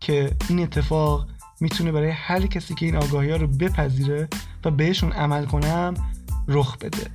که 0.00 0.36
این 0.48 0.60
اتفاق 0.60 1.26
می‌تونه 1.60 1.92
برای 1.92 2.10
هر 2.10 2.46
کسی 2.46 2.74
که 2.74 2.86
این 2.86 2.96
آگاهی 2.96 3.30
ها 3.30 3.36
رو 3.36 3.46
بپذیره 3.46 4.28
و 4.64 4.70
بهشون 4.70 5.12
عمل 5.12 5.46
کنم 5.46 5.94
رخ 6.48 6.78
بده. 6.78 7.10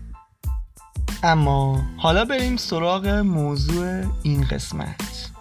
اما 1.23 1.84
حالا 1.98 2.25
بریم 2.25 2.58
سراغ 2.58 3.08
موضوع 3.08 4.03
این 4.23 4.44
قسمت. 4.44 5.31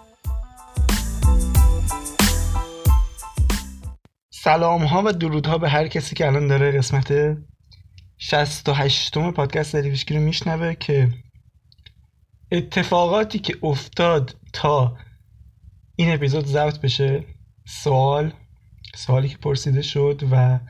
سلام 4.31 4.85
ها 4.85 5.03
و 5.07 5.13
درود 5.13 5.47
ها 5.47 5.59
به 5.59 5.69
هر 5.69 5.89
کسی 5.89 6.15
که 6.15 6.27
الان 6.27 6.49
داره 6.49 6.79
قسمت 6.79 7.37
68 8.19 9.17
م 9.17 9.31
پادکست 9.31 9.73
دریوشکی 9.73 10.15
رو 10.15 10.21
میشنوه 10.21 10.75
که 10.75 11.09
اتفاقاتی 12.53 13.39
که 13.39 13.59
افتاد 13.63 14.37
تا 14.53 14.97
این 15.97 16.15
اپیزود 16.15 16.47
ضبط 16.47 16.81
بشه 16.81 17.25
سوال 17.67 18.33
سوالی 18.95 19.29
که 19.29 19.37
پرسیده 19.37 19.83
شد 19.83 20.23
و 20.31 20.61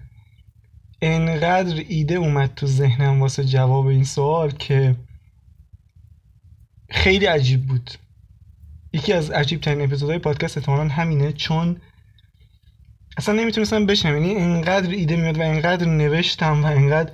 انقدر 1.02 1.84
ایده 1.88 2.14
اومد 2.14 2.54
تو 2.54 2.66
ذهنم 2.66 3.20
واسه 3.20 3.44
جواب 3.44 3.86
این 3.86 4.04
سوال 4.04 4.50
که 4.50 4.96
خیلی 6.90 7.26
عجیب 7.26 7.66
بود. 7.66 7.90
یکی 8.92 9.12
از 9.12 9.30
عجیب 9.30 9.60
ترین 9.60 9.80
اپیزودهای 9.80 10.18
پادکست 10.18 10.58
احتمالا 10.58 10.88
همینه 10.88 11.32
چون 11.32 11.80
اصلا 13.16 13.34
نمی‌تونستم 13.34 13.86
بشنم. 13.86 14.14
یعنی 14.14 14.34
انقدر 14.34 14.90
ایده 14.90 15.16
میاد 15.16 15.38
و 15.38 15.42
انقدر 15.42 15.86
نوشتم 15.86 16.64
و 16.64 16.66
انقدر 16.66 17.12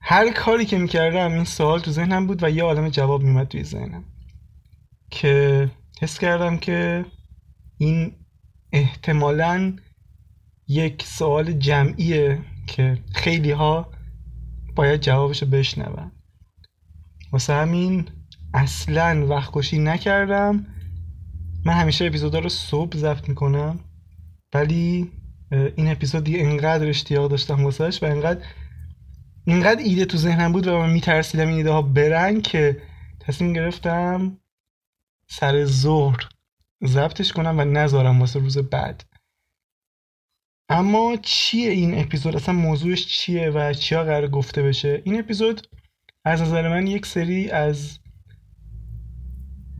هر 0.00 0.30
کاری 0.32 0.66
که 0.66 0.78
می‌کردم 0.78 1.32
این 1.32 1.44
سوال 1.44 1.80
تو 1.80 1.90
ذهنم 1.90 2.26
بود 2.26 2.42
و 2.42 2.50
یه 2.50 2.62
عالم 2.62 2.88
جواب 2.88 3.22
میمد 3.22 3.48
توی 3.48 3.64
ذهنم. 3.64 4.04
که 5.10 5.70
حس 6.00 6.18
کردم 6.18 6.58
که 6.58 7.04
این 7.78 8.12
احتمالا 8.76 9.76
یک 10.68 11.02
سوال 11.02 11.52
جمعیه 11.52 12.38
که 12.66 12.98
خیلی 13.14 13.50
ها 13.50 13.92
باید 14.74 15.00
جوابشو 15.00 15.46
بشنون. 15.46 16.12
واسه 17.32 17.52
همین 17.52 18.08
اصلا 18.54 19.26
وقت 19.26 19.50
کشی 19.52 19.78
نکردم. 19.78 20.66
من 21.64 21.72
همیشه 21.72 22.04
اپیزودا 22.04 22.38
رو 22.38 22.48
صبح 22.48 22.96
ضبط 22.96 23.28
می‌کنم 23.28 23.80
ولی 24.54 25.10
این 25.76 25.88
اپیزود 25.88 26.24
دیگه 26.24 26.40
انقدر 26.40 26.88
اشتیاق 26.88 27.30
داشتم 27.30 27.64
واسهش 27.64 28.02
و 28.02 28.06
انقدر 28.06 28.44
اینقدر 29.44 29.82
ایده 29.82 30.04
تو 30.04 30.18
ذهنم 30.18 30.52
بود 30.52 30.66
و 30.66 30.78
من 30.78 30.90
میترسیدم 30.90 31.48
این 31.48 31.56
ایده 31.56 31.70
ها 31.70 31.82
برن 31.82 32.40
که 32.40 32.82
تصمیم 33.20 33.52
گرفتم 33.52 34.38
سر 35.30 35.64
ظهر 35.64 36.28
ضبطش 36.84 37.32
کنم 37.32 37.58
و 37.58 37.64
نذارم 37.64 38.20
واسه 38.20 38.38
روز 38.38 38.58
بعد. 38.58 39.04
اما 40.68 41.16
چیه 41.22 41.70
این 41.70 41.98
اپیزود؟ 41.98 42.36
اصلا 42.36 42.54
موضوعش 42.54 43.06
چیه 43.06 43.50
و 43.50 43.72
چیا 43.72 44.04
قرار 44.04 44.28
گفته 44.28 44.62
بشه؟ 44.62 45.02
این 45.04 45.18
اپیزود 45.18 45.66
از 46.24 46.42
نظر 46.42 46.68
من 46.68 46.86
یک 46.86 47.06
سری 47.06 47.50
از 47.50 47.98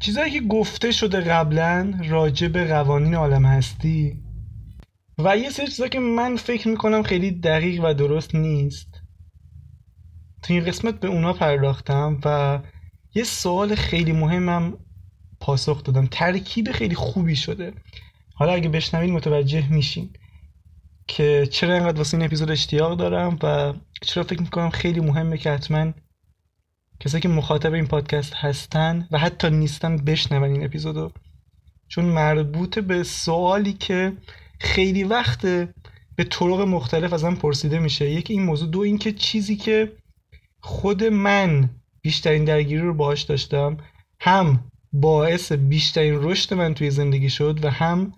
چیزهایی 0.00 0.32
که 0.32 0.40
گفته 0.40 0.92
شده 0.92 1.20
قبلا 1.20 2.00
راجع 2.08 2.48
به 2.48 2.64
قوانین 2.64 3.14
عالم 3.14 3.46
هستی 3.46 4.22
و 5.18 5.36
یه 5.36 5.50
سری 5.50 5.66
چیزهایی 5.66 5.90
که 5.90 5.98
من 5.98 6.36
فکر 6.36 6.68
می‌کنم 6.68 7.02
خیلی 7.02 7.30
دقیق 7.30 7.84
و 7.84 7.94
درست 7.94 8.34
نیست. 8.34 9.02
تو 10.42 10.52
این 10.52 10.64
قسمت 10.64 11.00
به 11.00 11.08
اونا 11.08 11.32
پرداختم 11.32 12.20
و 12.24 12.58
یه 13.14 13.24
سوال 13.24 13.74
خیلی 13.74 14.12
مهمم 14.12 14.78
پاسخ 15.40 15.84
دادم. 15.84 16.06
ترکیب 16.06 16.72
خیلی 16.72 16.94
خوبی 16.94 17.36
شده. 17.36 17.72
حالا 18.34 18.52
اگه 18.52 18.68
بشنوین 18.68 19.12
متوجه 19.12 19.72
میشین 19.72 20.10
که 21.08 21.48
چرا 21.50 21.74
اینقدر 21.74 21.98
واسه 21.98 22.16
این 22.16 22.26
اپیزود 22.26 22.50
اشتیاق 22.50 22.98
دارم 22.98 23.38
و 23.42 23.74
چرا 24.02 24.24
فکر 24.24 24.40
می‌کنم 24.40 24.70
خیلی 24.70 25.00
مهمه 25.00 25.38
که 25.38 25.50
حتما 25.50 25.92
کسایی 27.00 27.22
که 27.22 27.28
مخاطب 27.28 27.72
این 27.72 27.86
پادکست 27.86 28.34
هستن 28.34 29.08
و 29.10 29.18
حتی 29.18 29.50
نیستن 29.50 29.96
بشنون 29.96 30.42
این 30.44 30.64
اپیزودو. 30.64 31.12
چون 31.88 32.04
مربوط 32.04 32.78
به 32.78 33.02
سوالی 33.02 33.72
که 33.72 34.12
خیلی 34.60 35.04
وقت 35.04 35.46
به 36.16 36.24
طرق 36.30 36.60
مختلف 36.60 37.12
ازم 37.12 37.34
پرسیده 37.34 37.78
میشه. 37.78 38.10
یکی 38.10 38.32
این 38.32 38.42
موضوع 38.42 38.68
دو 38.68 38.80
اینکه 38.80 39.12
چیزی 39.12 39.56
که 39.56 39.92
خود 40.60 41.04
من 41.04 41.70
بیشترین 42.02 42.44
درگیری 42.44 42.80
رو 42.80 42.94
باهاش 42.94 43.22
داشتم 43.22 43.76
هم 44.20 44.70
باعث 44.92 45.52
بیشترین 45.52 46.14
رشد 46.22 46.54
من 46.54 46.74
توی 46.74 46.90
زندگی 46.90 47.30
شد 47.30 47.64
و 47.64 47.70
هم 47.70 48.12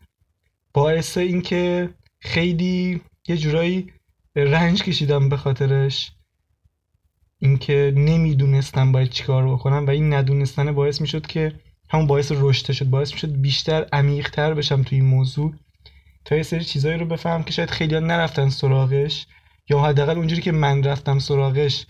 باعث 0.72 1.18
اینکه 1.18 1.90
خیلی 2.20 3.00
یه 3.28 3.36
جورایی 3.36 3.92
رنج 4.36 4.82
کشیدم 4.82 5.28
به 5.28 5.36
خاطرش. 5.36 6.12
اینکه 7.38 7.92
نمی‌دونستم 7.96 8.92
باید 8.92 9.10
چیکار 9.10 9.48
بکنم 9.48 9.86
و 9.86 9.90
این 9.90 10.12
ندونستن 10.14 10.72
باعث 10.72 11.00
می‌شد 11.00 11.26
که 11.26 11.60
همون 11.90 12.06
باعث 12.06 12.32
رشد 12.34 12.72
شد. 12.72 12.84
باعث 12.84 13.12
می‌شد 13.12 13.40
بیشتر 13.40 13.86
عمیقتر 13.92 14.54
بشم 14.54 14.82
توی 14.82 14.98
این 14.98 15.08
موضوع. 15.08 15.54
تا 16.24 16.36
یه 16.36 16.42
سری 16.42 16.64
چیزایی 16.64 16.98
رو 16.98 17.06
بفهم 17.06 17.42
که 17.42 17.52
شاید 17.52 17.70
خیلی 17.70 18.00
نرفتن 18.00 18.48
سراغش 18.48 19.26
یا 19.70 19.80
حداقل 19.80 20.16
اونجوری 20.16 20.42
که 20.42 20.52
من 20.52 20.84
رفتم 20.84 21.18
سراغش 21.18 21.86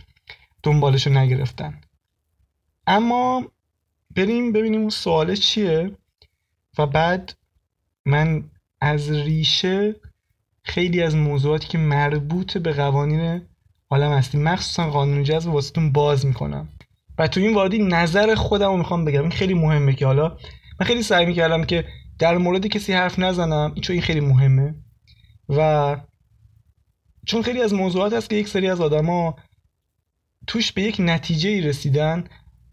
دنبالش 0.63 1.07
رو 1.07 1.13
نگرفتن. 1.13 1.81
اما 2.87 3.45
بریم 4.17 4.53
ببینیم 4.53 4.81
اون 4.81 4.91
سواله 4.91 5.37
چیه. 5.37 5.97
و 6.79 6.87
بعد 6.87 7.33
من 8.07 8.51
از 8.81 9.11
ریشه 9.11 9.97
خیلی 10.63 11.03
از 11.03 11.17
موضوعاتی 11.17 11.69
که 11.69 11.79
مربوط 11.79 12.59
به 12.59 12.73
قوانین 12.73 13.43
عالم 13.91 14.13
هستی 14.13 14.39
مخصوصا 14.39 14.91
قانون 14.91 15.23
جذب 15.23 15.51
واسهتون 15.51 15.93
باز 15.93 16.27
می‌کنم. 16.27 16.69
و 17.19 17.29
تو 17.29 17.41
این 17.41 17.55
وادی 17.55 17.79
نظر 17.79 18.35
خودم 18.35 18.71
رو 18.71 18.77
می‌خوام 18.77 19.05
بگم. 19.05 19.23
این 19.23 19.31
خیلی 19.31 19.55
مهمه 19.55 19.95
که 19.95 20.07
حالا 20.07 20.37
من 20.81 20.87
خیلی 20.87 21.03
سعی 21.03 21.27
می‌کردم 21.27 21.65
که 21.65 21.85
در 22.19 22.39
مورد 22.39 22.67
کسی 22.67 22.93
حرف 22.93 23.19
نزنم. 23.19 23.75
چون 23.75 23.95
این 23.95 24.03
خیلی 24.03 24.21
مهمه. 24.21 24.75
و 25.49 25.97
چون 27.27 27.43
خیلی 27.43 27.63
از 27.63 27.75
موضوعات 27.75 28.13
هست 28.13 28.31
که 28.31 28.37
یک 28.37 28.49
سری 28.49 28.69
از 28.69 28.81
آدما 28.81 29.37
توش 30.47 30.73
به 30.73 30.83
یک 30.83 30.97
نتیجه 30.99 31.49
ای 31.51 31.61
رسیدن 31.61 32.25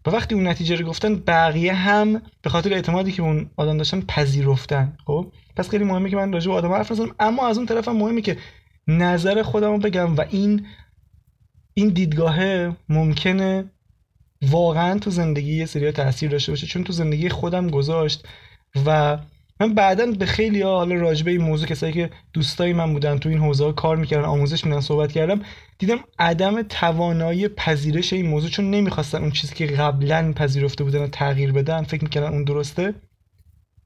و 0.06 0.10
وقتی 0.10 0.34
اون 0.34 0.46
نتیجه 0.46 0.76
رو 0.76 0.86
گفتن 0.86 1.14
بقیه 1.14 1.74
هم 1.74 2.22
به 2.42 2.50
خاطر 2.50 2.72
اعتمادی 2.72 3.12
که 3.12 3.22
اون 3.22 3.50
آدم 3.56 3.76
داشتن 3.76 4.00
پذیرفتن. 4.00 4.96
خب؟ 5.06 5.32
پس 5.56 5.70
خیلی 5.70 5.84
مهمه 5.84 6.10
که 6.10 6.16
من 6.16 6.32
راجع 6.32 6.50
به 6.50 6.56
آدم 6.56 6.72
حرف 6.72 6.92
نزنم. 6.92 7.14
اما 7.20 7.48
از 7.48 7.56
اون 7.56 7.66
طرف 7.66 7.88
هم 7.88 7.96
مهمه 7.96 8.20
که 8.20 8.36
نظر 8.88 9.42
خودم 9.42 9.72
رو 9.72 9.78
بگم 9.78 10.16
و 10.16 10.24
این 10.30 10.66
این 11.74 11.88
دیدگاهه 11.88 12.76
ممکنه 12.88 13.70
واقعا 14.42 14.98
تو 14.98 15.10
زندگی 15.10 15.56
یه 15.56 15.66
سری 15.66 15.92
تاثیر 15.92 16.30
داشته 16.30 16.52
باشه. 16.52 16.66
چون 16.66 16.84
تو 16.84 16.92
زندگی 16.92 17.28
خودم 17.28 17.70
گذاشت 17.70 18.28
و 18.86 19.18
من 19.60 19.74
بعدا 19.74 20.06
به 20.06 20.26
خیلی 20.26 20.62
ها 20.62 20.76
حالا 20.76 20.94
راجبه 20.94 21.30
این 21.30 21.40
موضوع 21.40 21.68
کسایی 21.68 21.92
که 21.92 22.10
دوستای 22.32 22.72
من 22.72 22.92
بودن 22.92 23.18
تو 23.18 23.28
این 23.28 23.38
حوزه 23.38 23.72
کار 23.72 23.96
می‌کردن 23.96 24.24
آموزش 24.24 24.64
میدن 24.64 24.80
صحبت 24.80 25.12
کردم 25.12 25.40
دیدم 25.78 25.98
عدم 26.18 26.62
توانایی 26.62 27.48
پذیرش 27.48 28.12
این 28.12 28.26
موضوع 28.26 28.50
چون 28.50 28.70
نمی‌خواستن 28.70 29.18
اون 29.18 29.30
چیزی 29.30 29.54
که 29.54 29.66
قبلا 29.66 30.32
پذیرفته 30.32 30.84
بودن 30.84 31.00
رو 31.00 31.06
تغییر 31.06 31.52
بدن 31.52 31.82
فکر 31.82 32.04
می‌کردن 32.04 32.32
اون 32.32 32.44
درسته. 32.44 32.94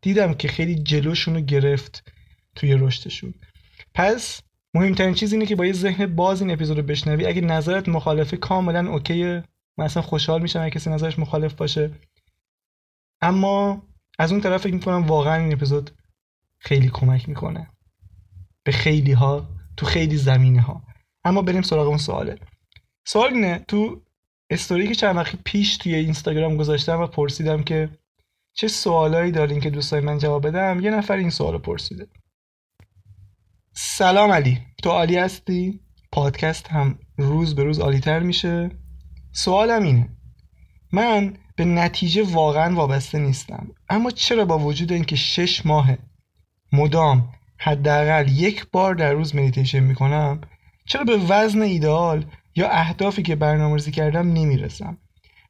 دیدم 0.03 0.35
که 0.35 0.49
خیلی 0.49 0.75
جلوشون 0.75 1.35
رو 1.35 1.41
گرفت 1.41 2.13
توی 2.57 2.75
رشدشون. 2.75 3.35
پس 3.95 4.41
مهمترین 4.75 5.15
چیز 5.15 5.33
اینه 5.33 5.47
که 5.47 5.57
با 5.57 5.67
یه 5.67 5.73
ذهن 5.73 6.07
باز 6.07 6.43
این 6.43 6.51
اپیزود 6.51 6.77
رو 6.79 6.83
بشنوی. 6.83 7.27
اگه 7.27 7.41
نظرت 7.41 7.89
مخالفه 7.89 8.37
کاملا 8.37 8.91
اوکیه. 8.91 9.45
من 9.79 9.85
اصلا 9.85 10.03
خوشحال 10.03 10.43
میشم 10.43 10.61
اگه 10.61 10.71
کسی 10.71 10.91
نظرش 10.91 11.19
مخالف 11.19 11.55
باشه. 11.55 11.91
اما 13.21 13.83
از 14.21 14.33
اون 14.33 14.41
طرف 14.41 14.63
فکر 14.63 14.75
می‌کنم 14.75 15.07
واقعا 15.07 15.37
این 15.37 15.53
اپیزود 15.53 15.91
خیلی 16.59 16.91
کمک 16.93 17.29
می‌کنه 17.29 17.71
به 18.65 18.73
خیلی 18.73 19.13
ها 19.13 19.49
تو 19.77 19.87
خیلی 19.87 20.17
زمینه 20.17 20.61
ها 20.61 20.83
اما 21.25 21.43
بریم 21.43 21.63
سراغ 21.63 21.89
اون 21.89 21.99
سواله. 21.99 22.39
سوال 23.05 23.35
اینه 23.35 23.65
تو 23.69 24.03
استوری 24.51 24.89
که 24.89 24.95
چند 24.95 25.17
وقتی 25.17 25.39
پیش 25.45 25.77
توی 25.77 25.95
اینستاگرام 25.95 26.57
گذاشتم 26.57 27.01
و 27.01 27.07
پرسیدم 27.07 27.63
که 27.63 27.89
چه 28.53 28.69
سوالایی 28.69 29.33
دارین 29.33 29.61
که 29.61 29.71
دوستای 29.71 30.01
من 30.01 30.19
جواب 30.19 30.47
بدم 30.47 30.81
یه 30.81 30.91
نفر 30.91 31.17
این 31.17 31.31
سوال 31.31 31.59
پرسیده. 31.59 32.07
سلام 33.73 34.33
علی. 34.33 34.59
تو 34.83 34.91
عالی 34.91 35.17
هستی؟ 35.17 35.81
پادکست 36.13 36.69
هم 36.69 36.99
روز 37.19 37.55
به 37.55 37.65
روز 37.65 37.81
عالیتر 37.81 38.21
میشه. 38.21 38.71
سوالم 39.33 39.83
اینه. 39.83 40.09
من 40.93 41.37
به 41.61 41.67
نتیجه 41.67 42.23
واقعا 42.23 42.75
وابسته 42.75 43.19
نیستم. 43.19 43.69
اما 43.89 44.11
چرا 44.11 44.45
با 44.45 44.59
وجود 44.59 44.93
اینکه 44.93 45.17
شش 45.17 45.67
ماه 45.67 45.91
مدام 46.73 47.33
حداقل 47.59 48.29
یک 48.29 48.67
بار 48.73 48.95
در 48.95 49.13
روز 49.13 49.35
مدیتیشن 49.35 49.81
می‌کنم 49.81 50.41
چرا 50.87 51.05
به 51.05 51.17
وزن 51.17 51.63
ایدئال 51.63 52.25
یا 52.57 52.69
اهدافی 52.69 53.23
که 53.23 53.37
برنامه‌ریزی 53.37 53.91
کردم 53.91 54.33
نمی‌رسم؟ 54.33 54.99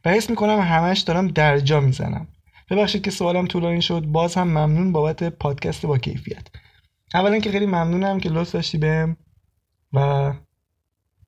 و 0.04 0.10
حس 0.10 0.30
می‌کنم 0.30 0.60
همش 0.60 1.00
دارم 1.00 1.28
درجا 1.28 1.80
می‌زنم. 1.80 2.28
ببخشید 2.70 3.02
که 3.02 3.10
سوالم 3.10 3.46
طولانی 3.46 3.82
شد 3.82 4.00
باز 4.00 4.34
هم 4.34 4.48
ممنون 4.48 4.92
بابت 4.92 5.22
پادکست 5.22 5.86
با 5.86 5.98
کیفیت. 5.98 6.46
اولا 7.14 7.38
که 7.38 7.50
خیلی 7.50 7.66
ممنونم 7.66 8.20
که 8.20 8.28
لطف 8.28 8.52
داشتی 8.52 8.78
بهم 8.78 9.16
و 9.92 10.32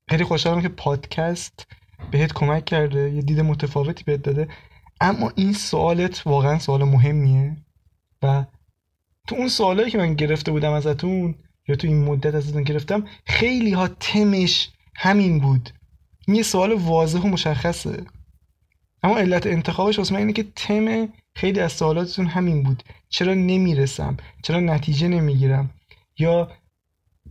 خیلی 0.09 0.25
خوشحالم 0.25 0.63
که 0.63 0.69
پادکست 0.69 1.67
بهت 2.11 2.33
کمک 2.33 2.65
کرده 2.65 3.11
یه 3.11 3.23
دید 3.23 3.41
متفاوتی 3.41 4.05
بهت 4.05 4.23
داده. 4.23 4.49
اما 5.03 5.33
این 5.37 5.53
سوالت 5.53 6.23
واقعا 6.27 6.59
سوال 6.59 6.85
مهمیه؟ 6.85 7.57
و 8.23 8.45
تو 9.29 9.35
اون 9.35 9.49
سوالایی 9.49 9.91
که 9.91 9.99
من 9.99 10.15
گرفته 10.15 10.51
بودم 10.53 10.73
ازتون 10.73 11.35
یا 11.69 11.77
تو 11.77 11.87
این 11.87 12.05
مدت 12.05 12.35
ازتون 12.35 12.63
گرفتم 12.63 13.05
خیلی 13.27 13.73
ها 13.73 13.89
تمش 13.89 14.71
همین 14.97 15.41
بود. 15.41 15.71
یه 16.29 16.43
سوال 16.43 16.73
واضح 16.73 17.21
و 17.21 17.29
مشخصه. 17.29 18.05
اما 19.03 19.19
علت 19.19 19.47
انتخابش 19.47 19.99
واسه 19.99 20.15
من 20.15 20.21
اینه 20.21 20.33
که 20.33 20.43
تم 20.57 21.09
خیلی 21.35 21.61
از 21.61 21.73
سوالاتتون 21.73 22.27
همین 22.27 22.63
بود. 22.63 22.83
چرا 23.09 23.35
نمی‌رسم؟ 23.35 24.17
چرا 24.43 24.61
نتیجه 24.61 25.09
نمی‌گیرم؟ 25.09 25.71
یا 26.19 26.51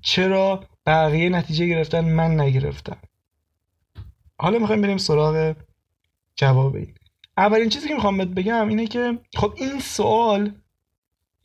چرا 0.01 0.63
بقیه 0.85 1.29
نتیجه 1.29 1.67
گرفتن 1.67 2.05
من 2.13 2.39
نگرفتم؟ 2.39 2.97
حالا 4.37 4.59
می‌خوایم 4.59 4.81
بریم 4.81 4.97
سراغ 4.97 5.55
جواب 6.35 6.75
این 6.75 6.93
اولین 7.37 7.69
چیزی 7.69 7.87
که 7.87 7.93
می‌خوام 7.93 8.17
بهت 8.17 8.27
بگم 8.27 8.67
اینه 8.67 8.87
که 8.87 9.19
خب 9.35 9.53
این 9.57 9.79
سوال 9.79 10.51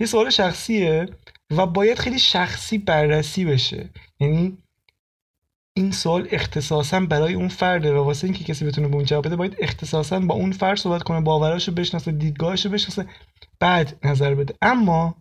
یه 0.01 0.07
سوال 0.07 0.31
شخصیه 0.31 1.09
و 1.51 1.67
باید 1.67 1.99
خیلی 1.99 2.19
شخصی 2.19 2.79
بررسی 2.79 3.45
بشه. 3.45 3.91
یعنی 4.21 4.59
این 5.75 5.91
سوال 5.91 6.29
اختصاصا 6.31 7.01
برای 7.01 7.35
اون 7.35 7.49
فرده 7.49 7.93
و 7.93 8.05
واسه 8.05 8.25
اینکه 8.25 8.45
کسی 8.45 8.65
بتونه 8.65 8.89
به 8.89 8.95
اون 8.95 9.05
جواب 9.05 9.27
بده 9.27 9.37
باید 9.37 9.57
اختصاصا 9.61 10.21
با 10.21 10.35
اون 10.35 10.53
فرد 10.53 10.79
صحبت 10.79 11.03
کنه 11.03 11.21
باوراشو 11.21 11.73
بشناسه 11.73 12.13
دیدگاهشو 12.13 12.71
بشناسه 12.71 13.07
بعد 13.61 14.07
نظر 14.07 14.35
بده. 14.35 14.55
اما 14.63 15.15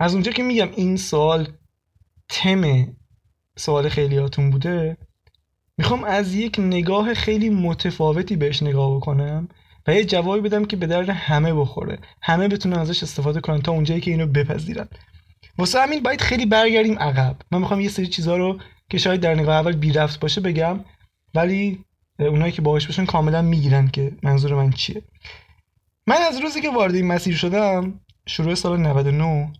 از 0.00 0.14
اونجا 0.14 0.32
که 0.32 0.42
میگم 0.42 0.68
این 0.76 0.96
سوال 0.96 1.48
تم 2.28 2.94
سوال 3.56 3.88
خیلیاتون 3.88 4.50
بوده 4.50 4.96
می‌خوام 5.78 6.04
از 6.04 6.34
یک 6.34 6.56
نگاه 6.58 7.14
خیلی 7.14 7.50
متفاوتی 7.50 8.36
بهش 8.36 8.62
نگاه 8.62 8.96
بکنم. 8.96 9.48
و 9.86 9.94
یه 9.94 10.04
جوابی 10.04 10.40
بدم 10.40 10.64
که 10.64 10.76
به 10.76 10.86
درد 10.86 11.08
همه 11.08 11.54
بخوره. 11.54 11.98
همه 12.22 12.48
بتونن 12.48 12.78
ازش 12.78 13.02
استفاده 13.02 13.40
کنن 13.40 13.62
تا 13.62 13.72
اونجایی 13.72 14.00
که 14.00 14.10
اینو 14.10 14.26
بپذیرن. 14.26 14.88
واسه 15.58 15.80
همین 15.80 16.02
باید 16.02 16.20
خیلی 16.20 16.46
برگردیم 16.46 16.98
عقب. 16.98 17.36
من 17.50 17.58
می‌خوام 17.58 17.80
یه 17.80 17.88
سری 17.88 18.06
چیزها 18.06 18.36
رو 18.36 18.58
که 18.90 18.98
شاید 18.98 19.20
در 19.20 19.34
نگاه 19.34 19.56
اول 19.56 19.76
بی 19.76 19.92
رفت 19.92 20.20
باشه 20.20 20.40
بگم 20.40 20.80
ولی 21.34 21.84
اونایی 22.18 22.52
که 22.52 22.62
باهاش 22.62 22.86
باشن 22.86 23.04
کاملا 23.04 23.42
می‌گیرن 23.42 23.88
که 23.88 24.12
منظور 24.22 24.54
من 24.54 24.70
چیه. 24.70 25.02
من 26.06 26.16
از 26.16 26.40
روزی 26.40 26.60
که 26.60 26.70
وارد 26.70 26.94
این 26.94 27.06
مسیر 27.06 27.36
شدم 27.36 28.00
شروع 28.26 28.54
سال 28.54 28.80
99 28.80 29.52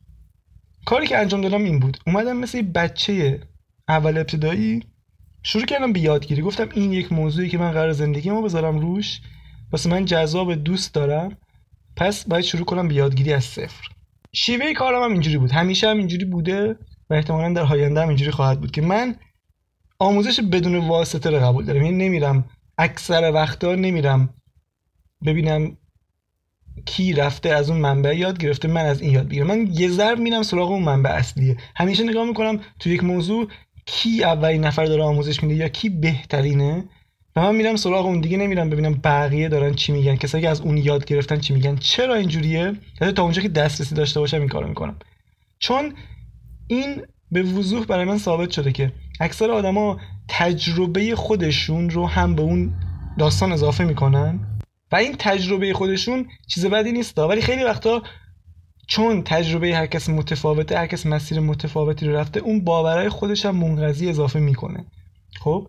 کاری 0.85 1.07
که 1.07 1.19
انجام 1.19 1.41
دادم 1.41 1.65
این 1.65 1.79
بود. 1.79 1.99
اومدم 2.07 2.37
مثل 2.37 2.63
بچه 2.63 3.41
اول 3.89 4.19
ابتدایی 4.19 4.83
شروع 5.43 5.65
کردم 5.65 5.93
به 5.93 6.01
یادگیری. 6.01 6.43
گفتم 6.43 6.69
این 6.75 6.93
یک 6.93 7.13
موضوعی 7.13 7.49
که 7.49 7.59
من 7.59 7.73
قرار 7.73 7.93
زندگی 7.93 8.31
ما 8.31 8.43
بذارم 8.43 8.79
روش. 8.79 9.21
واسه 9.73 9.91
من 9.91 10.05
جذاب 10.05 10.55
دوست 10.55 10.95
دارم. 10.95 11.37
پس 11.97 12.29
باید 12.29 12.45
شروع 12.45 12.65
کنم 12.65 12.89
به 12.89 12.95
یادگیری 12.95 13.33
از 13.33 13.45
صفر. 13.45 13.89
شیوه 14.33 14.73
کارم 14.73 15.03
هم 15.03 15.13
اینجوری 15.13 15.39
بود. 15.39 15.51
همیشه 15.51 15.89
هم 15.89 15.99
اینجوری 15.99 16.25
بوده 16.25 16.77
و 17.11 17.15
احتمالا 17.15 17.53
در 17.53 17.63
آینده 17.63 18.01
هم 18.01 18.09
اینجوری 18.09 18.31
خواهد 18.31 18.61
بود 18.61 18.71
که 18.71 18.83
من 18.83 19.17
آموزش 19.99 20.41
بدون 20.41 20.89
واسطه 20.89 21.31
رو 21.31 21.39
قبول 21.39 21.65
دارم. 21.65 21.83
یعنی 21.83 22.05
نمیرم 22.05 22.45
اکثر 22.79 23.33
وقتا 23.33 23.75
نمیرم 23.75 24.35
ببینم 25.25 25.77
کی 26.87 27.13
رفته 27.13 27.49
از 27.49 27.71
اون 27.71 27.81
منبع 27.81 28.17
یاد 28.17 28.39
گرفته 28.39 28.69
من 28.69 28.87
از 28.87 29.01
این 29.01 29.11
یاد 29.11 29.29
بگیرم. 29.29 29.47
من 29.47 29.69
یه 29.73 29.89
ضرب 29.89 30.19
میرم 30.19 30.43
سراغ 30.43 30.71
اون 30.71 30.83
منبع 30.83 31.11
اصلیه. 31.11 31.57
همیشه 31.77 32.05
نگاه 32.05 32.29
می‌کنم 32.29 32.61
تو 32.79 32.91
یک 32.91 33.05
موضوع 33.05 33.49
کی 33.87 34.25
اولین 34.25 34.65
نفر 34.65 34.85
داره 34.85 35.03
آموزش 35.03 35.43
میده 35.43 35.55
یا 35.55 35.69
کی 35.69 35.89
بهترینه. 35.89 36.85
من 37.37 37.57
میرم 37.57 37.77
سراغ 37.77 38.07
اون 38.07 38.21
دیگه 38.21 38.37
نمیرم 38.37 38.71
ببینم 38.71 38.95
بقیه 38.95 39.49
دارن 39.49 39.75
چی 39.75 39.93
میگن. 39.93 40.17
کسایی 40.17 40.43
که 40.43 40.51
از 40.51 40.61
اون 40.61 40.77
یاد 40.77 41.05
گرفتن 41.05 41.39
چی 41.39 41.55
میگن؟ 41.55 41.77
چرا 41.77 42.15
اینجوریه؟ 42.15 42.73
تا 43.17 43.23
اونجا 43.23 43.43
که 43.43 43.49
دسترسی 43.49 43.95
داشته 43.95 44.21
باشم 44.21 44.39
این 44.39 44.49
کارو 44.49 44.69
می‌کنم. 44.69 44.97
چون 45.59 45.95
این 46.67 47.03
به 47.31 47.43
وضوح 47.43 47.85
برای 47.87 48.05
من 48.05 48.19
ثابت 48.19 48.51
شده 48.51 48.73
که 48.73 48.93
اکثر 49.21 49.51
آدما 49.51 50.01
تجربه 50.29 51.15
خودشون 51.17 51.91
رو 51.91 52.07
هم 52.07 52.35
به 52.35 52.43
اون 52.43 52.75
داستان 53.19 53.53
اضافه 53.53 53.85
می‌کنن 53.85 54.61
و 54.93 54.97
این 54.97 55.15
تجربه 55.19 55.73
خودشون 55.73 56.29
چیز 56.47 56.67
بدی 56.67 56.93
نیست 56.93 57.19
ولی 57.19 57.41
خیلی 57.41 57.65
وقتا 57.65 58.03
چون 58.89 59.23
تجربه 59.23 59.77
هر 59.77 59.87
کس 59.87 60.09
متفاوته 60.09 60.79
هر 60.79 60.87
کس 60.87 61.07
مسیر 61.07 61.41
متفاوتی 61.41 62.07
رو 62.07 62.17
رفته 62.17 62.41
اون 62.41 62.65
باورهای 62.65 63.09
خودش 63.09 63.47
هم 63.47 63.57
منقضی 63.57 64.09
اضافه 64.09 64.41
می‌کنه. 64.41 64.85
خب؟ 65.41 65.69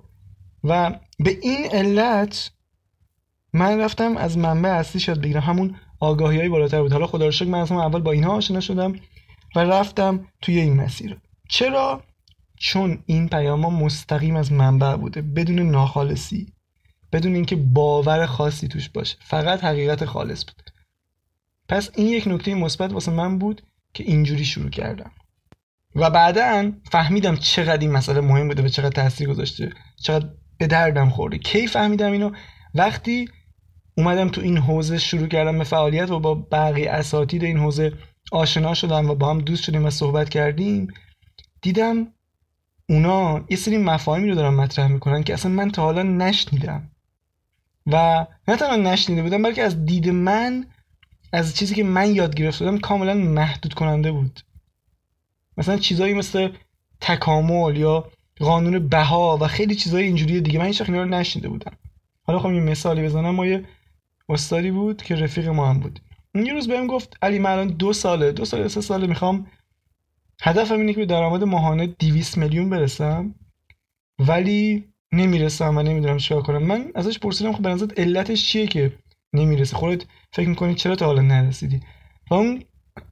و 0.64 1.00
به 1.20 1.38
این 1.42 1.66
علت 1.72 2.52
من 3.54 3.80
رفتم 3.80 4.18
از 4.18 4.38
منبع 4.38 4.70
اصلی 4.70 5.02
شد 5.02 5.22
بگیرم. 5.22 5.42
همون 5.42 5.76
آگاهی 6.00 6.40
های 6.40 6.50
بالاتر 6.50 6.82
بود. 6.82 6.92
حالا 6.92 7.08
خدا 7.08 7.26
رو 7.26 7.32
شکر 7.32 7.50
من 7.50 7.60
اصلا 7.60 7.82
اول 7.82 8.02
با 8.02 8.12
اینها 8.12 8.36
آشنا 8.36 8.60
شدم 8.60 8.96
و 9.56 9.60
رفتم 9.60 10.28
توی 10.42 10.60
این 10.60 10.74
مسیر. 10.74 11.18
چرا؟ 11.50 12.04
چون 12.58 13.04
این 13.06 13.30
پیام 13.30 13.84
مستقیم 13.84 14.36
از 14.36 14.52
منبع 14.52 14.96
بوده. 14.96 15.22
بدون 15.22 15.72
ناخالصی. 15.72 16.54
بدون 17.12 17.36
اینکه 17.36 17.56
باور 17.56 18.26
خاصی 18.26 18.68
توش 18.68 18.90
باشه. 18.90 19.18
فقط 19.22 19.64
حقیقت 19.64 20.06
خالص 20.06 20.46
بود. 20.46 20.70
پس 21.70 21.90
این 21.96 22.08
یک 22.08 22.28
نکته 22.28 22.56
مثبت 22.56 22.94
واسه 22.94 23.12
من 23.12 23.38
بود 23.40 23.62
که 23.94 24.04
اینجوری 24.04 24.46
شروع 24.46 24.70
کردم. 24.70 25.12
و 25.96 26.10
بعدا 26.10 26.72
فهمیدم 26.92 27.36
چقدر 27.36 27.82
این 27.82 27.92
مسئله 27.92 28.22
مهم 28.22 28.48
بوده 28.48 28.64
و 28.64 28.68
چقدر 28.68 28.90
تاثیر 28.90 29.30
گذاشته. 29.30 29.72
چقدر 30.04 30.30
به 30.58 30.68
دردم 30.68 31.10
خورده. 31.10 31.38
کی 31.38 31.68
فهمیدم 31.68 32.12
اینو؟ 32.12 32.32
وقتی 32.76 33.30
اومدم 33.98 34.30
تو 34.30 34.42
این 34.42 34.58
حوزه 34.58 34.98
شروع 34.98 35.28
کردم 35.28 35.58
به 35.58 35.64
فعالیت 35.64 36.12
و 36.12 36.20
با 36.20 36.36
بقیه 36.36 36.92
اساتید 36.92 37.44
این 37.44 37.58
حوزه 37.58 37.94
آشنا 38.32 38.74
شدم 38.74 39.10
و 39.10 39.16
با 39.16 39.30
هم 39.30 39.40
دوست 39.40 39.64
شدیم 39.64 39.86
و 39.86 39.90
صحبت 39.90 40.30
کردیم 40.30 40.88
دیدم 41.62 42.08
اونا 42.90 43.46
یه 43.50 43.58
سری 43.58 43.78
مفاهیمی 43.78 44.30
رو 44.30 44.36
دارن 44.36 44.54
مطرح 44.54 44.88
می‌کنن 44.88 45.24
که 45.24 45.34
اصلا 45.34 45.52
من 45.52 45.72
تا 45.72 45.82
حالا 45.82 46.04
نشنیدم. 46.04 46.90
و 47.88 48.28
نه 48.48 48.56
تنها 48.56 48.76
نشنیده 48.76 49.22
بودم 49.22 49.42
بلکه 49.42 49.64
از 49.64 49.86
دید 49.86 50.10
من 50.10 50.66
از 51.34 51.56
چیزی 51.56 51.76
که 51.76 51.84
من 51.84 52.16
یاد 52.16 52.36
گرفته 52.36 52.78
کاملا 52.78 53.14
محدود 53.14 53.74
کننده 53.74 54.12
بود. 54.12 54.40
مثلا 55.58 55.78
چیزایی 55.78 56.14
مثل 56.14 56.50
تکامل 57.02 57.78
یا 57.78 58.12
قانون 58.44 58.88
بها 58.88 59.38
و 59.42 59.48
خیلی 59.48 59.76
چیزای 59.76 60.04
اینجوری 60.04 60.42
دیگه. 60.42 60.60
من 60.60 60.66
هیچ 60.66 60.82
رو 60.82 61.06
نشنیده 61.06 61.50
بودم. 61.50 61.72
حالا 62.24 62.40
خب 62.40 62.52
یه 62.52 62.60
مثالی 62.60 63.04
بزنم. 63.04 63.30
ما 63.30 63.46
یه 63.46 63.66
استادی 64.30 64.72
بود 64.72 65.02
که 65.02 65.16
رفیق 65.16 65.48
ما 65.48 65.70
هم 65.70 65.80
بود. 65.80 66.00
یه 66.36 66.54
روز 66.54 66.68
بهم 66.68 66.88
گفت 66.88 67.18
علی 67.22 67.40
من 67.40 67.52
الان 67.52 67.68
دو 67.68 67.94
ساله 67.94 68.32
دو 68.32 68.46
ساله 68.46 68.68
سه 68.68 68.82
ساله 68.82 69.08
می‌خوام 69.08 69.48
هدفم 70.42 70.80
اینه 70.80 70.94
که 70.94 71.00
به 71.00 71.06
درآمد 71.06 71.44
ماهانه 71.44 71.88
200 71.88 72.38
میلیون 72.38 72.70
برسم 72.70 73.36
ولی 74.20 74.84
نمی‌رسم 75.14 75.78
و 75.78 75.82
نمی‌دونم 75.82 76.18
چیکار 76.18 76.42
کنم. 76.42 76.64
من 76.64 76.92
ازش 76.96 77.20
پرسیدم 77.20 77.54
خب 77.54 77.62
به 77.62 77.70
نظرت 77.70 78.00
علتش 78.00 78.46
چیه 78.46 78.68
که 78.68 78.94
نمی‌رسه؟ 79.34 79.76
خودت 79.76 80.06
فکر 80.34 80.50
می‌کنی 80.50 80.76
چرا 80.76 80.96
تا 80.96 81.06
حالا 81.06 81.22
نرسیدی؟ 81.22 81.82
و 82.32 82.34
اون 82.34 82.64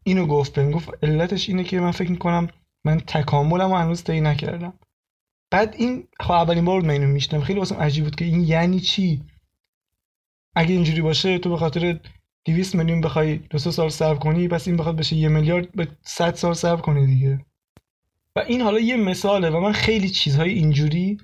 اینو 0.04 0.26
گفت 0.26 0.54
بهم. 0.54 0.72
گفت 0.72 0.90
علتش 1.04 1.50
اینه 1.50 1.64
که 1.64 1.80
من 1.80 1.92
فکر 1.92 2.12
می‌کنم 2.12 2.48
من 2.86 3.00
تکاملم 3.00 3.72
هنوز 3.72 4.04
طی 4.04 4.22
نکردم. 4.22 4.74
بعد 5.52 5.76
این 5.78 6.08
خب 6.20 6.32
اولین 6.32 6.66
بار 6.66 6.82
من 6.82 6.90
اینو 6.90 7.42
خیلی 7.42 7.60
واسم 7.60 7.76
عجیب 7.76 8.04
بود 8.04 8.16
که 8.16 8.26
این 8.26 8.44
یعنی 8.44 8.80
چی؟ 8.80 9.24
اگه 10.56 10.74
اینجوری 10.74 11.02
باشه 11.02 11.40
تو 11.40 11.50
به 11.50 11.58
خاطر 11.58 12.00
200 12.46 12.76
میلیون 12.76 13.02
بخوای 13.02 13.36
دو 13.38 13.58
سال 13.58 13.90
صرف 13.90 14.20
کنی 14.20 14.48
پس 14.48 14.68
این 14.68 14.78
بخواد 14.78 14.96
بشه 14.96 15.16
یه 15.16 15.30
میلیارد 15.30 15.72
به 15.72 15.88
100 16.02 16.36
سال 16.36 16.54
صرف 16.54 16.82
کنی 16.82 17.06
دیگه. 17.06 17.46
و 18.36 18.40
این 18.40 18.62
حالا 18.62 18.80
یه 18.80 18.98
مثاله 18.98 19.50
و 19.50 19.60
من 19.60 19.72
خیلی 19.72 20.10
چیزهای 20.10 20.54
اینجوری 20.54 21.18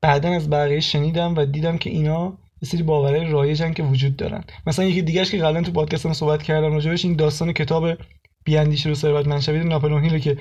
بعدا 0.00 0.32
از 0.32 0.50
بقیه 0.50 0.80
شنیدم 0.80 1.36
و 1.36 1.44
دیدم 1.44 1.78
که 1.78 1.90
اینا 1.90 2.38
یه 2.62 2.68
سری 2.68 2.82
باورهای 2.82 3.30
رایجن 3.30 3.72
که 3.72 3.82
وجود 3.82 4.16
دارن. 4.16 4.44
مثلا 4.66 4.84
یکی 4.84 5.02
دیگهش 5.02 5.30
که 5.30 5.38
قبلا 5.38 5.62
تو 5.62 5.72
پادکستم 5.72 6.12
صحبت 6.12 6.42
کردم 6.42 6.72
راجبش 6.72 7.04
این 7.04 7.16
داستان 7.16 7.52
کتاب 7.52 7.88
بیاندیش 8.44 8.86
رو 8.86 8.94
ثروت 8.94 9.26
منشوید 9.26 9.66
ناپلئون 9.66 10.04
هیل 10.04 10.18
که 10.18 10.38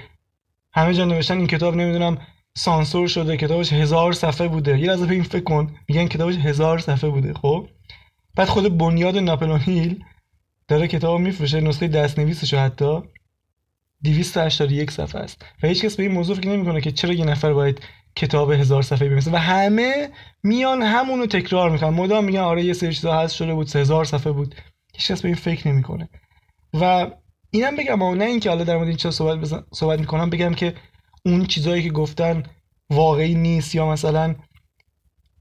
همه 0.74 0.93
جا 0.93 1.05
نوشتن 1.05 1.38
این 1.38 1.48
کتاب 1.48 1.75
نمی‌دونم 1.75 2.17
سانسور 2.58 3.08
شده 3.08 3.38
کتابش 3.38 3.74
هزار 3.74 4.13
صفحه 4.13 4.48
بوده. 4.48 4.79
یه 4.79 4.88
لحظه 4.91 5.10
این 5.10 5.24
فکر 5.24 5.44
کن 5.44 5.75
میگن 5.89 6.08
کتابش 6.08 6.36
هزار 6.36 6.79
صفحه 6.79 7.10
بوده 7.10 7.34
خب؟ 7.34 7.68
بعد 8.36 8.48
خود 8.48 8.77
بنیاد 8.77 9.18
ناپلئون 9.18 9.60
هیل 9.60 10.03
داره 10.68 10.88
کتاب 10.88 11.20
میفروشه 11.20 11.62
نسخه 11.62 11.88
دستنویسش 11.88 12.53
حتی 12.53 13.01
281 14.03 14.91
صفحه 14.91 15.22
است. 15.22 15.46
و 15.63 15.68
هیچ 15.68 15.86
کس 15.86 15.96
به 15.96 16.03
این 16.03 16.12
موضوع 16.12 16.36
فکر 16.36 16.50
نمی‌کنه 16.50 16.82
که 16.82 16.91
چرا 16.91 17.13
یه 17.13 17.25
نفر 17.25 17.53
باید 17.53 17.82
کتاب 18.15 18.51
هزار 18.51 18.82
صفحه 18.82 19.10
بنویسه. 19.10 19.32
و 19.32 19.36
همه 19.36 20.10
میان 20.44 20.84
همونو 20.84 21.25
تکرار 21.25 21.70
می‌کنن. 21.70 21.89
مدام 21.89 22.25
میگن 22.25 22.39
آره 22.39 22.63
یه 22.63 22.74
سری 22.74 22.94
چیزا 22.94 23.13
هست 23.13 23.36
شده 23.36 23.53
بود 23.53 23.75
هزار 23.75 24.06
صفحه 24.06 24.32
بود. 24.32 24.56
هیچ 24.94 25.12
کس 25.12 25.22
به 25.22 25.27
این 25.27 25.36
فکر 25.36 25.68
نمی‌کنه. 25.68 26.10
و 26.74 27.12
اینم 27.51 27.75
بگم 27.75 28.03
نه 28.03 28.25
اینکه 28.25 28.50
حالا 28.50 28.63
در 28.63 28.75
مورد 28.75 28.88
این 28.88 28.98
چیزا 28.98 29.12
صحبت 29.12 29.38
بزن... 29.39 29.63
صحبت 29.74 30.00
می‌کنم 30.00 30.29
بگم 30.29 30.53
که 30.53 30.74
اون 31.31 31.45
چیزایی 31.45 31.83
که 31.83 31.89
گفتن 31.89 32.43
واقعی 32.89 33.36
نیست 33.36 33.75
یا 33.75 33.91
مثلا 33.91 34.36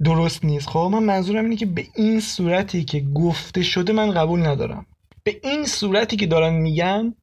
درست 0.04 0.44
نیست. 0.44 0.68
خب 0.68 0.88
من 0.92 1.02
منظورم 1.02 1.44
اینه 1.44 1.56
که 1.56 1.66
به 1.66 1.86
این 1.96 2.20
صورتی 2.20 2.84
که 2.84 3.00
گفته 3.00 3.62
شده 3.62 3.92
من 3.92 4.10
قبول 4.10 4.46
ندارم. 4.46 4.86
به 5.24 5.40
این 5.42 5.64
صورتی 5.64 6.16
که 6.16 6.26
دارن 6.26 6.54
میگن 6.54 7.14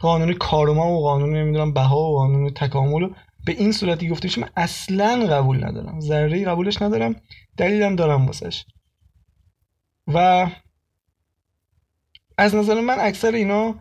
قانون 0.00 0.32
کارما 0.32 0.90
و 0.90 1.02
قانون 1.02 1.36
نمی‌دونم 1.36 1.72
بها 1.72 2.00
و 2.00 2.18
قانون 2.18 2.50
تکامل 2.50 3.08
به 3.46 3.52
این 3.52 3.72
صورتی 3.72 4.08
گفته 4.08 4.26
میشه 4.26 4.40
من 4.40 4.50
اصلا 4.56 5.26
قبول 5.30 5.64
ندارم. 5.64 6.00
ذره 6.00 6.44
قبولش 6.44 6.82
ندارم 6.82 7.16
دلیلم 7.56 7.96
دارم 7.96 8.26
واسش. 8.26 8.64
و 10.06 10.46
از 12.38 12.54
نظر 12.54 12.80
من 12.80 12.96
اکثر 13.00 13.32
اینا 13.32 13.74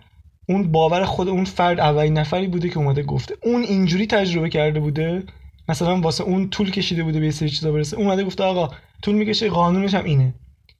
اون 0.51 0.72
باور 0.72 1.05
خود 1.05 1.27
اون 1.27 1.46
فرد 1.46 1.79
اولین 1.79 2.17
نفری 2.17 2.48
بوده 2.48 2.70
که 2.70 2.77
اومده 2.77 3.03
گفته. 3.03 3.36
اون 3.43 3.62
اینجوری 3.63 4.08
تجربه 4.08 4.50
کرده 4.50 4.79
بوده. 4.79 5.24
مثلا 5.70 6.01
واسه 6.01 6.24
اون 6.24 6.50
طول 6.50 6.72
کشیده 6.72 7.03
بوده 7.03 7.20
به 7.20 7.25
یه 7.25 7.31
سری 7.31 7.50
چیزا 7.50 7.72
برسه. 7.72 7.98
اومده 7.98 8.24
گفته 8.24 8.43
آقا 8.43 8.75
طول 9.01 9.15
می‌کشه 9.15 9.50
قانونش 9.50 9.93
هم 9.93 10.05
اینه. 10.05 10.34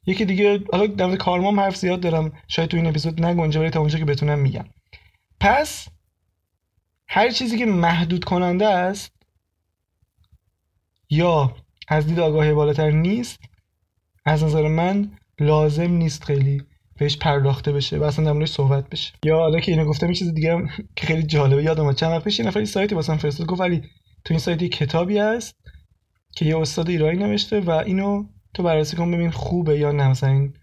یکی 0.06 0.26
دیگه 0.26 0.64
حالا 0.72 0.88
در 0.88 1.06
مورد 1.06 1.18
کارمام 1.18 1.60
حرف 1.60 1.76
زیاد 1.76 2.00
دارم. 2.00 2.32
شاید 2.48 2.70
تو 2.70 2.78
این 2.78 2.86
اپیزود 2.86 3.26
نگنجه 3.26 3.60
ولی 3.60 3.70
تا 3.70 3.80
اونجا 3.80 4.00
که 4.00 4.06
بتونم 4.06 4.40
میگم. 4.40 4.66
پس 5.40 5.88
هر 7.08 7.30
چیزی 7.30 7.58
که 7.58 7.66
محدود 7.66 8.24
کننده 8.24 8.68
است 8.68 9.12
یا 11.10 11.56
از 11.88 12.08
دید 12.08 12.20
آگاهی 12.20 12.54
بالاتر 12.54 12.92
نیست 12.92 13.40
از 14.26 14.44
نظر 14.44 14.68
من 14.68 15.12
لازم 15.40 15.92
نیست 15.92 16.24
خیلی. 16.24 16.64
بهش 17.02 17.18
پرداخته 17.18 17.72
بشه 17.72 17.98
و 17.98 18.04
اصلا 18.04 18.34
در 18.34 18.46
صحبت 18.46 18.90
بشه. 18.90 19.14
یا 19.26 19.38
حالا 19.38 19.60
که 19.60 19.72
اینو 19.72 19.86
گفتم 19.86 20.08
یه 20.08 20.14
چیز 20.14 20.34
دیگه 20.34 20.54
هم 20.54 20.70
که 20.96 21.08
خیلی 21.08 21.24
جالبه 21.24 21.64
یادم 21.64 21.84
اومد. 21.84 21.96
چند 21.96 22.12
وقت 22.12 22.24
پیش 22.24 22.40
یه 22.40 22.46
نفری 22.46 22.66
سایتی 22.66 22.96
واسم 22.96 23.18
فرستاد 23.18 23.48
گفت 23.48 23.62
ولی 23.62 23.82
تو 24.26 24.34
این 24.34 24.40
سایت 24.40 24.64
کتابی 24.64 25.18
هست 25.18 25.56
که 26.36 26.46
یه 26.46 26.58
استاد 26.58 26.90
ایرانی 26.90 27.18
نوشته 27.18 27.60
و 27.60 27.72
اینو 27.72 28.24
تو 28.54 28.64
بررسی 28.64 28.98
کن 28.98 29.12
ببین 29.12 29.32
خوبه 29.32 29.80
یا 29.80 29.92
نه 29.92 30.08
مثلا 30.08 30.30
این 30.30 30.54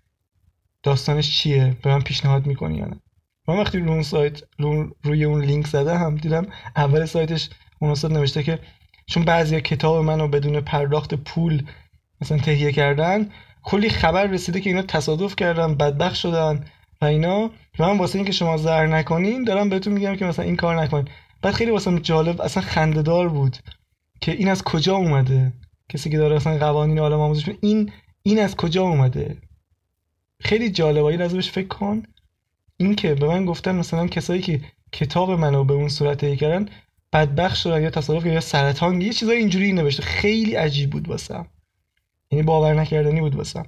داستانش 0.83 1.39
چیه 1.39 1.77
به 1.83 1.91
من 1.91 2.01
پیشنهاد 2.01 2.47
می‌کنی 2.47 2.79
یا 2.79 2.87
نه. 2.87 3.01
من 3.49 3.59
وقتی 3.59 3.79
روی 3.79 3.89
اون 3.89 4.03
سایت 4.03 4.43
روی 5.05 5.25
اون 5.25 5.45
لینک 5.45 5.67
زده 5.67 5.99
هم 5.99 6.17
دیدم 6.17 6.47
اول 6.77 7.05
سایتش 7.05 7.51
اون 7.81 7.91
استاد 7.91 8.13
نوشته 8.13 8.43
که 8.43 8.59
چون 9.07 9.25
بعضی 9.25 9.61
کتاب 9.61 10.05
منو 10.05 10.29
بدون 10.29 10.61
پرداخت 10.61 11.15
پول 11.15 11.63
مثلا 12.21 12.39
تهیه 12.39 12.73
کردن 12.73 13.29
کلی 13.69 13.89
خبر 13.89 14.27
رسیده 14.27 14.61
که 14.61 14.71
اینا 14.71 14.83
تصادف 14.83 15.37
کردن 15.37 15.75
بدبخت 15.75 16.15
شدن 16.15 16.65
و 17.01 17.05
اینا. 17.05 17.51
من 17.79 17.99
واسه 17.99 18.17
اینکه 18.17 18.33
شما 18.33 18.57
زهر 18.57 18.87
نکنین 18.87 19.45
دارم 19.45 19.69
بهتون 19.69 19.93
میگم 19.93 20.17
که 20.17 20.25
مثلا 20.25 20.45
این 20.45 20.57
کار 20.57 20.83
نکنین. 20.83 21.09
بعد 21.43 21.55
خیلی 21.55 21.71
واسه 21.71 22.01
جالب 22.01 22.41
اصلا 22.41 22.63
خندهدار 22.63 23.29
بود 23.29 23.57
که 24.21 24.33
این 24.33 24.49
از 24.49 24.63
کجا 24.63 24.97
اومده؟ 24.97 25.53
کسی 25.89 26.11
که 26.11 26.19
داره 26.19 26.37
اصلا 26.37 26.59
قوانین 26.59 26.99
عالم 26.99 27.21
آموزش 27.21 27.51
این 27.61 27.93
این 28.23 28.39
از 28.39 28.57
کجا 28.57 28.83
اومده؟ 28.83 29.37
خیلی 30.41 30.71
جالبه. 30.71 31.05
این 31.05 31.23
ازش 31.23 31.51
فکر 31.51 31.69
کن. 31.69 32.03
این 32.77 32.95
که 32.95 33.15
به 33.15 33.27
من 33.27 33.45
گفتن 33.45 33.75
مثلا 33.75 34.07
کسایی 34.07 34.43
که 34.43 34.61
کتاب 34.93 35.31
منو 35.31 35.65
به 35.65 35.75
اون 35.75 35.89
صورت 35.89 36.37
کردن 36.37 36.69
بدبخت 37.13 37.57
شدن 37.57 37.83
یا 37.83 37.91
تصادف 37.91 38.27
یا 38.27 38.41
سرطان 38.41 39.01
یه 39.01 39.13
چیزای 39.13 39.37
اینجوری 39.37 39.73
نوشته. 39.73 40.03
خیلی 40.03 40.55
عجیب 40.55 40.91
بود 40.91 41.09
واسم. 41.09 41.47
یعنی 42.31 42.43
باور 42.43 42.75
نکردنی 42.75 43.21
بود 43.21 43.35
واسم. 43.35 43.67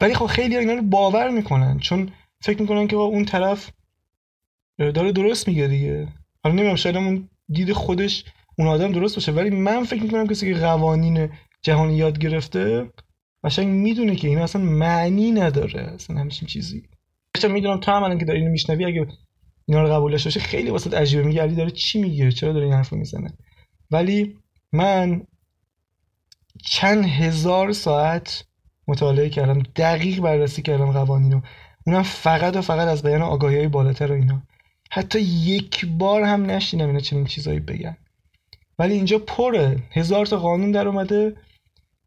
ولی 0.00 0.14
خب 0.14 0.26
خیلی 0.26 0.56
اینا 0.56 0.72
رو 0.72 0.82
باور 0.82 1.30
می‌کنن 1.30 1.78
چون 1.78 2.10
فکر 2.40 2.60
می‌کنن 2.60 2.86
که 2.86 2.96
اون 2.96 3.24
طرف 3.24 3.70
داره 4.78 5.12
درست 5.12 5.48
میگه 5.48 5.66
دیگه. 5.66 6.08
حالا 6.44 6.54
نمی‌دونم 6.54 6.76
شاید 6.76 6.96
اون 6.96 7.28
دید 7.48 7.72
خودش 7.72 8.24
اون 8.58 8.68
آدم 8.68 8.92
درست 8.92 9.14
باشه 9.14 9.32
ولی 9.32 9.50
من 9.50 9.84
فکر 9.84 10.02
می‌کنم 10.02 10.26
کسی 10.26 10.54
که 10.54 10.60
قوانین 10.60 11.28
جهانی 11.62 11.96
یاد 11.96 12.18
گرفته 12.18 12.90
قشنگ 13.44 13.68
می‌دونه 13.68 14.16
که 14.16 14.28
این 14.28 14.38
اصلا 14.38 14.62
معنی 14.62 15.30
نداره 15.30 15.80
اصلا 15.80 16.16
همچین 16.16 16.48
چیزی. 16.48 16.88
چون 17.40 17.52
می‌دونم 17.52 17.80
تو 17.80 17.92
هم 17.92 18.18
که 18.18 18.24
داری 18.24 18.38
اینو 18.38 18.50
میشنوی 18.50 18.84
اگه 18.84 19.06
اینا 19.66 19.82
رو 19.82 19.88
قبول 19.88 20.12
داشته 20.12 20.40
خیلی 20.40 20.70
واسه 20.70 20.98
عجیبه 20.98 21.22
میگه 21.22 21.42
علی 21.42 21.54
داره 21.54 21.70
چی 21.70 22.00
میگه؟ 22.00 22.32
چرا 22.32 22.52
داره 22.52 22.64
این 22.64 22.74
حرفو 22.74 22.96
می‌زنه؟ 22.96 23.32
ولی 23.90 24.36
من 24.72 25.26
چند 26.64 27.04
هزار 27.04 27.72
ساعت 27.72 28.44
مطالعه 28.88 29.30
کردم 29.30 29.62
دقیق 29.76 30.20
بررسی 30.20 30.62
کردم 30.62 30.92
قوانین 30.92 31.32
رو. 31.32 31.42
اونم 31.86 32.02
فقط 32.02 32.56
و 32.56 32.60
فقط 32.60 32.88
از 32.88 33.02
بیان 33.02 33.22
آگاهی 33.22 33.56
های 33.56 33.68
بالاتر 33.68 34.12
و 34.12 34.14
اینا. 34.14 34.42
حتی 34.90 35.20
یک 35.20 35.86
بار 35.86 36.22
هم 36.22 36.50
نشینم 36.50 36.86
اینا 36.86 37.00
چنین 37.00 37.24
چیزایی 37.24 37.60
بگن. 37.60 37.96
ولی 38.78 38.94
اینجا 38.94 39.18
پره. 39.18 39.82
هزار 39.90 40.26
تا 40.26 40.38
قانون 40.38 40.70
در 40.70 40.88
اومده 40.88 41.36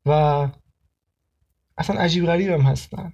و 0.05 0.47
اصلا 1.77 1.99
عجیب 2.01 2.25
غریب 2.25 2.51
هم 2.51 2.61
هستن. 2.61 3.13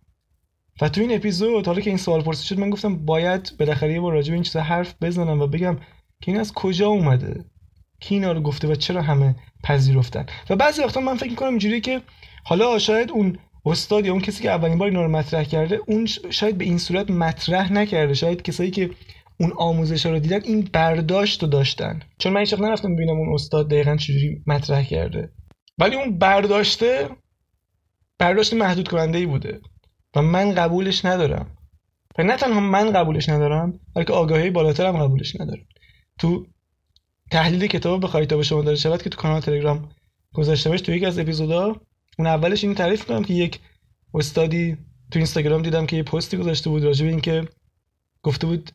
و 0.82 0.90
تو 0.90 1.02
این 1.02 1.16
اپیزود 1.16 1.68
حالا 1.68 1.82
که 1.82 1.90
این 1.90 1.98
سوال 1.98 2.22
پرسید 2.22 2.46
شد 2.46 2.60
من 2.60 2.70
گفتم 2.70 3.06
باید 3.06 3.52
بالاخره 3.60 3.94
یه 3.94 4.00
بار 4.00 4.14
راجع 4.14 4.30
به 4.30 4.34
این 4.34 4.44
چیزا 4.44 4.62
حرف 4.62 4.96
بزنم 5.02 5.42
و 5.42 5.48
بگم 5.48 5.76
که 6.22 6.32
این 6.32 6.40
از 6.40 6.54
کجا 6.54 6.88
اومده. 6.88 7.46
کی 8.06 8.16
اینا 8.16 8.32
رو 8.32 8.42
گفته 8.42 8.68
و 8.68 8.76
چرا 8.76 9.02
همه 9.02 9.36
پذیرفتن. 9.64 10.26
و 10.50 10.56
بعضی 10.56 10.82
وقتا 10.82 11.02
من 11.02 11.18
فکر 11.18 11.30
می‌کنم 11.30 11.50
اینجوریه 11.50 11.80
که 11.80 12.02
حالا 12.44 12.80
شاید 12.80 13.12
اون 13.12 13.38
استاد 13.66 14.06
یا 14.06 14.12
اون 14.12 14.22
کسی 14.22 14.44
که 14.44 14.50
اولین 14.50 14.78
بار 14.78 14.88
اینا 14.88 15.02
رو 15.04 15.12
مطرح 15.12 15.44
کرده 15.44 15.80
اون 15.88 16.06
شاید 16.30 16.58
به 16.58 16.66
این 16.66 16.78
صورت 16.78 17.12
مطرح 17.12 17.74
نکرده. 17.74 18.14
شاید 18.14 18.42
کسایی 18.42 18.72
که 18.72 18.90
اون 19.40 19.54
آموزش 19.58 20.06
رو 20.06 20.20
دیدن 20.20 20.42
این 20.44 20.70
برداشت 20.74 21.44
رو 21.44 21.50
داشتن. 21.50 22.00
چون 22.18 22.34
من 22.34 22.40
هیچ 22.40 22.54
نرفتم 22.54 22.96
ببینم 22.96 23.18
اون 23.18 23.34
استاد 23.34 23.70
دقیقا 23.70 23.96
چجوری 23.96 24.44
مطرح 24.48 24.84
کرده. 24.84 25.30
ولی 25.78 25.96
اون 25.96 26.18
برداشته 26.18 27.10
برداشت 28.20 28.54
محدود 28.54 28.88
کننده 28.88 29.18
ای 29.18 29.26
بوده. 29.26 29.62
و 30.16 30.22
من 30.22 30.54
قبولش 30.54 31.06
ندارم. 31.06 31.58
و 32.18 32.24
نه 32.24 32.38
تنها 32.38 32.60
من 32.60 32.92
قبولش 32.92 33.30
ندارم 33.30 33.80
بلکه 33.96 34.14
آگاهی 34.14 34.50
بالاتر 34.50 34.86
هم 34.86 34.98
قبولش 34.98 35.36
ندارم. 35.36 35.66
تو 36.20 36.46
تحلیل 37.32 37.68
کتاب 37.68 38.04
بخواید 38.04 38.30
تا 38.30 38.38
به 38.38 38.44
شما 38.44 38.62
داره 38.62 38.78
شود 38.78 39.02
که 39.02 39.10
تو 39.10 39.18
کانال 39.18 39.42
تلگرام 39.42 39.90
گذاشتمش. 40.34 40.82
تو 40.82 40.92
یکی 40.92 41.06
از 41.06 41.20
اپیزودا 41.20 41.76
اون 42.20 42.28
اولش 42.28 42.64
این 42.64 42.76
تعریف 42.76 43.06
کنم 43.06 43.24
که 43.24 43.34
یک 43.34 43.60
استادی 44.14 44.78
تو 45.12 45.20
اینستاگرام 45.20 45.62
دیدم 45.62 45.86
که 45.86 45.96
یه 45.96 46.04
پستی 46.04 46.38
گذاشته 46.38 46.70
بود 46.70 46.84
راجع 46.84 47.06
به 47.06 47.12
اینکه 47.12 47.48
گفته 48.24 48.48
بود 48.48 48.72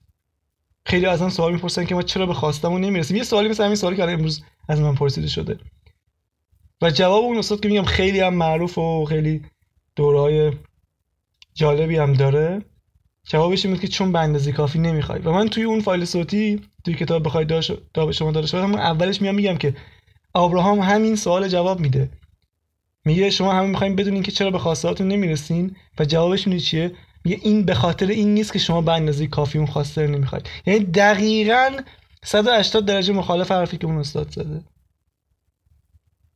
خیلی 0.87 1.07
از 1.07 1.23
من 1.23 1.31
سوال 1.31 1.53
می‌پرسن 1.53 1.85
که 1.85 1.95
ما 1.95 2.03
چرا 2.03 2.27
به 2.27 2.35
خواستمون 2.35 2.81
نمی‌رسیم. 2.81 3.17
یه 3.17 3.25
سوالی 3.25 3.49
مثل 3.49 3.65
همین 3.65 3.77
سوالی 3.77 3.97
که 3.97 4.03
امروز 4.03 4.43
از 4.69 4.81
من 4.81 4.95
پرسیده 4.95 5.29
شده. 5.29 5.59
و 6.83 6.91
جواب 6.91 7.25
اون 7.25 7.39
استاد 7.39 7.61
که 7.61 7.69
میگم 7.69 7.85
خیلی 7.85 8.21
هم 8.21 8.35
معروف 8.35 8.79
و 8.79 9.05
خیلی 9.05 9.43
دورای 9.97 10.53
جالبی 11.55 11.97
هم 11.97 12.13
داره. 12.13 12.65
جوابش 13.29 13.65
این 13.65 13.75
بود 13.75 13.83
که 13.83 13.89
چون 13.89 14.13
به 14.13 14.53
کافی 14.53 14.79
نمی‌خوای. 14.79 15.21
و 15.21 15.31
من 15.31 15.49
توی 15.49 15.63
اون 15.63 15.81
فایل 15.81 16.05
صوتی 16.05 16.61
توی 16.85 16.95
کتاب 16.95 17.23
بخوای 17.23 17.45
داشت 17.45 17.73
به 17.93 18.13
شما 18.13 18.31
داشته 18.31 18.63
همون 18.63 18.81
اولش 18.81 19.23
میام 19.23 19.35
میگم 19.35 19.57
که 19.57 19.75
ابراهام 20.35 20.81
همین 20.81 21.17
سوال 21.17 21.49
جواب 21.49 21.81
میده. 21.81 22.11
میگه 23.05 23.31
شما 23.31 23.53
همه 23.53 23.67
می‌خواین 23.67 23.97
بدونین 23.97 24.23
که 24.23 24.33
چرا 24.33 24.51
به 24.51 24.59
خواستهاتون 24.59 25.09
نمی‌رسین 25.09 25.77
و 25.99 26.05
جوابش 26.05 26.47
میده 26.47 26.61
چیه؟ 26.61 26.93
میگه 27.25 27.39
این 27.43 27.65
به 27.65 27.75
خاطر 27.75 28.07
این 28.07 28.35
نیست 28.35 28.53
که 28.53 28.59
شما 28.59 28.81
به 28.81 28.93
اندازه 28.93 29.27
کافی 29.27 29.59
اون 29.59 29.67
خواسته 29.67 30.07
نمی‌خواید. 30.07 30.49
یعنی 30.67 30.85
دقیقا 30.85 31.77
180 32.25 32.87
درجه 32.87 33.13
مخالف 33.13 33.53
حرفی 33.53 33.79
که 33.79 33.87
اون 33.87 33.99
استاد 33.99 34.31
زده. 34.31 34.65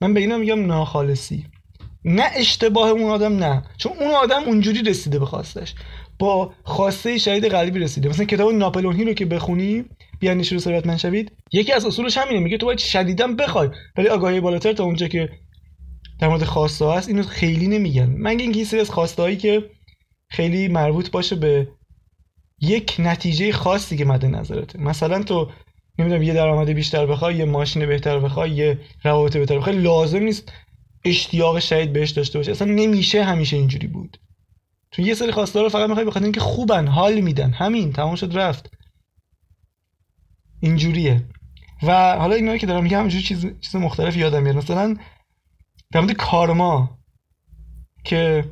من 0.00 0.14
به 0.14 0.20
اینا 0.20 0.38
میگم 0.38 0.66
ناخالصی. 0.66 1.46
نه 2.04 2.30
اشتباه 2.34 2.88
اون 2.88 3.10
آدم 3.10 3.36
نه. 3.36 3.62
چون 3.76 3.92
اون 4.00 4.10
آدم 4.10 4.42
اونجوری 4.42 4.82
رسیده 4.82 5.18
به 5.18 5.26
خواستش. 5.26 5.74
با 6.18 6.52
خواسته 6.62 7.18
شهید 7.18 7.44
قلبی 7.44 7.78
رسیده. 7.78 8.08
مثلا 8.08 8.24
کتاب 8.24 8.52
ناپلئون 8.52 9.06
رو 9.06 9.14
که 9.14 9.24
بخونی 9.26 9.84
بیانش 10.20 10.52
رو 10.52 10.58
ثروتمند 10.58 10.98
شوید 10.98 11.32
یکی 11.52 11.72
از 11.72 11.84
اصولش 11.84 12.18
همینه 12.18 12.40
میگه 12.40 12.58
تو 12.58 12.66
باید 12.66 12.78
شدیدا 12.78 13.26
بخوای. 13.26 13.68
ولی 13.96 14.08
آگاهی 14.08 14.40
بالاتر 14.40 14.72
تا 14.72 14.84
اونجا 14.84 15.08
که 15.08 15.28
در 16.20 16.28
مورد 16.28 16.44
خواسته 16.44 16.92
هست 16.92 17.08
اینو 17.08 17.22
خیلی 17.22 17.68
نمیگن. 17.68 18.26
اینکه 18.26 18.58
یه 18.58 18.64
سری 18.64 18.80
از 18.80 18.90
خواسته 18.90 19.22
هایی 19.22 19.36
که 19.36 19.70
خیلی 20.30 20.68
مربوط 20.68 21.10
باشه 21.10 21.36
به 21.36 21.68
یک 22.60 22.96
نتیجه 22.98 23.52
خاصی 23.52 23.96
که 23.96 24.04
مد 24.04 24.26
نظرته. 24.26 24.80
مثلا 24.80 25.22
تو 25.22 25.50
نمی‌دونم 25.98 26.22
یه 26.22 26.34
درآمد 26.34 26.70
بیشتر 26.70 27.06
بخوای 27.06 27.36
یه 27.36 27.44
ماشین 27.44 27.86
بهتر 27.86 28.18
بخوای 28.18 28.50
یه 28.50 28.78
روابط 29.04 29.36
بهتر 29.36 29.58
بخوای 29.58 29.76
لازم 29.76 30.22
نیست 30.22 30.52
اشتیاق 31.04 31.58
شدید 31.58 31.92
بهش 31.92 32.10
داشته 32.10 32.38
باشه 32.38 32.50
اصلا 32.50 32.72
نمیشه 32.72 33.24
همیشه 33.24 33.56
اینجوری 33.56 33.86
بود. 33.86 34.16
تو 34.94 35.02
یه 35.02 35.14
سری 35.14 35.32
خواسته 35.32 35.62
رو 35.62 35.68
فقط 35.68 35.88
می‌خوای 35.88 36.06
بخاطر 36.06 36.24
اینکه 36.24 36.40
خوبن 36.40 36.86
حال 36.86 37.20
میدن. 37.20 37.52
همین 37.52 37.92
تمام 37.92 38.14
شد 38.14 38.38
رفت. 38.38 38.70
اینجوریه. 40.60 41.28
و 41.82 42.16
حالا 42.16 42.34
اینا 42.34 42.56
که 42.56 42.66
دارم 42.66 42.82
میگم 42.82 42.98
همینجوری 42.98 43.22
چیز 43.22 43.46
چیز 43.60 43.76
مختلف 43.76 44.16
یادم 44.16 44.42
میاد. 44.42 44.56
مثلا 44.56 44.96
در 45.92 46.00
مورد 46.00 46.12
کارما 46.12 46.98
که 48.04 48.44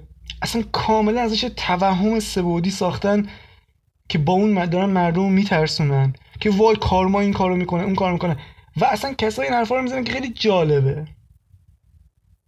اصلا 0.42 0.62
کاملا 0.62 1.20
ازش 1.20 1.40
توهم 1.56 2.20
سبودی 2.20 2.70
ساختن 2.70 3.28
که 4.08 4.18
با 4.18 4.32
اون 4.32 4.66
دارن 4.66 4.90
مردم 4.90 5.32
میترسونن 5.32 6.12
که 6.40 6.50
وای 6.50 6.76
کارما 6.76 7.20
این 7.20 7.32
کارو 7.32 7.56
می‌کنه 7.56 7.82
اون 7.82 7.94
کارو 7.94 8.12
می‌کنه. 8.12 8.36
و 8.76 8.84
اصلا 8.84 9.14
کسایی 9.14 9.48
این 9.48 9.58
حرفا 9.58 9.76
رو 9.76 9.82
می‌زنن 9.82 10.04
که 10.04 10.12
خیلی 10.12 10.32
جالبه. 10.32 11.06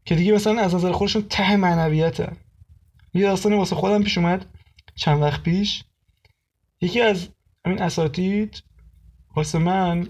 که 0.04 0.14
دیگه 0.14 0.32
مثلا 0.32 0.60
از 0.60 0.74
نظر 0.74 0.92
خودشون 0.92 1.22
ته 1.22 1.56
معنویته. 1.56 2.32
یه 3.14 3.22
داستانی 3.22 3.56
واسه 3.56 3.76
خودم 3.76 4.02
پیش 4.02 4.18
اومد. 4.18 4.46
چند 4.94 5.22
وقت 5.22 5.42
پیش. 5.42 5.84
یکی 6.80 7.00
از 7.00 7.28
همین 7.66 7.82
اساتید 7.82 8.62
واسه 9.36 9.58
من 9.58 10.08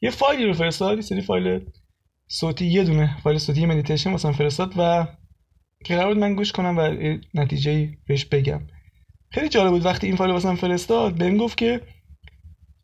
یه 0.00 0.10
فایلی 0.10 0.44
رو 0.44 0.52
فرستاد 0.52 0.96
یه 0.96 1.02
سری 1.02 1.20
فایل 1.20 1.60
صوتی 2.28 2.66
یه 2.66 2.84
دونه 2.84 3.16
فایل 3.22 3.38
صوتی 3.38 3.66
مدیتیشن 3.66 4.10
واسه 4.10 4.32
فرستاد 4.32 4.74
و 4.76 5.06
که 5.84 5.96
قرار 5.96 6.14
من 6.14 6.34
گوش 6.34 6.52
کنم 6.52 6.78
و 6.78 6.80
نتیجه 7.34 7.98
بهش 8.06 8.24
بگم. 8.24 8.60
خیلی 9.30 9.48
جالب 9.48 9.70
بود. 9.70 9.84
وقتی 9.84 10.06
این 10.06 10.16
فایل 10.16 10.32
واسه 10.32 10.54
فرستاد 10.54 11.14
بهم 11.14 11.36
گفت 11.36 11.58
که 11.58 11.80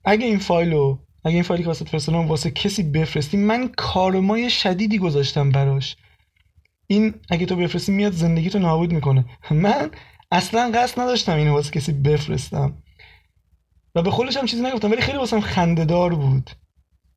اگه 0.04 0.26
این 0.26 0.38
فایلو 0.38 0.98
اگه 1.24 1.34
این 1.34 1.42
فایلی 1.42 1.62
که 1.62 1.68
واسه 1.68 1.84
فرستادم 1.84 2.28
واسه 2.28 2.50
کسی 2.50 2.82
بفرستی 2.82 3.36
من 3.36 3.68
کارمای 3.68 4.50
شدیدی 4.50 4.98
گذاشتم 4.98 5.50
براش. 5.50 5.96
این 6.86 7.14
اگه 7.30 7.46
تو 7.46 7.56
بفرستی 7.56 7.92
میاد 7.92 8.12
زندگی 8.12 8.50
تو 8.50 8.58
نابود 8.58 8.92
می‌کنه. 8.92 9.24
من 9.50 9.90
اصلا 10.30 10.70
قصد 10.74 11.00
نداشتم 11.00 11.36
اینو 11.36 11.52
واسه 11.52 11.70
کسی 11.70 11.92
بفرستم. 11.92 12.82
و 13.94 14.02
به 14.02 14.10
خودش 14.10 14.36
هم 14.36 14.46
چیزی 14.46 14.62
نگفتم 14.62 14.90
ولی 14.90 15.00
خیلی 15.00 15.18
واسم 15.18 15.40
خندهدار 15.40 16.14
بود 16.14 16.50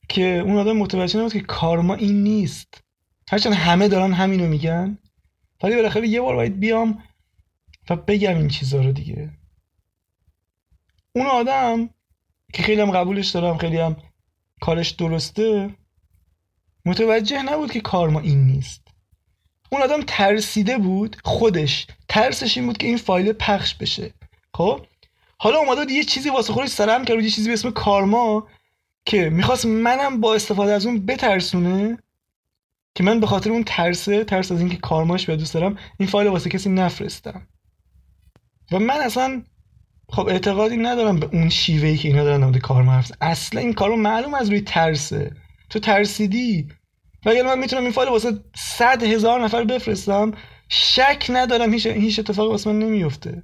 که 0.10 0.24
اون 0.24 0.58
آدم 0.58 0.78
متوجه 0.78 1.20
نبود 1.20 1.34
که 1.34 1.40
کارما 1.40 1.96
این 1.96 2.24
نیست. 2.24 2.84
هرچند 3.30 3.54
همه 3.54 3.88
دارن 3.88 4.14
همینو 4.14 4.48
میگن 4.48 4.98
ولی 5.64 5.76
بالاخره 5.76 6.08
یه 6.08 6.22
بار 6.22 6.36
باید 6.36 6.60
بیام 6.60 7.04
و 7.90 7.96
بگم 7.96 8.38
این 8.38 8.48
چیزا 8.48 8.82
رو 8.82 8.92
دیگه. 8.92 9.32
اون 11.16 11.26
آدم 11.26 11.90
که 12.54 12.64
خیلی 12.64 12.82
هم 12.82 12.92
قبولش 12.92 13.30
دارم 13.30 13.58
خیلی 13.58 13.78
هم 13.78 13.98
کارش 14.62 14.90
درسته 14.90 15.76
متوجه 16.86 17.44
نبود 17.44 17.72
که 17.72 17.82
کارما 17.82 18.20
این 18.20 18.46
نیست. 18.46 18.89
اون 19.70 19.82
آدم 19.82 20.02
ترسیده 20.08 20.78
بود 20.78 21.18
خودش. 21.24 21.88
ترسش 22.10 22.58
این 22.58 22.66
بود 22.66 22.78
که 22.78 22.88
این 22.88 22.98
فایل 22.98 23.34
پخش 23.34 23.76
بشه. 23.76 24.14
خب؟ 24.54 24.86
حالا 25.38 25.58
اومده 25.58 25.94
یه 25.94 26.04
چیزی 26.04 26.30
واسه 26.30 26.54
خودش 26.54 26.70
سرم 26.70 27.06
کرد 27.06 27.24
یه 27.24 27.30
چیزی 27.30 27.48
به 27.48 27.54
اسم 27.54 27.72
کارما 27.72 28.48
که 29.06 29.30
می‌خواست 29.30 29.66
منم 29.66 30.22
با 30.22 30.36
استفاده 30.36 30.74
از 30.74 30.86
اون 30.86 31.06
بترسونه 31.06 31.98
که 32.96 33.04
من 33.04 33.20
به 33.20 33.28
خاطر 33.28 33.52
اون 33.52 33.64
ترسه 33.64 34.24
ترس 34.24 34.52
از 34.52 34.60
اینکه 34.60 34.78
کارماش 34.78 35.26
به 35.26 35.36
دوست 35.36 35.54
دارم 35.54 35.78
این 36.00 36.10
فایل 36.10 36.28
واسه 36.28 36.50
کسی 36.50 36.70
نفرستم. 36.70 37.48
و 38.72 38.80
من 38.80 38.98
اصلا 39.02 39.44
خب 40.10 40.28
اعتقادی 40.28 40.78
ندارم 40.78 41.20
به 41.20 41.30
اون 41.34 41.50
شیوهی 41.50 41.98
که 41.98 42.08
اینا 42.08 42.24
دارن 42.24 42.42
نموده 42.42 42.60
کارما 42.60 42.92
حرف 42.92 43.12
اصلا 43.22 43.62
این 43.62 43.74
کارو 43.74 43.96
معلوم 43.96 44.34
از 44.34 44.50
روی 44.50 44.62
ترسه. 44.62 45.32
تو 45.70 45.80
ترسیدی 45.80 46.68
و 47.26 47.30
اگر 47.30 47.44
من 47.44 47.60
می‌تونم 47.60 47.84
این 47.84 47.92
فایل 47.92 48.10
واسه 48.10 48.32
صد 48.56 49.04
هزار 49.04 49.44
نفر 49.44 49.64
بفرستم 49.64 50.32
شک 50.70 51.26
ندارم 51.30 51.74
هیچ 51.74 51.88
هیچ 51.88 52.20
اتفاقی 52.20 52.50
واسه 52.50 52.72
من 52.72 52.80
نمیفته 52.80 53.44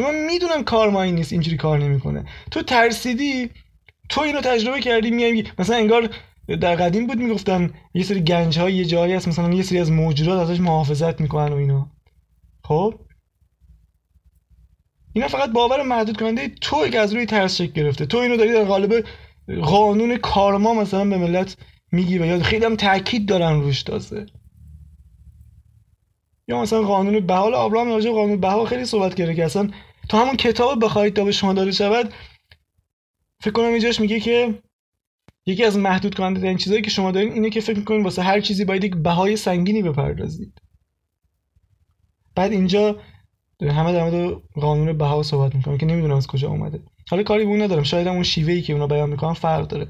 من 0.00 0.24
می‌دونم 0.24 0.64
کار 0.64 0.96
این 0.96 1.14
نیست 1.14 1.32
اینجوری 1.32 1.56
کار 1.56 1.78
نمی‌کنه. 1.78 2.24
تو 2.50 2.62
ترسیدی 2.62 3.50
تو 4.08 4.20
اینو 4.20 4.40
تجربه 4.40 4.80
کردی 4.80 5.10
میای 5.10 5.44
مثلا 5.58 5.76
انگار 5.76 6.10
در 6.60 6.74
قدیم 6.74 7.06
بود 7.06 7.18
می‌گفتن 7.18 7.74
یه 7.94 8.02
سری 8.02 8.20
گنج 8.20 8.58
های 8.58 8.74
یه 8.74 8.84
جایی 8.84 9.14
هست 9.14 9.28
مثلا 9.28 9.52
یه 9.52 9.62
سری 9.62 9.78
از 9.78 9.90
موجودات 9.90 10.50
ازش 10.50 10.60
محافظت 10.60 11.20
می‌کنن 11.20 11.52
و 11.52 11.56
اینا. 11.56 11.90
خب؟ 12.64 12.94
اینا 15.12 15.28
فقط 15.28 15.50
باور 15.50 15.82
محدود 15.82 16.16
کننده 16.16 16.48
تو 16.48 16.88
که 16.88 16.98
از 16.98 17.14
روی 17.14 17.26
ترس 17.26 17.56
شکل 17.56 17.72
گرفته. 17.72 18.06
تو 18.06 18.18
اینو 18.18 18.36
داری 18.36 18.52
در 18.52 18.64
قالب 18.64 19.04
قانون 19.62 20.16
کارما 20.16 20.74
مثلا 20.74 21.04
به 21.04 21.16
ملت 21.16 21.56
میگی 21.94 22.18
و 22.18 22.24
یا 22.24 22.42
خیلی 22.42 22.64
هم 22.64 22.76
تاکید 22.76 23.26
دارن 23.28 23.60
روش 23.60 23.82
تازه. 23.82 24.26
یا 26.48 26.62
مثلا 26.62 26.82
قانون 26.82 27.26
بها 27.26 27.56
آبراهام 27.56 27.88
راجع 27.88 28.10
قانون 28.10 28.40
بها 28.40 28.64
خیلی 28.64 28.84
صحبت 28.84 29.14
کرده 29.14 29.34
که 29.34 29.44
اصلا 29.44 29.70
تو 30.08 30.16
همون 30.16 30.36
کتاب 30.36 30.84
بخواید 30.84 31.14
تا 31.16 31.24
به 31.24 31.32
شما 31.32 31.52
داده 31.52 31.72
شود 31.72 32.12
فکر 33.40 33.52
کنم 33.52 33.66
اینجاش 33.66 34.00
میگه 34.00 34.20
که 34.20 34.62
یکی 35.46 35.64
از 35.64 35.78
محدود 35.78 36.14
کننده 36.14 36.48
این 36.48 36.56
چیزایی 36.56 36.82
که 36.82 36.90
شما 36.90 37.10
دارین 37.10 37.32
اینه 37.32 37.50
که 37.50 37.60
فکر 37.60 37.78
می‌کنین 37.78 38.02
واسه 38.02 38.22
هر 38.22 38.40
چیزی 38.40 38.64
باید 38.64 38.84
یک 38.84 38.96
بهای 38.96 39.36
سنگینی 39.36 39.82
بپردازید. 39.82 40.60
بعد 42.34 42.52
اینجا 42.52 42.96
همه 43.62 43.92
در 43.92 44.10
مورد 44.10 44.42
قانون 44.54 44.98
بها 44.98 45.22
صحبت 45.22 45.54
می‌کنن 45.54 45.78
که 45.78 45.86
نمی‌دونم 45.86 46.16
از 46.16 46.26
کجا 46.26 46.48
اومده. 46.48 46.82
حالا 47.10 47.22
کاری 47.22 47.44
به 47.44 47.50
اون 47.50 47.62
ندارم 47.62 47.82
شاید 47.82 48.08
اون 48.08 48.22
شیوهی 48.22 48.62
که 48.62 48.72
اونا 48.72 48.86
بیان 48.86 49.10
می‌کنن 49.10 49.32
فرق 49.32 49.66
داره. 49.66 49.88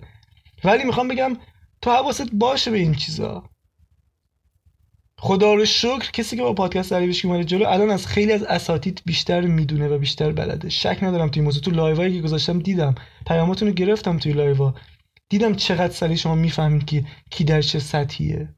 ولی 0.65 0.85
می‌خوام 0.85 1.09
بگم 1.09 1.37
تو 1.85 1.91
حواست 1.91 2.31
باشه 2.33 2.71
به 2.71 2.79
این 2.79 2.95
چیزا. 2.95 3.51
خدا 5.19 5.55
رو 5.55 5.65
شکر 5.65 6.11
کسی 6.11 6.37
که 6.37 6.43
با 6.43 6.53
پادکست 6.53 6.91
دریوش 6.91 7.25
اومده 7.25 7.45
جلو 7.45 7.67
الان 7.67 7.91
از 7.91 8.07
خیلی 8.07 8.33
از 8.33 8.43
اساتید 8.43 9.03
بیشتر 9.05 9.41
می‌دونه 9.41 9.89
و 9.89 9.99
بیشتر 9.99 10.33
بلده. 10.33 10.69
شک 10.69 10.99
ندارم 11.03 11.29
توی 11.29 11.43
موضوع 11.43 11.63
تو 11.63 11.71
لایوایی 11.71 12.17
که 12.17 12.23
گذاشتم 12.23 12.59
دیدم. 12.59 12.95
پیاماتون 13.27 13.69
رو 13.69 13.75
گرفتم 13.75 14.19
توی 14.19 14.33
لایوا 14.33 14.75
دیدم 15.29 15.55
چقدر 15.55 15.93
سریع 15.93 16.17
شما 16.17 16.35
می‌فهمید 16.35 16.85
که 16.85 17.05
کی 17.31 17.45
در 17.45 17.63
چه 17.63 17.79
سطحیه. 17.79 18.55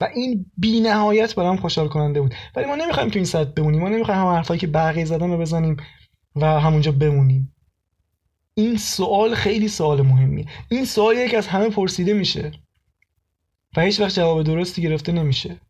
و 0.00 0.08
این 0.14 0.50
بی 0.56 0.80
نهایت 0.80 1.34
برام 1.34 1.56
خوشحال 1.56 1.88
کننده 1.88 2.20
بود. 2.20 2.34
ولی 2.56 2.66
ما 2.66 2.76
نمی‌خوایم 2.76 3.08
تو 3.08 3.18
این 3.18 3.26
سطح 3.26 3.50
بمونیم. 3.50 3.80
ما 3.80 3.88
نمی‌خوایم 3.88 4.20
هم 4.20 4.26
حرفایی 4.26 4.60
که 4.60 4.66
بقیه 4.66 5.04
زدن 5.04 5.30
رو 5.30 5.38
بزنیم 5.38 5.76
و 6.36 6.60
همونجا 6.60 6.92
بمونیم. 6.92 7.54
این 8.58 8.76
سوال 8.76 9.34
خیلی 9.34 9.68
سوال 9.68 10.02
مهمیه. 10.02 10.46
این 10.68 10.84
سوال 10.84 11.16
یک 11.16 11.34
از 11.34 11.46
همه 11.46 11.68
پرسیده 11.68 12.12
میشه. 12.12 12.50
و 13.76 13.80
هیچ 13.80 14.00
وقت 14.00 14.14
جواب 14.14 14.42
درستی 14.42 14.82
گرفته 14.82 15.12
نمیشه. 15.12 15.60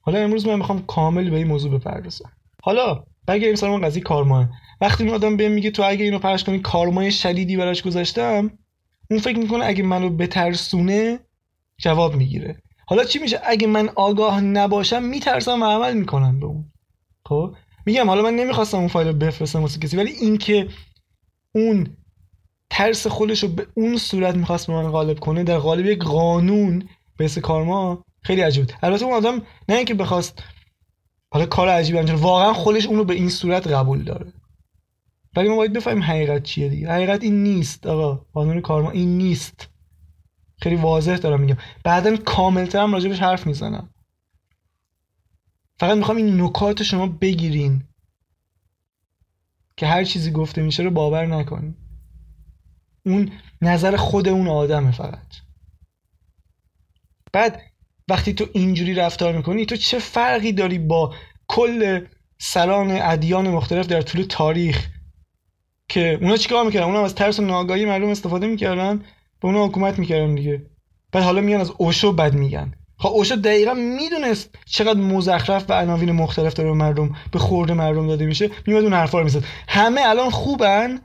حالا 0.00 0.18
امروز 0.18 0.46
من 0.46 0.56
می‌خوام 0.56 0.86
کامل 0.86 1.30
به 1.30 1.36
این 1.36 1.46
موضوع 1.46 1.78
بپردازم. 1.78 2.32
حالا 2.62 3.04
بگیریم 3.28 3.54
سر 3.54 3.78
قضیه 3.78 4.02
کارما 4.02 4.48
وقتی 4.80 5.04
اون 5.04 5.14
آدم 5.14 5.36
بهم 5.36 5.52
میگه 5.52 5.70
تو 5.70 5.82
اگه 5.82 6.04
اینو 6.04 6.18
پخش 6.18 6.44
کنی 6.44 6.58
کارمای 6.58 7.10
شدیدی 7.10 7.56
براش 7.56 7.82
گذاشتم 7.82 8.50
اون 9.10 9.20
فکر 9.20 9.38
می‌کنه 9.38 9.64
اگه 9.64 9.82
منو 9.82 10.10
بترسونه 10.10 11.20
جواب 11.78 12.16
می‌گیره. 12.16 12.62
حالا 12.86 13.04
چی 13.04 13.18
میشه؟ 13.18 13.40
اگه 13.44 13.66
من 13.66 13.88
آگاه 13.88 14.40
نباشم 14.40 15.02
میترسم 15.02 15.62
و 15.62 15.64
عمل 15.64 15.94
می‌کنم 15.96 16.40
به 16.40 16.46
اون. 16.46 16.72
خب؟ 17.24 17.54
میگم 17.86 18.06
حالا 18.06 18.22
من 18.22 18.36
نمی‌خواستم 18.36 18.78
اون 18.78 18.88
فایل 18.88 19.08
رو 19.08 19.12
بفرستم 19.12 19.60
واسه 19.62 19.80
کسی 19.80 19.96
ولی 19.96 20.10
اینکه 20.10 20.68
اون 21.54 21.96
ترس 22.70 23.06
خودش 23.06 23.42
رو 23.42 23.48
به 23.48 23.66
اون 23.74 23.96
صورت 23.96 24.34
می‌خواست 24.34 24.66
به 24.66 24.72
من 24.72 24.90
غالب 24.90 25.18
کنه 25.18 25.44
در 25.44 25.58
قالب 25.58 25.86
یک 25.86 25.98
قانون 25.98 26.88
به 27.16 27.28
کارما 27.28 28.04
خیلی 28.22 28.40
عجیب 28.40 28.70
البته 28.82 29.04
اون 29.04 29.14
آدم 29.14 29.42
نه 29.68 29.76
اینکه 29.76 29.94
بخواست 29.94 30.42
حالا 31.30 31.46
کار 31.46 31.68
عجیبی 31.68 31.98
انجام 31.98 32.20
واقعا 32.22 32.52
خودش 32.52 32.86
اون 32.86 32.98
رو 32.98 33.04
به 33.04 33.14
این 33.14 33.28
صورت 33.28 33.66
قبول 33.66 34.04
داره. 34.04 34.32
ولی 35.36 35.48
ما 35.48 35.56
باید 35.56 35.72
بفهمیم 35.72 36.02
حقیقت 36.02 36.42
چیه 36.42 36.68
دیگه. 36.68 36.92
حقیقت 36.92 37.22
این 37.22 37.42
نیست 37.42 37.86
آقا. 37.86 38.24
قانون 38.32 38.60
کارما 38.60 38.90
این 38.90 39.18
نیست. 39.18 39.68
خیلی 40.62 40.76
واضح 40.76 41.16
دارم 41.16 41.40
میگم. 41.40 41.56
بعدا 41.84 42.16
هم 42.74 42.92
راجبش 42.92 43.20
حرف 43.20 43.46
می‌زنم. 43.46 43.90
فقط 45.80 45.96
می‌خوام 45.96 46.16
این 46.16 46.40
نکات 46.40 46.82
شما 46.82 47.06
بگیرین 47.06 47.84
که 49.76 49.86
هر 49.86 50.04
چیزی 50.04 50.30
گفته 50.30 50.62
میشه 50.62 50.82
رو 50.82 50.90
باور 50.90 51.26
نکنین. 51.26 51.74
اون 53.08 53.32
نظر 53.62 53.96
خود 53.96 54.28
اون 54.28 54.48
آدمه 54.48 54.90
فقط. 54.90 55.26
بعد 57.32 57.62
وقتی 58.08 58.32
تو 58.32 58.46
اینجوری 58.52 58.94
رفتار 58.94 59.36
می‌کنی 59.36 59.66
تو 59.66 59.76
چه 59.76 59.98
فرقی 59.98 60.52
داری 60.52 60.78
با 60.78 61.14
کل 61.48 62.06
سران 62.38 62.90
ادیان 62.90 63.48
مختلف 63.48 63.86
در 63.86 64.02
طول 64.02 64.22
تاریخ؟ 64.22 64.86
که 65.88 66.18
اونا 66.20 66.36
چیکار 66.36 66.64
می‌کردن؟ 66.64 66.86
اونا 66.86 67.04
از 67.04 67.14
ترس 67.14 67.38
و 67.38 67.42
ناگاهی 67.42 67.84
مردم 67.84 68.08
استفاده 68.08 68.46
می‌کردن 68.46 68.96
به 69.40 69.48
اونا 69.48 69.66
حکومت 69.66 69.98
می‌کردن 69.98 70.34
دیگه. 70.34 70.66
بعد 71.12 71.22
حالا 71.22 71.40
میان 71.40 71.60
از 71.60 71.72
اوشو 71.78 72.12
بد 72.12 72.34
میگن. 72.34 72.74
خب 72.98 73.08
اوشو 73.08 73.36
دقیقا 73.36 73.74
می‌دونست 73.74 74.54
چقدر 74.66 75.00
مزخرف 75.00 75.64
و 75.68 75.72
عناوین 75.72 76.12
مختلف 76.12 76.54
داره 76.54 76.68
به 76.68 76.76
مردم 76.76 77.16
به 77.32 77.38
خورده 77.38 77.74
مردم 77.74 78.06
داده 78.06 78.26
میشه. 78.26 78.50
میومد 78.66 78.84
اون 78.84 78.92
حرفا 78.92 79.18
رو 79.18 79.24
می‌زد. 79.24 79.44
همه 79.68 80.00
الان 80.04 80.30
خوبن؟ 80.30 81.00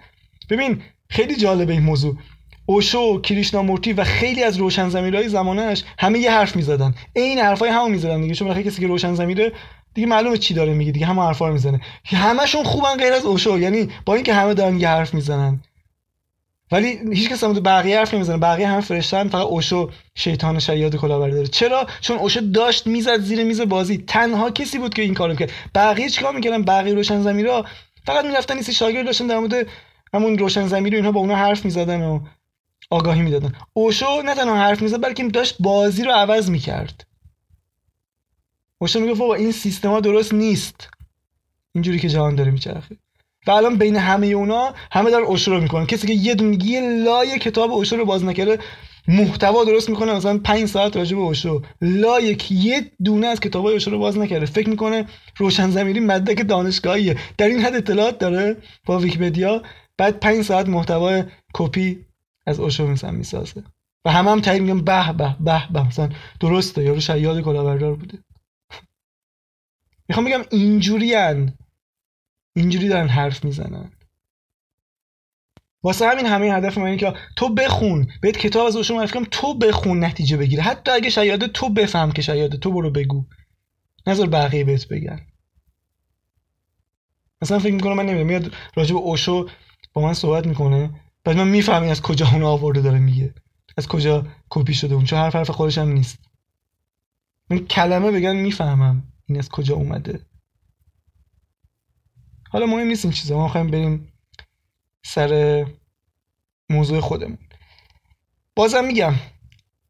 ببین 0.49 0.81
خیلی 1.13 1.35
جالبه 1.35 1.73
این 1.73 1.83
موضوع. 1.83 2.17
اوشو 2.65 3.21
کریشنامورتی 3.21 3.93
و 3.93 4.03
خیلی 4.03 4.43
از 4.43 4.57
روشن 4.57 4.89
زمیرهای 4.89 5.29
زمانش 5.29 5.83
همه 5.99 6.19
یه 6.19 6.31
حرف 6.31 6.55
می‌زدن. 6.55 6.95
این 7.13 7.39
حرفای 7.39 7.69
همو 7.69 7.87
می‌زدن 7.87 8.21
دیگه 8.21 8.35
چون 8.35 8.63
کسی 8.63 8.81
که 8.81 8.87
روشن 8.87 9.13
زمیره 9.13 9.51
دیگه 9.93 10.07
معلومه 10.07 10.37
چی 10.37 10.53
داره 10.53 10.73
میگه 10.73 10.91
دیگه 10.91 11.05
همه 11.05 11.21
حرفا 11.21 11.47
رو 11.47 11.53
می‌زنه. 11.53 11.81
همشون 12.05 12.63
خوبن 12.63 12.97
غیر 12.97 13.13
از 13.13 13.25
اوشو 13.25 13.59
یعنی 13.59 13.89
با 14.05 14.15
اینکه 14.15 14.33
همه 14.33 14.53
دارن 14.53 14.79
یه 14.79 14.87
حرف 14.87 15.13
می‌زنن. 15.13 15.61
ولی 16.71 16.99
هیچ 17.13 17.29
کس 17.29 17.43
هم 17.43 17.53
بقیه 17.53 17.97
حرف 17.97 18.13
نمی‌زنه 18.13 18.37
بقیه 18.37 18.67
هم 18.67 18.81
فرشتن 18.81 19.27
فقط 19.27 19.45
اوشو 19.45 19.89
شیطان 20.15 20.59
شیاد 20.59 20.95
کلاهبرداری 20.95 21.33
داره. 21.33 21.47
چرا؟ 21.47 21.87
چون 22.01 22.17
اوشو 22.17 22.39
داشت 22.39 22.87
می‌زد 22.87 23.19
زیر 23.19 23.43
میز 23.43 23.61
بازی. 23.61 23.97
تنها 24.07 24.51
کسی 24.51 24.77
بود 24.77 24.93
که 24.93 25.01
این 25.01 25.13
کارو 25.13 25.35
کرد 25.35 25.51
بقیه 25.75 26.09
چیکار 26.09 26.35
می‌کردن؟ 26.35 26.61
بقیه 26.61 26.93
روشن 26.93 27.21
زمیرا 27.21 27.65
فقط 28.05 28.25
می‌رفتن 28.25 28.53
این 28.53 28.63
شاگرد 28.63 29.05
داشتن 29.05 29.27
در 29.27 29.39
مورد 29.39 29.67
همون 30.13 30.37
روشن 30.37 30.67
زمیر 30.67 30.93
و 30.93 30.95
اینها 30.95 31.11
با 31.11 31.19
اونها 31.19 31.35
حرف 31.35 31.65
می‌زدن 31.65 32.01
و 32.01 32.19
آگاهی 32.89 33.21
می‌دادن. 33.21 33.53
اوشو 33.73 34.21
نه 34.25 34.35
تنها 34.35 34.55
حرف 34.55 34.81
می‌زد 34.81 35.03
بلکه 35.03 35.27
داشت 35.27 35.55
بازی 35.59 36.03
رو 36.03 36.11
عوض 36.11 36.49
می‌کرد. 36.49 37.07
اوشو 38.77 38.99
می‌گفت 38.99 39.19
بابا 39.19 39.35
این 39.35 39.51
سیستما 39.51 39.99
درست 39.99 40.33
نیست. 40.33 40.89
اینجوری 41.75 41.99
که 41.99 42.09
جهان 42.09 42.35
داره 42.35 42.51
میچرخه. 42.51 42.97
و 43.47 43.51
الان 43.51 43.77
بین 43.77 43.95
همه 43.95 44.27
اونا 44.27 44.73
همه 44.91 45.11
دارن 45.11 45.25
اوشو 45.25 45.51
رو 45.51 45.61
می‌کنن. 45.61 45.85
کسی 45.85 46.07
که 46.07 46.13
یه 46.13 46.35
دونه 46.35 46.65
یه 46.65 47.39
کتاب 47.39 47.71
اوشو 47.71 47.95
رو 47.95 48.05
باز 48.05 48.23
نکرده 48.23 48.59
محتوا 49.07 49.63
درست 49.63 49.89
می‌کنه. 49.89 50.13
مثلا 50.13 50.37
5 50.37 50.65
ساعت 50.65 50.97
راجع 50.97 51.15
به 51.15 51.21
اوشو. 51.21 51.61
لای 51.81 52.51
یه 52.51 52.91
دونه 53.03 53.27
از 53.27 53.39
کتاب 53.39 53.65
اوشو 53.65 53.91
رو 53.91 53.99
باز 53.99 54.17
نکرده. 54.17 54.45
فکر 54.45 54.69
می‌کنه 54.69 55.05
روشن 55.37 55.69
ضمیری 55.69 55.99
مدرک 55.99 56.47
دانشگاهیه. 56.47 57.17
در 57.37 57.47
این 57.47 57.59
حد 57.59 57.75
اطلاعات 57.75 58.19
داره 58.19 58.57
با 58.85 58.99
ویکیپدیا. 58.99 59.61
بعد 60.03 60.19
5 60.19 60.41
ساعت 60.41 60.67
محتوا 60.67 61.23
کپی 61.53 62.05
از 62.45 62.59
اوشو 62.59 62.87
مثلا 62.87 63.11
می‌سازه. 63.11 63.63
و 64.05 64.11
همه 64.11 64.31
هم 64.31 64.41
تایید 64.41 64.61
میگن 64.61 64.81
به 64.81 65.13
به 65.13 65.35
به 65.39 65.67
به. 65.73 65.87
مثلا 65.87 66.09
درسته 66.39 66.83
یارو 66.83 66.99
شیاد 66.99 67.41
کلاهبردار 67.41 67.95
بوده. 67.95 68.17
می‌خوام 70.09 70.25
بگم 70.25 70.41
اینجوریان 70.51 71.57
اینجوری 72.55 72.87
دارن 72.87 73.07
حرف 73.07 73.45
می‌زنن. 73.45 73.91
واسه 75.83 76.07
همین 76.07 76.25
همه 76.25 76.53
هدف 76.53 76.77
من 76.77 76.85
اینه 76.85 76.97
که 76.97 77.13
تو 77.35 77.49
بخون. 77.49 78.11
بهت 78.21 78.37
کتاب 78.37 78.65
از 78.67 78.75
اوشو 78.75 78.95
معرفی 78.95 79.19
تو 79.31 79.53
بخون 79.53 80.03
نتیجه 80.03 80.37
بگیره. 80.37 80.63
حتی 80.63 80.91
اگه 80.91 81.09
شیاده 81.09 81.47
تو 81.47 81.69
بفهم 81.69 82.11
که 82.11 82.21
شیاده 82.21 82.57
تو 82.57 82.71
برو 82.71 82.91
بگو. 82.91 83.25
نظر 84.07 84.25
بقیه 84.25 84.63
بهت 84.63 84.87
بگن. 84.87 85.27
مثلا 87.41 87.59
فکر 87.59 87.73
می‌کنم 87.73 87.93
من 87.93 88.05
نمی‌دونم 88.05 88.27
میاد 88.27 88.53
راجع 88.75 88.93
به 88.93 88.99
اوشو 88.99 89.49
با 89.93 90.01
من 90.01 90.13
صحبت 90.13 90.47
می‌کنه. 90.47 90.89
بعد 91.23 91.37
من 91.37 91.47
می‌فهمی 91.47 91.89
از 91.89 92.01
کجا 92.01 92.27
اون 92.27 92.43
آورده 92.43 92.81
داره 92.81 92.99
میگه. 92.99 93.33
از 93.77 93.87
کجا 93.87 94.27
کپی 94.49 94.73
شده 94.73 94.95
اون. 94.95 95.05
چون 95.05 95.19
حرف 95.19 95.35
حرف 95.35 95.49
خودش 95.49 95.77
هم 95.77 95.87
نیست. 95.87 96.19
من 97.49 97.59
کلمه 97.59 98.11
بگن 98.11 98.35
می‌فهمم 98.35 99.03
این 99.25 99.39
از 99.39 99.49
کجا 99.49 99.75
اومده. 99.75 100.25
حالا 102.49 102.65
مهم 102.65 102.87
نیست 102.87 103.05
این 103.05 103.13
چیزا. 103.13 103.37
ما 103.37 103.43
می‌خوایم 103.43 103.67
بریم 103.67 104.13
سر 105.05 105.65
موضوع 106.69 106.99
خودمون. 106.99 107.37
بازم 108.55 108.85
میگم 108.85 109.13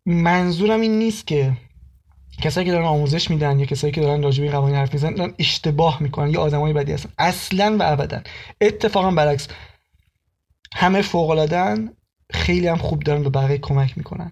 منظورم 0.05 0.81
این 0.81 0.99
نیست 0.99 1.27
که 1.27 1.57
کسایی 2.41 2.65
که 2.65 2.71
دارن 2.71 2.85
آموزش 2.85 3.29
میدن 3.29 3.59
یا 3.59 3.65
کسایی 3.65 3.93
که 3.93 4.01
دارن 4.01 4.23
راجع 4.23 4.43
به 4.43 4.51
قوانین 4.51 4.75
حرف 4.75 4.93
می‌زنن 4.93 5.15
دارن 5.15 5.33
اشتباه 5.39 6.03
می‌کنن 6.03 6.29
یا 6.29 6.41
آدمای 6.41 6.73
بدی 6.73 6.91
هستن. 6.91 7.09
اصلا 7.17 7.77
و 7.79 7.83
ابدا. 7.83 8.21
اتفاقا 8.61 9.11
برعکس 9.11 9.47
همه 10.75 11.01
فوق 11.01 11.31
خیلی 12.33 12.67
هم 12.67 12.77
خوب 12.77 13.03
دارن 13.03 13.23
به 13.23 13.29
بقیه 13.29 13.57
کمک 13.57 13.97
می‌کنن. 13.97 14.31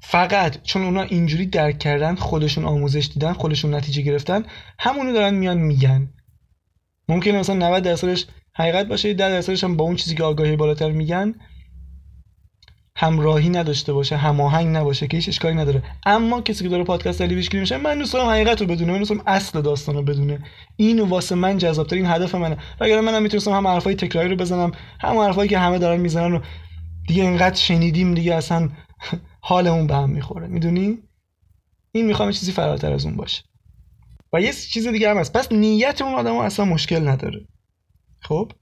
فقط 0.00 0.62
چون 0.62 0.84
اونا 0.84 1.02
اینجوری 1.02 1.46
درک 1.46 1.78
کردن 1.78 2.14
خودشون 2.14 2.64
آموزش 2.64 3.10
دیدن 3.14 3.32
خودشون 3.32 3.74
نتیجه 3.74 4.02
گرفتن 4.02 4.44
همونو 4.78 5.12
دارن 5.12 5.34
میان 5.34 5.58
میگن. 5.58 6.08
ممکنه 7.08 7.38
مثلا 7.38 7.56
90 7.56 7.82
درصدش 7.82 8.26
حقیقت 8.54 8.86
باشه 8.86 9.14
10 9.14 9.28
درصدش 9.30 9.64
هم 9.64 9.76
با 9.76 9.84
اون 9.84 9.96
چیزی 9.96 10.14
که 10.14 10.22
آگاهی 10.24 10.56
بالاتر 10.56 10.90
میگن 10.90 11.34
همراهی 13.00 13.48
نداشته 13.48 13.92
باشه 13.92 14.16
هماهنگ 14.16 14.76
نباشه 14.76 15.06
که 15.06 15.16
هیچ 15.16 15.28
اشکالی 15.28 15.54
نداره. 15.54 15.82
اما 16.06 16.40
کسی 16.40 16.64
که 16.64 16.70
داره 16.70 16.84
پادکست 16.84 17.18
تلویزیونی 17.18 17.60
میشه 17.60 17.76
من 17.76 17.98
دوست 17.98 18.12
دارم 18.12 18.28
حقیقت 18.28 18.60
رو 18.60 18.66
بدونه 18.66 18.92
من 18.92 18.98
دوست 18.98 19.10
دارم 19.10 19.22
اصل 19.26 19.60
داستان 19.60 19.94
رو 19.94 20.02
بدونه. 20.02 20.44
این 20.76 21.00
واسه 21.00 21.34
من 21.34 21.58
جذاب 21.58 21.86
این 21.92 22.06
هدف 22.06 22.34
منه. 22.34 22.56
اگر 22.80 23.00
منم 23.00 23.22
می‌تونستم 23.22 23.50
هم 23.50 23.66
حرفای 23.66 23.94
تکراری 23.94 24.28
رو 24.28 24.36
بزنم 24.36 24.72
هم 25.00 25.18
حرفایی 25.18 25.48
که 25.48 25.58
همه 25.58 25.78
دارن 25.78 26.00
می‌زنن 26.00 26.32
و 26.32 26.40
دیگه 27.08 27.22
اینقدر 27.22 27.54
شنیدیم 27.54 28.14
دیگه 28.14 28.34
اصلا 28.34 28.68
حالمون 29.40 29.86
به 29.86 29.94
هم 29.94 30.10
می‌خوره. 30.10 30.46
می‌دونی؟ 30.46 30.98
این 31.92 32.06
می‌خوام 32.06 32.30
چیزی 32.30 32.52
فراتر 32.52 32.92
از 32.92 33.04
اون 33.04 33.16
باشه. 33.16 33.42
و 34.32 34.40
یه 34.40 34.52
چیز 34.52 34.86
دیگه 34.86 35.10
هم 35.10 35.18
هست. 35.18 35.32
پس 35.32 35.52
نیت 35.52 36.02
اون 36.02 36.14
آدم 36.14 36.36
اصلا 36.36 36.64
مشکل 36.64 37.08
نداره. 37.08 37.46
خب؟ 38.22 38.52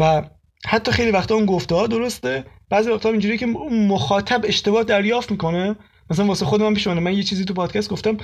و 0.00 0.22
حتی 0.66 0.92
خیلی 0.92 1.10
وقتا 1.10 1.34
اون 1.34 1.46
گفته 1.46 1.74
ها 1.74 1.86
درسته 1.86 2.44
بعضی 2.72 2.90
وقتا 2.90 3.08
اینجوری 3.08 3.38
که 3.38 3.46
مخاطب 3.70 4.40
اشتباه 4.44 4.84
دریافت 4.84 5.30
می‌کنه. 5.30 5.76
مثلا 6.10 6.26
واسه 6.26 6.46
خود 6.46 6.62
من 6.62 6.74
پیش 6.74 6.86
من 6.86 7.12
یه 7.12 7.22
چیزی 7.22 7.44
تو 7.44 7.54
پادکست 7.54 7.90
گفتم. 7.90 8.16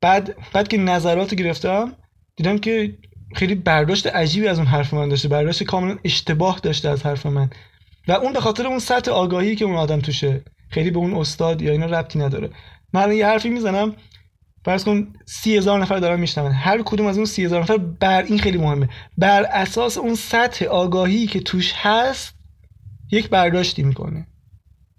بعد 0.00 0.36
بعد 0.52 0.68
که 0.68 0.76
نظرات 0.76 1.34
گرفتم 1.34 1.92
دیدم 2.36 2.58
که 2.58 2.98
خیلی 3.34 3.54
برداشت 3.54 4.06
عجیبی 4.06 4.48
از 4.48 4.58
اون 4.58 4.66
حرف 4.66 4.94
من 4.94 5.08
داشته. 5.08 5.28
برداشت 5.28 5.62
کاملا 5.62 5.98
اشتباه 6.04 6.60
داشته 6.62 6.88
از 6.88 7.06
حرف 7.06 7.26
من. 7.26 7.50
و 8.08 8.12
اون 8.12 8.32
به 8.32 8.40
خاطر 8.40 8.66
اون 8.66 8.78
سطح 8.78 9.10
آگاهی 9.10 9.56
که 9.56 9.64
اون 9.64 9.76
آدم 9.76 10.00
توشه. 10.00 10.44
خیلی 10.68 10.90
به 10.90 10.98
اون 10.98 11.14
استاد 11.14 11.62
یا 11.62 11.72
اینا 11.72 11.86
ربطی 11.86 12.18
نداره. 12.18 12.50
من 12.92 13.12
یه 13.12 13.26
حرفی 13.26 13.50
می‌زنم. 13.50 13.96
فرض 14.64 14.84
کن 14.84 15.12
سی 15.26 15.56
هزار 15.56 15.80
نفر 15.80 15.98
دارن 15.98 16.20
میشنون. 16.20 16.52
هر 16.52 16.82
کدوم 16.82 17.06
از 17.06 17.16
اون 17.16 17.26
سی 17.26 17.44
نفر 17.44 17.76
بر 17.76 18.22
این 18.22 18.38
خیلی 18.38 18.58
مهمه. 18.58 18.88
بر 19.18 19.42
اساس 19.42 19.98
اون 19.98 20.14
سطح 20.14 20.64
آگاهی 20.64 21.26
که 21.26 21.40
توش 21.40 21.72
هست 21.76 22.39
یک 23.12 23.28
برداشتی 23.28 23.82
می‌کنه. 23.82 24.26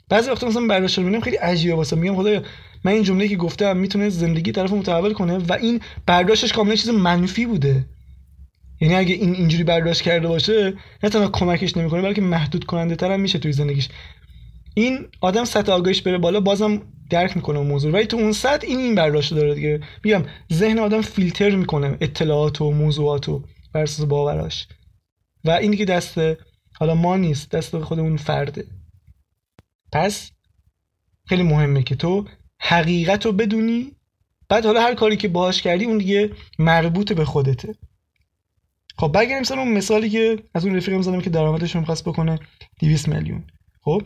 بعضی 0.09 0.29
وقتا 0.29 0.47
مثلا 0.47 0.67
برداشت 0.67 0.99
رو 0.99 1.21
خیلی 1.21 1.37
عجیبه 1.37 1.75
واسه 1.75 1.95
میگم 1.95 2.15
خدایا 2.15 2.43
من 2.83 2.91
این 2.91 3.03
جمله 3.03 3.27
که 3.27 3.35
گفتم 3.35 3.77
می‌تونه 3.77 4.09
زندگی 4.09 4.51
طرف 4.51 4.71
متحول 4.71 5.13
کنه 5.13 5.37
و 5.37 5.53
این 5.53 5.81
برداشتش 6.05 6.53
کاملا 6.53 6.75
چیز 6.75 6.89
منفی 6.89 7.45
بوده. 7.45 7.85
یعنی 8.81 8.95
اگه 8.95 9.15
این 9.15 9.33
اینجوری 9.33 9.63
برداشت 9.63 10.01
کرده 10.01 10.27
باشه 10.27 10.73
نه 11.03 11.09
تنها 11.09 11.27
کمکش 11.27 11.77
نمی‌کنه 11.77 12.01
بلکه 12.01 12.21
محدود 12.21 12.63
کننده 12.65 12.95
تر 12.95 13.11
هم 13.11 13.19
میشه 13.19 13.39
توی 13.39 13.51
زندگیش. 13.51 13.89
این 14.73 15.07
آدم 15.21 15.45
سطح 15.45 15.71
آگاهیش 15.71 16.01
بره 16.01 16.17
بالا 16.17 16.39
بازم 16.39 16.81
درک 17.09 17.35
می‌کنه 17.35 17.59
موضوع 17.59 17.91
ولی 17.91 18.05
تو 18.05 18.17
اون 18.17 18.31
سطح 18.31 18.67
این 18.67 18.79
این 18.79 18.95
برداشت 18.95 19.33
داره 19.33 19.55
دیگه. 19.55 19.79
میگم 20.03 20.23
ذهن 20.53 20.79
آدم 20.79 21.01
فیلتر 21.01 21.55
می‌کنه 21.55 21.97
اطلاعات 22.01 22.61
و 22.61 22.71
موضوعات 22.71 23.29
و 23.29 23.43
بر 23.73 23.85
باوراش. 24.07 24.67
و 25.45 25.51
اینی 25.51 25.77
که 25.77 25.85
دست 25.85 26.19
حالا 26.81 26.95
ما 26.95 27.17
نیست 27.17 27.49
دست 27.49 27.79
خود 27.79 27.99
اون 27.99 28.17
فرده. 28.17 28.67
پس 29.91 30.31
خیلی 31.25 31.43
مهمه 31.43 31.83
که 31.83 31.95
تو 31.95 32.25
حقیقت 32.59 33.25
رو 33.25 33.31
بدونی 33.31 33.91
بعد 34.49 34.65
حالا 34.65 34.81
هر 34.81 34.95
کاری 34.95 35.17
که 35.17 35.27
باهاش 35.27 35.61
کردی 35.61 35.85
اون 35.85 35.97
دیگه 35.97 36.31
مربوط 36.59 37.13
به 37.13 37.25
خودته. 37.25 37.75
خب 38.97 39.07
برگردیم 39.07 39.43
سر 39.43 39.59
اون 39.59 39.71
مثالی 39.71 40.09
که 40.09 40.43
از 40.53 40.65
اون 40.65 40.75
رفیقم 40.75 41.01
زدم 41.01 41.21
که 41.21 41.29
درآمدش 41.29 41.75
رو 41.75 41.79
می‌خواست 41.79 42.03
بکنه 42.03 42.39
200 42.79 43.07
میلیون. 43.07 43.43
خب؟ 43.81 44.01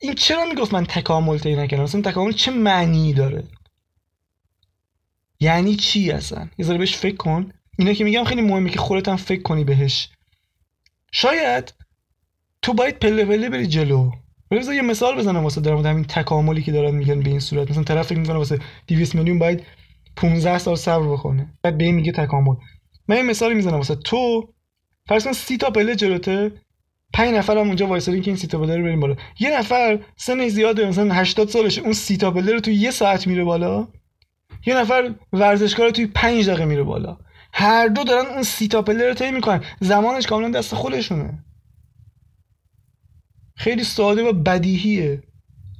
این 0.00 0.14
چرا 0.14 0.44
می‌گفت 0.44 0.74
من 0.74 0.86
تکامل 0.86 1.38
طی 1.38 1.56
نکردم؟ 1.56 1.82
اصلا 1.82 2.00
تکامل 2.00 2.32
چه 2.32 2.50
معنی 2.50 3.12
داره؟ 3.12 3.44
یعنی 5.40 5.76
چی 5.76 6.10
اصلا؟ 6.10 6.48
یه 6.58 6.64
ذره 6.64 6.78
بهش 6.78 6.96
فکر 6.96 7.16
کن. 7.16 7.52
اینا 7.78 7.92
که 7.92 8.04
میگم 8.04 8.24
خیلی 8.24 8.42
مهمه 8.42 8.70
که 8.70 8.78
خودت 8.78 9.08
هم 9.08 9.16
فکر 9.16 9.42
کنی 9.42 9.64
بهش. 9.64 10.08
شاید 11.12 11.74
تو 12.62 12.72
باید 12.72 12.98
پله 12.98 13.24
پله 13.24 13.48
بری 13.48 13.66
جلو. 13.66 14.10
بذار 14.50 14.74
یه 14.74 14.82
مثال 14.82 15.16
بزنم 15.16 15.42
واسه 15.42 15.60
در 15.60 15.74
مورد 15.74 15.86
همین 15.86 16.04
تکاملی 16.04 16.62
که 16.62 16.72
دارن 16.72 16.94
میگن 16.94 17.20
به 17.20 17.30
این 17.30 17.40
صورت. 17.40 17.70
مثلا 17.70 17.82
طرف 17.82 18.06
فکر 18.06 18.18
می‌کنه 18.18 18.36
واسه 18.36 18.58
200 18.86 19.14
میلیون 19.14 19.38
باید 19.38 19.62
15 20.16 20.58
سال 20.58 20.76
صبر 20.76 21.12
بکنه. 21.12 21.52
بعد 21.62 21.78
به 21.78 21.84
این 21.84 21.94
میگه 21.94 22.12
تکامل. 22.12 22.54
من 23.08 23.16
یه 23.16 23.22
مثالی 23.22 23.54
می‌زنم 23.54 23.76
واسه 23.76 23.94
تو. 23.94 24.54
فرض 25.06 25.24
کن 25.24 25.32
30 25.32 25.56
تا 25.56 25.70
پله 25.70 25.96
جلوته. 25.96 26.52
پنج 27.12 27.34
نفر 27.34 27.58
هم 27.58 27.66
اونجا 27.66 27.86
وایسادین 27.86 28.22
که 28.22 28.30
این 28.30 28.36
سیتا 28.36 28.58
پله 28.58 28.76
رو 28.76 28.82
بریم 28.82 29.00
بالا. 29.00 29.16
یه 29.40 29.58
نفر 29.58 29.98
سنش 30.16 30.50
زیاده 30.50 30.86
مثلا 30.86 31.14
80 31.14 31.48
سالشه 31.48 31.80
اون 31.80 31.92
سیتا 31.92 32.30
پله 32.30 32.52
رو 32.52 32.60
تو 32.60 32.70
یه 32.70 32.90
ساعت 32.90 33.26
میره 33.26 33.44
بالا. 33.44 33.88
یه 34.66 34.76
نفر 34.76 35.14
ورزشکار 35.32 35.90
توی 35.90 36.06
5 36.06 36.48
دقیقه 36.48 36.64
میره 36.64 36.82
بالا. 36.82 37.18
هر 37.52 37.88
دو 37.88 38.04
دارن 38.04 38.26
اون 38.26 38.42
سیتا 38.42 38.82
پله 38.82 39.08
رو 39.08 39.14
طی 39.14 39.30
می‌کنن. 39.30 39.64
زمانش 39.80 40.26
کاملا 40.26 40.58
دست 40.58 40.74
خودشونه. 40.74 41.44
خیلی 43.56 43.84
ساده 43.84 44.28
و 44.28 44.32
بدیهیه. 44.32 45.22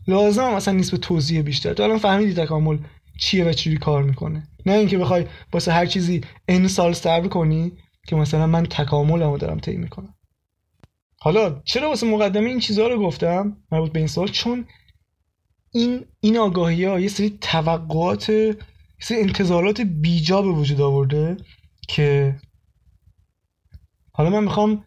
لازم 0.07 0.42
هم 0.42 0.54
اصلا 0.54 0.74
نیست 0.74 0.90
به 0.90 0.98
توضیح 0.98 1.42
بیشتر. 1.42 1.74
تو 1.74 1.83
الان 1.83 1.98
فهمیدی 1.98 2.35
تکامل 2.35 2.78
چیه 3.18 3.44
و 3.44 3.52
چجوری 3.52 3.76
کار 3.76 4.02
می‌کنه. 4.02 4.48
نه 4.66 4.72
اینکه 4.72 4.98
بخوای 4.98 5.26
واسه 5.52 5.72
هر 5.72 5.87
چیزی 5.87 6.20
این 6.48 6.68
سال 6.68 6.92
صبر 6.92 7.28
کنی 7.28 7.72
که 8.07 8.16
مثلا 8.16 8.46
من 8.46 8.66
تکاملمو 8.66 9.38
دارم 9.38 9.59
طی 9.59 9.76
می‌کنم. 9.76 10.14
حالا 11.20 11.62
چرا 11.64 11.88
واسه 11.88 12.07
مقدمه 12.07 12.48
این 12.48 12.61
چیزها 12.61 12.88
رو 12.88 12.98
گفتم؟ 13.00 13.57
مربوط 13.72 13.92
به 13.92 13.98
این 13.98 14.09
سال 14.09 14.28
چون 14.28 14.66
این 15.72 16.04
این 16.20 16.38
آگاهی 16.38 16.85
ها 16.85 17.00
یه 17.00 17.09
سری 17.09 17.38
توقعات 17.40 18.57
سری 19.00 19.20
انتظارات 19.20 19.80
بیجا 19.80 20.42
به 20.42 20.48
وجود 20.48 20.80
آورده 20.80 21.37
که 21.88 22.37
حالا 24.12 24.30
من 24.30 24.44
می‌خوام 24.44 24.84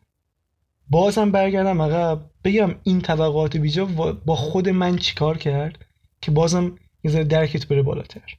بازم 0.89 1.31
برگردم 1.31 1.81
عقب 1.81 2.21
بگم 2.43 2.75
این 2.83 3.01
توقعات 3.01 3.57
بیجا 3.57 3.85
با 4.25 4.35
خود 4.35 4.69
من 4.69 4.97
چیکار 4.97 5.37
کرد 5.37 5.85
که 6.21 6.31
بازم 6.31 6.75
یه 7.03 7.11
ذره 7.11 7.23
درکت 7.23 7.67
بره 7.67 7.81
بالاتر. 7.81 8.37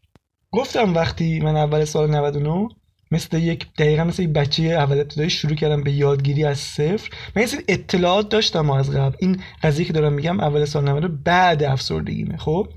گفتم 0.50 0.94
وقتی 0.94 1.40
من 1.40 1.56
اول 1.56 1.84
سال 1.84 2.10
99 2.10 2.68
مثل 3.10 3.38
یک 3.38 3.66
دقیقا 3.78 4.04
مثل 4.04 4.22
یک 4.22 4.28
بچه 4.28 4.62
اول 4.62 5.00
ابتدایی 5.00 5.30
شروع 5.30 5.54
کردم 5.54 5.82
به 5.82 5.92
یادگیری 5.92 6.44
از 6.44 6.58
صفر. 6.58 7.10
من 7.36 7.46
سری 7.46 7.64
اطلاعات 7.68 8.28
داشتم 8.28 8.70
از 8.70 8.90
قبل. 8.90 9.16
این 9.20 9.40
قضیه 9.62 9.86
که 9.86 9.92
دارم 9.92 10.12
میگم 10.12 10.40
اول 10.40 10.64
سال 10.64 10.88
90 10.88 11.22
بعد 11.22 11.62
افسردگیمه 11.62 12.36
خب؟ 12.36 12.68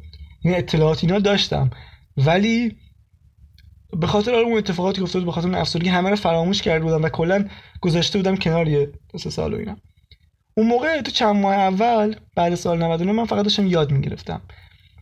این 0.42 0.56
اطلاعات 0.56 1.04
اینا 1.04 1.20
داشتم. 1.20 1.70
ولی 2.18 2.76
به 3.94 4.08
خاطر 4.08 4.36
اون 4.36 4.58
اتفاقاتی 4.58 4.98
که 4.98 5.04
افتاد 5.04 5.26
به 5.26 5.32
خاطر 5.32 5.48
اون 5.48 5.58
افسردگی 5.58 5.90
همه 5.90 6.10
رو 6.10 6.16
فراموش 6.16 6.62
کرده 6.62 6.84
بودم 6.84 7.04
و 7.04 7.10
کلا 7.10 7.46
گذاشته 7.82 8.20
بودم 8.20 8.36
کنار 8.36 8.68
یه 8.68 8.92
سه 9.18 9.30
سال 9.30 9.54
و 9.54 9.58
اینا. 9.58 9.78
اون 10.58 10.68
موقع 10.68 11.02
تو 11.02 11.12
چند 11.12 11.36
ماه 11.36 11.56
اول 11.56 12.16
بعد 12.36 12.56
سال 12.56 12.84
99 12.84 13.12
من 13.12 13.26
فقط 13.26 13.44
داشتم 13.44 13.68
یاد 13.68 13.92
می‌گرفتم. 13.92 14.42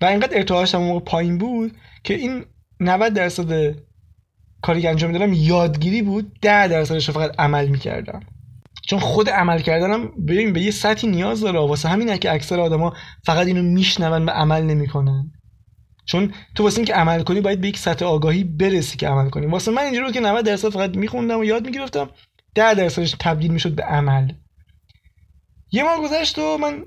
و 0.02 0.06
اینقدر 0.06 0.38
ارتعاشم 0.38 0.78
اون 0.78 0.88
موقع 0.88 1.06
پایین 1.06 1.38
بود 1.38 1.78
که 2.04 2.14
این 2.14 2.46
90 2.80 3.14
درصد 3.14 3.76
کاری 4.62 4.82
که 4.82 4.90
انجام 4.90 5.12
می‌دادم 5.12 5.34
یادگیری 5.34 6.02
بود 6.02 6.40
10 6.42 6.68
درصدش 6.68 7.10
فقط 7.10 7.40
عمل 7.40 7.68
می‌کردم. 7.68 8.20
چون 8.88 9.00
خود 9.00 9.30
عمل 9.30 9.60
کردنم 9.60 10.12
ببین 10.28 10.54
به 10.54 10.62
یه 10.62 10.72
سطحی 10.72 11.10
نیاز 11.10 11.42
داره 11.42 11.60
واسه 11.60 11.90
همینه 11.90 12.18
که 12.18 12.34
اکثر 12.34 12.60
آدما 12.60 12.94
فقط 13.26 13.48
اینو 13.48 13.62
میشنون 13.62 14.26
و 14.26 14.30
عمل 14.30 14.64
نمی‌کنن. 14.64 15.32
چون 16.06 16.34
تو 16.56 16.64
واسه 16.64 16.78
اینکه 16.78 16.94
عمل 16.94 17.24
کنی 17.24 17.42
باید 17.42 17.62
به 17.62 17.68
یک 17.68 17.78
سطح 17.78 18.06
آگاهی 18.06 18.44
برسی 18.44 18.98
که 18.98 19.08
عمل 19.08 19.30
کنی. 19.30 19.46
واسه 19.46 19.72
من 19.72 19.82
اینجوری 19.82 20.12
که 20.12 20.20
90 20.20 20.46
درصد 20.46 20.70
فقط 20.70 20.98
میخوندم 20.98 21.40
و 21.40 21.44
یاد 21.44 21.66
می‌گرفتم. 21.66 22.10
10 22.56 22.74
درصدش 22.74 23.16
تبدیل 23.20 23.52
می‌شد 23.52 23.76
به 23.76 23.84
عمل. 23.84 24.32
یه 25.72 25.84
ماه 25.84 26.02
گذشت 26.02 26.40
و 26.40 26.58
من 26.58 26.86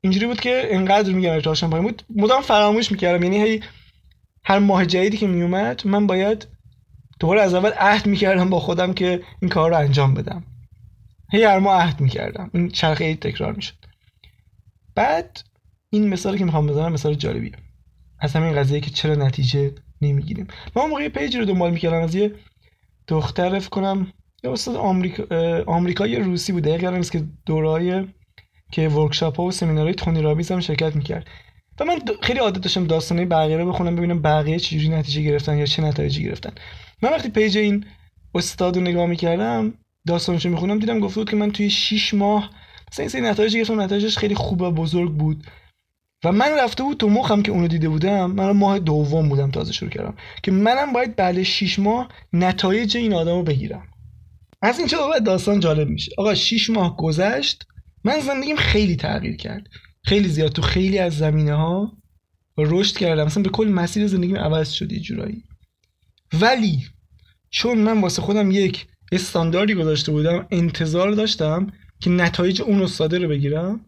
اینجوری 0.00 0.26
بود 0.26 0.40
که 0.40 0.68
انقدر 0.70 1.12
میگم 1.12 1.30
ارتعاشم 1.30 1.70
پایین 1.70 1.86
بود 1.86 2.02
مدام 2.16 2.42
فراموش 2.42 2.92
می‌کردم. 2.92 3.22
یعنی 3.22 3.42
هی 3.42 3.60
هر 4.44 4.58
ماه 4.58 4.86
جدیدی 4.86 5.16
که 5.16 5.26
میومد 5.26 5.86
من 5.86 6.06
باید 6.06 6.46
دوباره 7.20 7.42
از 7.42 7.54
اول 7.54 7.70
عهد 7.70 8.06
می‌کردم 8.06 8.50
با 8.50 8.60
خودم 8.60 8.94
که 8.94 9.22
این 9.42 9.48
کار 9.48 9.70
رو 9.70 9.76
انجام 9.76 10.14
بدم. 10.14 10.44
هی 11.32 11.42
هر 11.42 11.58
ماه 11.58 11.82
عهد 11.82 12.00
می‌کردم. 12.00 12.50
این 12.54 12.70
چرخه 12.70 13.14
تکرار 13.14 13.52
می‌شد. 13.52 13.74
بعد 14.94 15.40
این 15.90 16.08
مثالی 16.08 16.38
که 16.38 16.44
می‌خوام 16.44 16.66
بزنم 16.66 16.92
مثال 16.92 17.14
جالبیه. 17.14 17.52
از 18.24 18.36
همین 18.36 18.54
قضیه 18.54 18.80
که 18.80 18.90
چرا 18.90 19.14
نتیجه 19.14 19.72
نمی‌گیریم. 20.02 20.46
ما 20.76 20.86
موقع 20.86 21.08
page 21.08 21.32
ی 21.32 21.38
رو 21.38 21.44
دنبال 21.44 21.70
می‌کردم 21.70 22.02
از 22.02 22.14
یه 22.14 22.34
دختر 23.08 23.60
خانم 23.60 24.12
یا 24.44 24.52
استاد 24.52 24.76
آمریکا 24.76 25.24
آمریکایی 25.66 26.16
روسی 26.16 26.52
بود 26.52 26.62
دقیقا 26.62 26.90
نیست 26.90 27.12
که 27.12 27.24
دوره‌های 27.46 28.04
که 28.72 28.88
workshop 28.88 29.36
ها 29.36 29.44
و 29.44 29.50
سمینارهای 29.50 29.94
تونی 29.94 30.22
رابینز 30.22 30.52
هم 30.52 30.60
شرکت 30.60 30.96
می‌کرد. 30.96 31.26
و 31.80 31.84
من 31.84 31.98
خیلی 32.22 32.38
عادت 32.38 32.60
داشتم 32.60 32.86
داستانه 32.86 33.24
بقیه 33.24 33.56
رو 33.56 33.68
بخونم 33.68 33.96
ببینم 33.96 34.22
بقیه 34.22 34.58
چجوری 34.58 34.88
نتیجه 34.88 35.22
گرفتن 35.22 35.58
یا 35.58 35.66
چه 35.66 35.82
نتایجی 35.82 36.24
گرفتن. 36.24 36.52
من 37.02 37.10
وقتی 37.10 37.28
page 37.28 37.58
این 37.58 37.84
استاد 38.34 38.76
رو 38.76 38.82
نگاه 38.82 39.06
می‌کردم 39.06 39.74
داستانشو 40.06 40.48
می‌خونم 40.48 40.78
دیدم 40.78 41.00
گفته 41.00 41.20
بود 41.20 41.30
که 41.30 41.36
من 41.36 41.50
توی 41.50 41.70
6 41.70 42.14
ماه 42.14 42.50
مثلا 42.92 43.02
این 43.02 43.08
سری 43.08 43.20
نتایج 43.20 43.56
گرفتم 43.56 43.80
نتایجش 43.80 44.18
خیلی 44.18 44.34
خوب 44.34 44.62
و 44.62 44.70
بزرگ 44.70 45.12
بود. 45.12 45.44
و 46.24 46.32
من 46.32 46.58
رفته 46.58 46.82
بود 46.82 46.96
تو 46.96 47.08
مخم 47.08 47.42
که 47.42 47.52
اونو 47.52 47.68
دیده 47.68 47.88
بودم 47.88 48.30
من 48.30 48.50
ماه 48.50 48.78
دوم 48.78 49.28
بودم 49.28 49.50
تازه 49.50 49.72
شروع 49.72 49.90
کردم 49.90 50.14
که 50.42 50.50
منم 50.50 50.92
باید 50.92 51.16
بعد 51.16 51.42
6 51.42 51.78
ماه 51.78 52.08
نتایج 52.32 52.96
این 52.96 53.14
آدمو 53.14 53.42
بگیرم. 53.42 53.88
از 54.62 54.78
این 54.78 54.88
چرا 54.88 55.18
داستان 55.18 55.60
جالب 55.60 55.88
میشه؟ 55.88 56.12
آقا 56.18 56.34
6 56.34 56.70
ماه 56.70 56.96
گذشت 56.96 57.66
من 58.04 58.20
زندگیم 58.20 58.56
خیلی 58.56 58.96
تغییر 58.96 59.36
کرد. 59.36 59.66
خیلی 60.04 60.28
زیاد 60.28 60.52
تو 60.52 60.62
خیلی 60.62 60.98
از 60.98 61.18
زمینه 61.18 61.54
ها 61.54 61.92
رشد 62.58 62.96
کردم. 62.96 63.24
مثلا 63.24 63.42
به 63.42 63.48
کل 63.48 63.68
مسیر 63.68 64.06
زندگیم 64.06 64.36
عوض 64.36 64.70
شد 64.70 64.92
یه 64.92 65.00
جورایی. 65.00 65.44
ولی 66.40 66.82
چون 67.50 67.78
من 67.78 68.00
واسه 68.00 68.22
خودم 68.22 68.50
یک 68.50 68.86
استانداردی 69.12 69.74
گذاشته 69.74 70.12
بودم 70.12 70.46
انتظار 70.50 71.10
داشتم 71.10 71.66
که 72.00 72.10
نتایج 72.10 72.62
اون 72.62 72.82
استاده 72.82 73.18
رو 73.18 73.28
بگیرم 73.28 73.80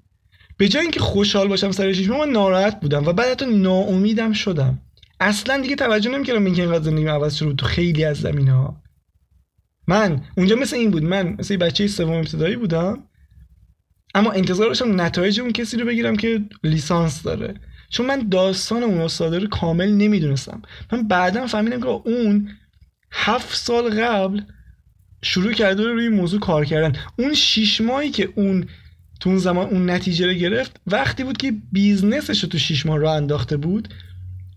به 0.59 0.69
جای 0.69 0.83
اینکه 0.83 1.01
خوشحال 1.01 1.49
باشم 1.49 1.71
سر 1.71 1.92
شیش 1.92 2.09
من 2.09 2.29
ناراحت 2.29 2.81
بودم 2.81 3.05
و 3.07 3.12
بعد 3.12 3.29
حتی 3.29 3.47
ناامیدم 3.47 4.33
شدم. 4.33 4.81
اصلا 5.21 5.61
دیگه 5.62 5.77
توجه 5.77 6.11
نمی‌کردم 6.11 6.38
به 6.38 6.47
اینکه 6.47 6.62
اینقدر 6.62 6.85
زندگیم 6.85 7.09
عوض 7.09 7.35
شده 7.35 7.55
تو 7.55 7.66
خیلی 7.66 8.05
از 8.05 8.16
زمینه 8.16 8.53
ها 8.53 8.83
من 9.88 10.25
اونجا 10.37 10.57
مثل 10.57 10.77
این 10.77 10.90
بود 10.90 11.03
من 11.03 11.37
مثل 11.38 11.57
بچه 11.57 11.87
سوم 11.87 12.11
ابتدایی 12.12 12.57
بودم. 12.57 13.05
اما 14.14 14.33
انتظار 14.33 14.69
داشتم 14.69 15.01
نتایج 15.01 15.40
اون 15.40 15.53
کسی 15.53 15.77
رو 15.77 15.87
بگیرم 15.87 16.16
که 16.16 16.40
لیسانس 16.64 17.23
داره. 17.23 17.55
چون 17.90 18.07
من 18.07 18.29
داستان 18.29 18.83
اون 18.83 19.01
استاده 19.01 19.38
رو 19.38 19.49
کامل 19.49 19.90
نمی‌دونستم. 19.90 20.62
من 20.92 21.09
بعدا 21.09 21.47
فهمیدم 21.47 21.81
که 21.81 21.87
اون 21.87 22.49
هفت 23.12 23.57
سال 23.57 24.03
قبل 24.03 24.40
شروع 25.23 25.53
کرده 25.53 25.83
روی 25.83 26.09
موضوع 26.09 26.40
کار 26.40 26.64
کردن. 26.64 26.92
اون 27.19 27.35
شیش 27.35 27.81
ماهی 27.81 28.11
که 28.11 28.33
اون 28.35 28.66
تو 29.20 29.31
اون 29.31 29.38
زمان 29.38 29.68
اون 29.68 29.90
نتیجه 29.90 30.26
رو 30.26 30.33
گرفت. 30.33 30.81
وقتی 30.87 31.24
بود 31.24 31.37
که 31.37 31.52
business 31.72 32.29
ش 32.29 32.42
رو 32.42 32.48
تو 32.48 32.59
شیش 32.59 32.87
ماه 32.87 32.98
راه 32.99 33.09
انداخته 33.09 33.57
بود 33.57 33.94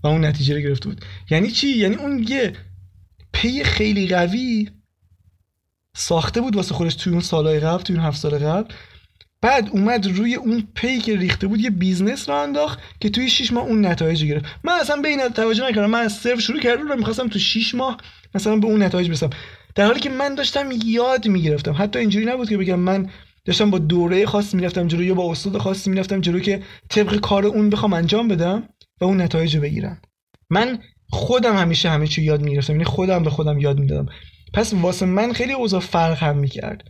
و 0.03 0.07
اون 0.07 0.25
نتیجه 0.25 0.53
رو 0.53 0.59
گرفته 0.59 0.89
بود. 0.89 1.05
یعنی 1.29 1.51
چی؟ 1.51 1.67
یعنی 1.67 1.95
اون 1.95 2.25
یه 2.29 2.53
پی 3.33 3.63
خیلی 3.63 4.07
قوی 4.07 4.69
ساخته 5.95 6.41
بود 6.41 6.55
واسه 6.55 6.75
خودش 6.75 6.95
توی 6.95 7.13
اون 7.13 7.21
سالهای 7.21 7.59
قبل 7.59 7.83
توی 7.83 7.95
اون 7.95 8.05
هفت 8.05 8.17
سال 8.17 8.37
قبل. 8.37 8.73
بعد 9.41 9.69
اومد 9.71 10.07
روی 10.07 10.35
اون 10.35 10.67
پی 10.75 10.97
که 10.99 11.17
ریخته 11.17 11.47
بود 11.47 11.59
یه 11.59 11.69
business 11.69 12.29
راه 12.29 12.35
انداخت 12.35 12.79
که 12.99 13.09
توی 13.09 13.29
6 13.29 13.53
ماه 13.53 13.65
اون 13.65 13.85
نتایج 13.85 14.25
گرفت. 14.25 14.45
من 14.63 14.73
اصلا 14.73 14.95
به 15.01 15.07
این 15.07 15.29
توجه 15.29 15.63
نکردم. 15.69 15.89
من 15.89 15.99
از 15.99 16.13
صفر 16.13 16.39
شروع 16.39 16.59
کردم 16.59 16.87
رو 16.87 16.95
می‌خواستم 16.95 17.27
تو 17.27 17.39
6 17.39 17.75
ماه 17.75 17.97
مثلا 18.35 18.55
به 18.55 18.67
اون 18.67 18.83
نتایج 18.83 19.07
برسم. 19.07 19.29
در 19.75 19.85
حالی 19.85 19.99
که 19.99 20.09
من 20.09 20.35
داشتم 20.35 20.69
یاد 20.85 21.27
می‌گرفتم. 21.27 21.75
حتی 21.77 21.99
اینجوری 21.99 22.25
نبود 22.25 22.49
که 22.49 22.57
بگم 22.57 22.79
من 22.79 23.09
داشتم 23.49 23.71
با 23.71 23.79
دوره 23.79 24.25
خاصی 24.25 24.57
می‌رفتم 24.57 24.87
جلو 24.87 25.03
یا 25.03 25.13
با 25.13 25.31
استاد 25.31 25.57
خاصی 25.57 25.89
می‌رفتم 25.89 26.21
جلو 26.21 26.39
که 26.39 26.61
طبق 26.89 27.15
کار 27.15 27.45
اون 27.45 27.69
بخوام 27.69 27.93
انجام 27.93 28.27
بدم 28.27 28.69
و 29.01 29.05
اون 29.05 29.21
نتایج 29.21 29.55
رو 29.55 29.61
بگیرم. 29.61 30.01
من 30.49 30.79
خودم 31.09 31.55
همیشه 31.55 31.89
همه 31.89 32.07
چی 32.07 32.21
یاد 32.21 32.41
می‌گرفتم 32.41 32.73
یعنی 32.73 32.85
خودم 32.85 33.23
به 33.23 33.29
خودم 33.29 33.59
یاد 33.59 33.79
می‌دادم. 33.79 34.05
پس 34.53 34.73
واسه 34.73 35.05
من 35.05 35.33
خیلی 35.33 35.53
اوضاع 35.53 35.79
فرق 35.79 36.23
هم 36.23 36.37
می‌کرد. 36.37 36.83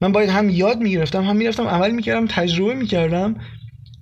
من 0.00 0.12
باید 0.12 0.30
هم 0.30 0.50
یاد 0.50 0.78
می‌گرفتم 0.78 1.24
هم 1.24 1.36
می‌رفتم 1.36 1.66
عمل 1.66 1.90
می‌کردم 1.90 2.26
تجربه 2.26 2.74
می‌کردم. 2.74 3.34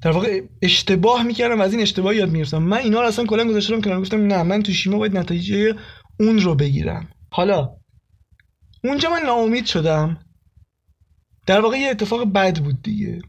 در 0.03 0.11
واقع 0.11 0.40
اشتباه 0.62 1.23
می‌کردم 1.23 1.61
و 1.61 1.62
از 1.62 1.73
این 1.73 1.83
اشتباه 1.83 2.16
یاد 2.16 2.31
می‌گرفتم. 2.31 2.62
من 2.62 2.77
اینا 2.77 3.01
رو 3.01 3.09
اصلا 3.09 3.25
کلا 3.25 3.44
گذاشتم 3.44 3.81
که 3.81 3.90
گفتم 3.90 4.27
نه 4.27 4.42
من 4.42 4.62
تو 4.62 4.73
شیما 4.73 4.99
باید 4.99 5.18
نتیجه 5.18 5.75
اون 6.21 6.38
رو 6.38 6.55
بگیرم. 6.55 7.09
حالا 7.31 7.71
اونجا 8.85 9.11
من 9.11 9.23
ناامید 9.27 9.66
شدم. 9.66 10.18
در 11.48 11.61
واقع 11.61 11.76
یه 11.76 11.88
اتفاق 11.88 12.32
بد 12.32 12.58
بود 12.58 12.82
دیگه. 12.82 13.22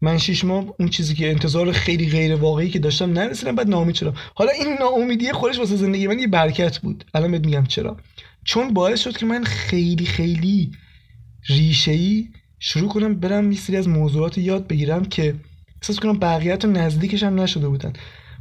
من 0.00 0.18
شیش 0.18 0.44
ماه 0.44 0.64
اون 0.78 0.88
چیزی 0.88 1.14
که 1.14 1.30
انتظار 1.30 1.72
خیلی 1.72 2.10
غیر 2.10 2.34
واقعی 2.34 2.70
که 2.70 2.78
داشتم 2.78 3.12
نرسیدم 3.12 3.54
بعد 3.54 3.68
ناامید 3.68 3.94
شدم. 3.94 4.14
حالا 4.34 4.50
این 4.50 4.76
ناامیدی 4.80 5.32
خودش 5.32 5.58
واسه 5.58 5.76
زندگی 5.76 6.06
من 6.06 6.18
یه 6.18 6.26
برکت 6.26 6.78
بود. 6.78 7.04
الان 7.14 7.30
بهت 7.30 7.46
میگم 7.46 7.64
چرا. 7.64 7.96
چون 8.44 8.74
باعث 8.74 9.00
شد 9.00 9.16
که 9.16 9.26
من 9.26 9.44
خیلی 9.44 10.06
خیلی 10.06 10.70
ریشه 11.48 11.90
ای 11.90 12.28
شروع 12.58 12.88
کنم 12.88 13.20
برم 13.20 13.52
یه 13.52 13.58
سری 13.58 13.76
از 13.76 13.88
موضوعات 13.88 14.38
یاد 14.38 14.66
بگیرم 14.66 15.04
که 15.04 15.34
احساس 15.82 16.00
کنم 16.00 16.18
بقیه‌ت 16.18 16.64
نزدیکش 16.64 17.22
هم 17.22 17.40
نشده 17.40 17.68
بودن. 17.68 17.92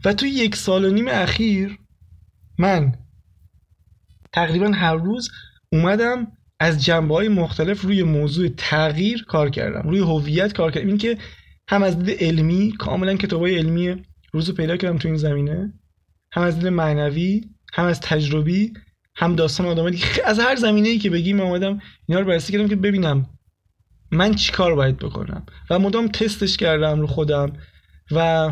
و 0.05 0.13
توی 0.13 0.29
یک 0.29 0.55
سال 0.55 0.85
و 0.85 0.93
نیم 0.93 1.07
اخیر 1.07 1.79
من 2.57 2.95
تقریبا 4.33 4.67
هر 4.67 4.95
روز 4.95 5.29
اومدم 5.71 6.27
از 6.63 6.85
جنبه 6.85 7.13
های 7.13 7.27
مختلف 7.27 7.81
روی 7.81 8.03
موضوع 8.03 8.47
تغییر 8.57 9.23
کار 9.23 9.49
کردم. 9.49 9.89
روی 9.89 9.99
هویت 9.99 10.53
کار 10.53 10.71
کردم. 10.71 10.87
این 10.87 10.97
که 10.97 11.17
هم 11.67 11.83
از 11.83 11.99
دید 11.99 12.23
علمی 12.23 12.73
کاملا 12.79 13.15
کتابای 13.15 13.57
علمی 13.57 14.03
روز 14.33 14.53
پیدا 14.53 14.77
کردم 14.77 14.97
تو 14.97 15.07
این 15.07 15.17
زمینه. 15.17 15.73
هم 16.31 16.43
از 16.43 16.59
دید 16.59 16.67
معنوی 16.67 17.43
هم 17.73 17.85
از 17.85 17.99
تجربی 17.99 18.73
هم 19.15 19.35
داستان 19.35 19.67
آدم 19.67 19.85
از 20.25 20.39
هر 20.39 20.55
زمینه 20.55 20.89
ای 20.89 20.97
که 20.97 21.09
بگیم 21.09 21.39
اومدم 21.39 21.81
اینا 22.07 22.21
رو 22.21 22.27
بررسی 22.27 22.53
کردم 22.53 22.67
که 22.67 22.75
ببینم 22.75 23.29
من 24.11 24.35
چی 24.35 24.51
کار 24.51 24.75
باید 24.75 24.97
بکنم. 24.97 25.45
و 25.69 25.79
مدام 25.79 26.07
تستش 26.07 26.57
کردم 26.57 26.99
رو 26.99 27.07
خودم. 27.07 27.53
و 28.11 28.51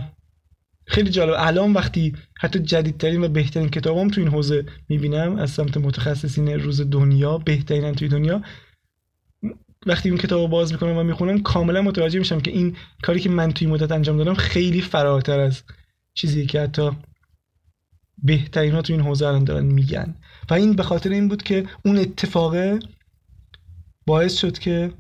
خیلی 0.92 1.10
جالب. 1.10 1.34
الان 1.38 1.74
وقتی 1.74 2.16
حتی 2.40 2.60
جدیدترین 2.60 3.24
و 3.24 3.28
بهترین 3.28 3.70
کتابام 3.70 4.08
تو 4.08 4.22
این 4.22 4.30
حوزه 4.30 4.66
می‌بینم 4.90 5.36
از 5.36 5.52
سمت 5.52 5.78
متخصصین 5.78 6.48
روز 6.48 6.82
دنیا 6.82 7.38
بهترین 7.38 7.96
توی 7.96 8.08
دنیا 8.08 8.42
وقتی 9.86 10.10
این 10.10 10.18
کتاب 10.18 10.42
رو 10.42 10.48
باز 10.48 10.72
می‌کنم 10.72 10.98
و 10.98 11.04
می‌خونم 11.04 11.42
کاملا 11.42 11.82
متوجه 11.82 12.20
میشم 12.20 12.40
که 12.40 12.52
این 12.52 12.76
کاری 13.04 13.20
که 13.20 13.30
من 13.30 13.52
توی 13.52 13.68
مدت 13.68 13.92
انجام 13.92 14.18
دادم 14.18 14.34
خیلی 14.34 14.82
فراتر 14.82 15.40
از 15.40 15.64
چیزی 16.14 16.46
که 16.46 16.62
حتی 16.62 16.92
بهترین 18.24 18.72
ها 18.72 18.82
تو 18.82 18.94
این 18.94 19.02
حوزه 19.02 19.28
الان 19.28 19.44
دارن 19.44 19.66
میگن. 19.66 20.16
و 20.50 20.54
این 20.54 20.74
به 20.74 20.84
خاطر 20.84 21.10
این 21.10 21.28
بود 21.28 21.44
که 21.44 21.66
اون 21.86 21.98
اتفاقه 21.98 22.80
باعث 24.06 24.38
شد 24.38 24.58
که 24.58 24.94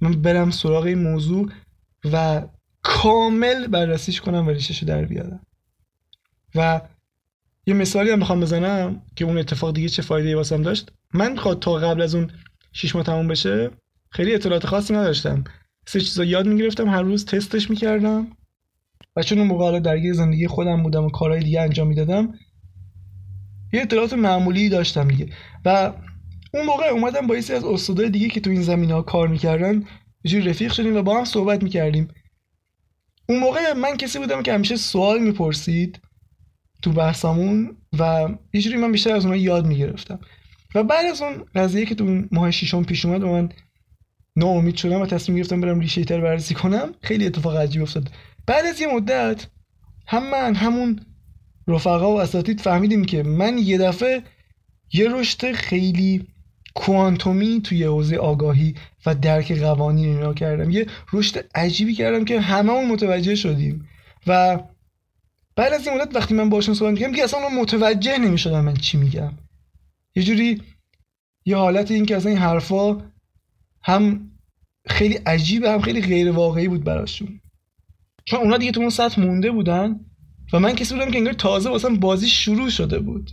من 0.00 0.22
برم 0.22 0.50
سراغ 0.50 0.84
این 0.84 1.02
موضوع 1.02 1.50
و 2.12 2.42
کامل 2.82 3.66
بررسیش 3.66 4.20
کنم 4.20 4.46
و 4.46 4.50
ریشش 4.50 4.82
در 4.82 5.04
بیارم. 5.04 5.40
و 6.54 6.80
یه 7.66 7.74
مثالی 7.74 8.10
هم 8.10 8.20
بخوام 8.20 8.40
بزنم 8.40 9.02
که 9.16 9.24
اون 9.24 9.38
اتفاق 9.38 9.74
دیگه 9.74 9.88
چه 9.88 10.02
فایده 10.02 10.36
واسم 10.36 10.62
داشت. 10.62 10.92
من 11.14 11.36
خواد 11.36 11.60
تا 11.60 11.72
قبل 11.74 12.02
از 12.02 12.14
اون 12.14 12.30
شیش 12.72 12.94
ماه 12.96 13.04
تموم 13.04 13.28
بشه 13.28 13.70
خیلی 14.10 14.34
اطلاعات 14.34 14.66
خاصی 14.66 14.94
نداشتم. 14.94 15.44
سه 15.86 16.00
چیزا 16.00 16.24
یاد 16.24 16.46
می‌گرفتم 16.46 16.88
هر 16.88 17.02
روز 17.02 17.24
تستش 17.24 17.70
می‌کردم. 17.70 18.26
و 19.16 19.22
چون 19.22 19.38
اون 19.38 19.48
موقع 19.48 19.80
درگیر 19.80 20.12
زندگی 20.12 20.46
خودم 20.46 20.82
بودم 20.82 21.04
و 21.04 21.10
کارهای 21.10 21.40
دیگه 21.40 21.60
انجام 21.60 21.88
می‌دادم 21.88 22.32
یه 23.72 23.80
اطلاعات 23.80 24.12
معمولی 24.12 24.68
داشتم 24.68 25.08
دیگه. 25.08 25.28
و 25.64 25.92
اون 26.54 26.66
موقع 26.66 26.86
اومدم 26.86 27.26
با 27.26 27.36
یکی 27.36 27.52
از 27.52 27.64
استادای 27.64 28.10
دیگه 28.10 28.28
که 28.28 28.40
تو 28.40 28.50
این 28.50 28.62
زمین 28.62 28.90
ها 28.90 29.02
کار 29.02 29.28
می‌کردن 29.28 29.84
یه 30.24 30.44
رفیق 30.44 30.72
شدیم 30.72 30.96
و 30.96 31.02
با 31.02 31.18
هم 31.18 31.24
صحبت 31.24 31.62
می‌کردیم. 31.62 32.08
اون 33.28 33.38
موقع 33.38 33.72
من 33.72 33.96
کسی 33.96 34.18
بودم 34.18 34.42
که 34.42 34.52
همیشه 34.52 34.76
سوال 34.76 35.18
می‌پرسید 35.18 36.00
تو 36.82 36.92
بحثمون 36.92 37.76
و 37.98 38.28
یه 38.52 38.60
جوری 38.60 38.76
من 38.76 38.92
بیشتر 38.92 39.14
از 39.14 39.24
اونها 39.24 39.36
یاد 39.36 39.66
می‌گرفتم. 39.66 40.20
و 40.74 40.82
بعد 40.82 41.06
از 41.06 41.22
اون 41.22 41.44
قضیه 41.54 41.86
که 41.86 41.94
تو 41.94 42.22
ماه 42.32 42.50
شیشم 42.50 42.84
پیش 42.84 43.04
اومد 43.04 43.22
و 43.22 43.28
من 43.28 43.48
ناامید 44.36 44.76
شدم 44.76 45.00
و 45.00 45.06
تصمیم 45.06 45.38
گرفتم 45.38 45.60
برم 45.60 45.80
ریشه 45.80 46.04
تر 46.04 46.20
بررسی 46.20 46.54
کنم 46.54 46.94
خیلی 47.00 47.26
اتفاق 47.26 47.56
عجیب 47.56 47.82
افتاد. 47.82 48.10
بعد 48.46 48.66
از 48.66 48.80
یه 48.80 48.94
مدت 48.94 49.46
هم 50.06 50.30
من 50.30 50.54
همون 50.54 51.00
رفقا 51.68 52.14
و 52.14 52.20
اساتید 52.20 52.60
فهمیدیم 52.60 53.04
که 53.04 53.22
من 53.22 53.58
یه 53.58 53.78
دفعه 53.78 54.22
یه 54.92 55.08
رشد 55.08 55.52
خیلی 55.52 56.26
کوانتومی 56.74 57.60
توی 57.64 57.84
حوزه 57.84 58.16
آگاهی 58.16 58.74
و 59.06 59.14
درک 59.14 59.52
قوانین 59.52 60.08
اینا 60.08 60.34
کردم. 60.34 60.70
یه 60.70 60.86
رشد 61.12 61.44
عجیبی 61.54 61.94
کردم 61.94 62.24
که 62.24 62.40
هممون 62.40 62.88
متوجه 62.88 63.34
شدیم. 63.34 63.88
و 64.26 64.60
بعد 65.56 65.72
از 65.72 65.86
این 65.86 65.96
مدت 65.96 66.16
وقتی 66.16 66.34
من 66.34 66.48
باشون 66.48 66.74
صحبت 66.74 66.92
می‌کردم 66.92 67.12
دیگه 67.12 67.24
اصلا 67.24 67.48
متوجه 67.48 68.18
نمی‌شدم 68.18 68.64
من 68.64 68.74
چی 68.74 68.98
میگم. 68.98 69.32
یه 70.14 70.22
جوری 70.22 70.62
یه 71.44 71.56
حالت 71.56 71.90
این 71.90 72.06
که 72.06 72.16
اصلا 72.16 72.30
این 72.30 72.40
حرفا 72.40 73.02
هم 73.82 74.30
خیلی 74.88 75.14
عجیبه 75.14 75.70
هم 75.70 75.80
خیلی 75.80 76.00
غیر 76.00 76.30
واقعی 76.30 76.68
بود 76.68 76.84
براشون. 76.84 77.40
چون 78.24 78.40
اونا 78.40 78.56
دیگه 78.56 78.72
تو 78.72 78.80
اون 78.80 78.90
سطح 78.90 79.20
مونده 79.20 79.50
بودن 79.50 80.00
و 80.52 80.60
من 80.60 80.74
کسی 80.74 80.94
بودم 80.94 81.10
که 81.10 81.18
انگار 81.18 81.32
تازه 81.32 81.70
واسم 81.70 81.96
بازی 81.96 82.28
شروع 82.28 82.70
شده 82.70 82.98
بود. 82.98 83.30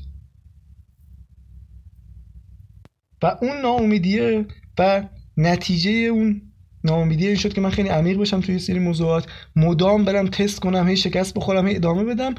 و 3.21 3.38
اون 3.41 3.62
ناامیدیه 3.62 4.45
و 4.79 5.03
نتیجه 5.38 5.91
اون 5.91 6.41
ناامیدی 6.84 7.27
این 7.27 7.36
شد 7.36 7.53
که 7.53 7.62
من 7.62 7.69
خیلی 7.69 7.89
عمیق 7.89 8.17
بشم 8.17 8.41
توی 8.41 8.60
سری 8.60 8.79
موضوعات. 8.79 9.27
مدام 9.55 10.05
برم 10.05 10.27
تست 10.27 10.60
کنم 10.60 10.88
هی 10.88 10.97
شکست 10.97 11.34
بخورم 11.34 11.67
هی 11.67 11.75
ادامه 11.75 12.03
بدم. 12.03 12.36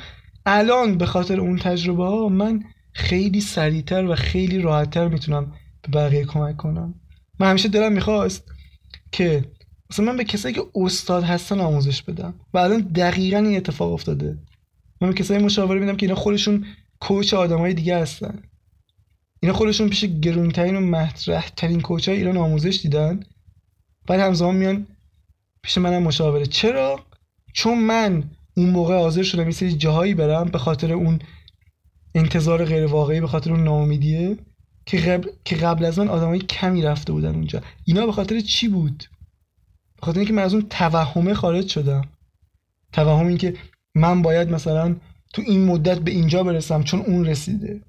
الان 0.46 0.98
به 0.98 1.06
خاطر 1.06 1.40
اون 1.40 1.58
تجربه 1.58 2.04
ها 2.04 2.28
من 2.28 2.62
خیلی 2.92 3.40
سریعتر 3.40 4.04
و 4.04 4.14
خیلی 4.14 4.58
راحتتر 4.58 5.08
می‌تونم 5.08 5.52
به 5.82 5.88
بقیه 6.00 6.24
کمک 6.24 6.56
کنم. 6.56 6.94
من 7.38 7.50
همیشه 7.50 7.68
دلم 7.68 7.92
می‌خواست 7.92 8.44
که 9.12 9.44
مثلا 9.90 10.06
من 10.06 10.16
به 10.16 10.24
کسایی 10.24 10.54
که 10.54 10.62
استاد 10.74 11.24
هستن 11.24 11.60
آموزش 11.60 12.02
بدم 12.02 12.34
و 12.54 12.58
الان 12.58 12.80
دقیقا 12.80 13.38
این 13.38 13.56
اتفاق 13.56 13.92
افتاده. 13.92 14.38
من 15.00 15.08
به 15.08 15.14
کسایی 15.14 15.44
مشاوره 15.44 15.80
میدم 15.80 15.96
که 15.96 16.06
اینا 16.06 16.14
خودشون 16.14 16.66
کوچ 17.00 17.34
آدمای 17.34 17.74
دیگه 17.74 17.98
هستن. 17.98 18.42
اینا 19.40 19.54
خودشون 19.54 19.88
پیش 19.88 20.04
گرونترین 20.04 20.76
و 20.76 20.80
مطرح 20.80 21.48
ترین 21.48 21.80
کوچ 21.80 22.08
های 22.08 22.18
ایران 22.18 22.36
آموزش 22.36 22.80
دیدن. 22.82 23.20
بعد 24.06 24.20
همزمان 24.20 24.54
میان 24.54 24.86
پیش 25.62 25.78
منم 25.78 26.02
مشاوره. 26.02 26.46
چرا؟ 26.46 27.00
چون 27.52 27.78
من 27.78 28.24
اون 28.56 28.70
موقع 28.70 28.98
حاضر 28.98 29.22
شدم 29.22 29.44
یه 29.44 29.50
سری 29.50 29.72
جاهایی 29.72 30.14
برم 30.14 30.44
به 30.44 30.58
خاطر 30.58 30.92
اون 30.92 31.18
انتظار 32.14 32.64
غیر 32.64 32.86
واقعی 32.86 33.20
به 33.20 33.26
خاطر 33.26 33.50
اون 33.50 33.64
ناامیدیه 33.64 34.36
که 34.86 34.98
قبل 34.98 35.28
که 35.44 35.56
قبل 35.56 35.84
از 35.84 35.98
من 35.98 36.08
آدمای 36.08 36.38
کمی 36.38 36.82
رفته 36.82 37.12
بودن 37.12 37.34
اونجا. 37.34 37.62
اینا 37.84 38.06
به 38.06 38.12
خاطر 38.12 38.40
چی 38.40 38.68
بود؟ 38.68 39.04
به 40.00 40.06
خاطر 40.06 40.18
اینکه 40.18 40.34
من 40.34 40.42
از 40.42 40.54
اون 40.54 40.66
توهمه 40.70 41.34
خارج 41.34 41.68
شدم. 41.68 42.02
توهم 42.92 43.26
این 43.26 43.38
که 43.38 43.54
من 43.94 44.22
باید 44.22 44.50
مثلا 44.50 44.96
تو 45.32 45.42
این 45.42 45.64
مدت 45.64 45.98
به 45.98 46.10
اینجا 46.10 46.42
برسم 46.42 46.82
چون 46.82 47.00
اون 47.00 47.26
رسیده. 47.26 47.80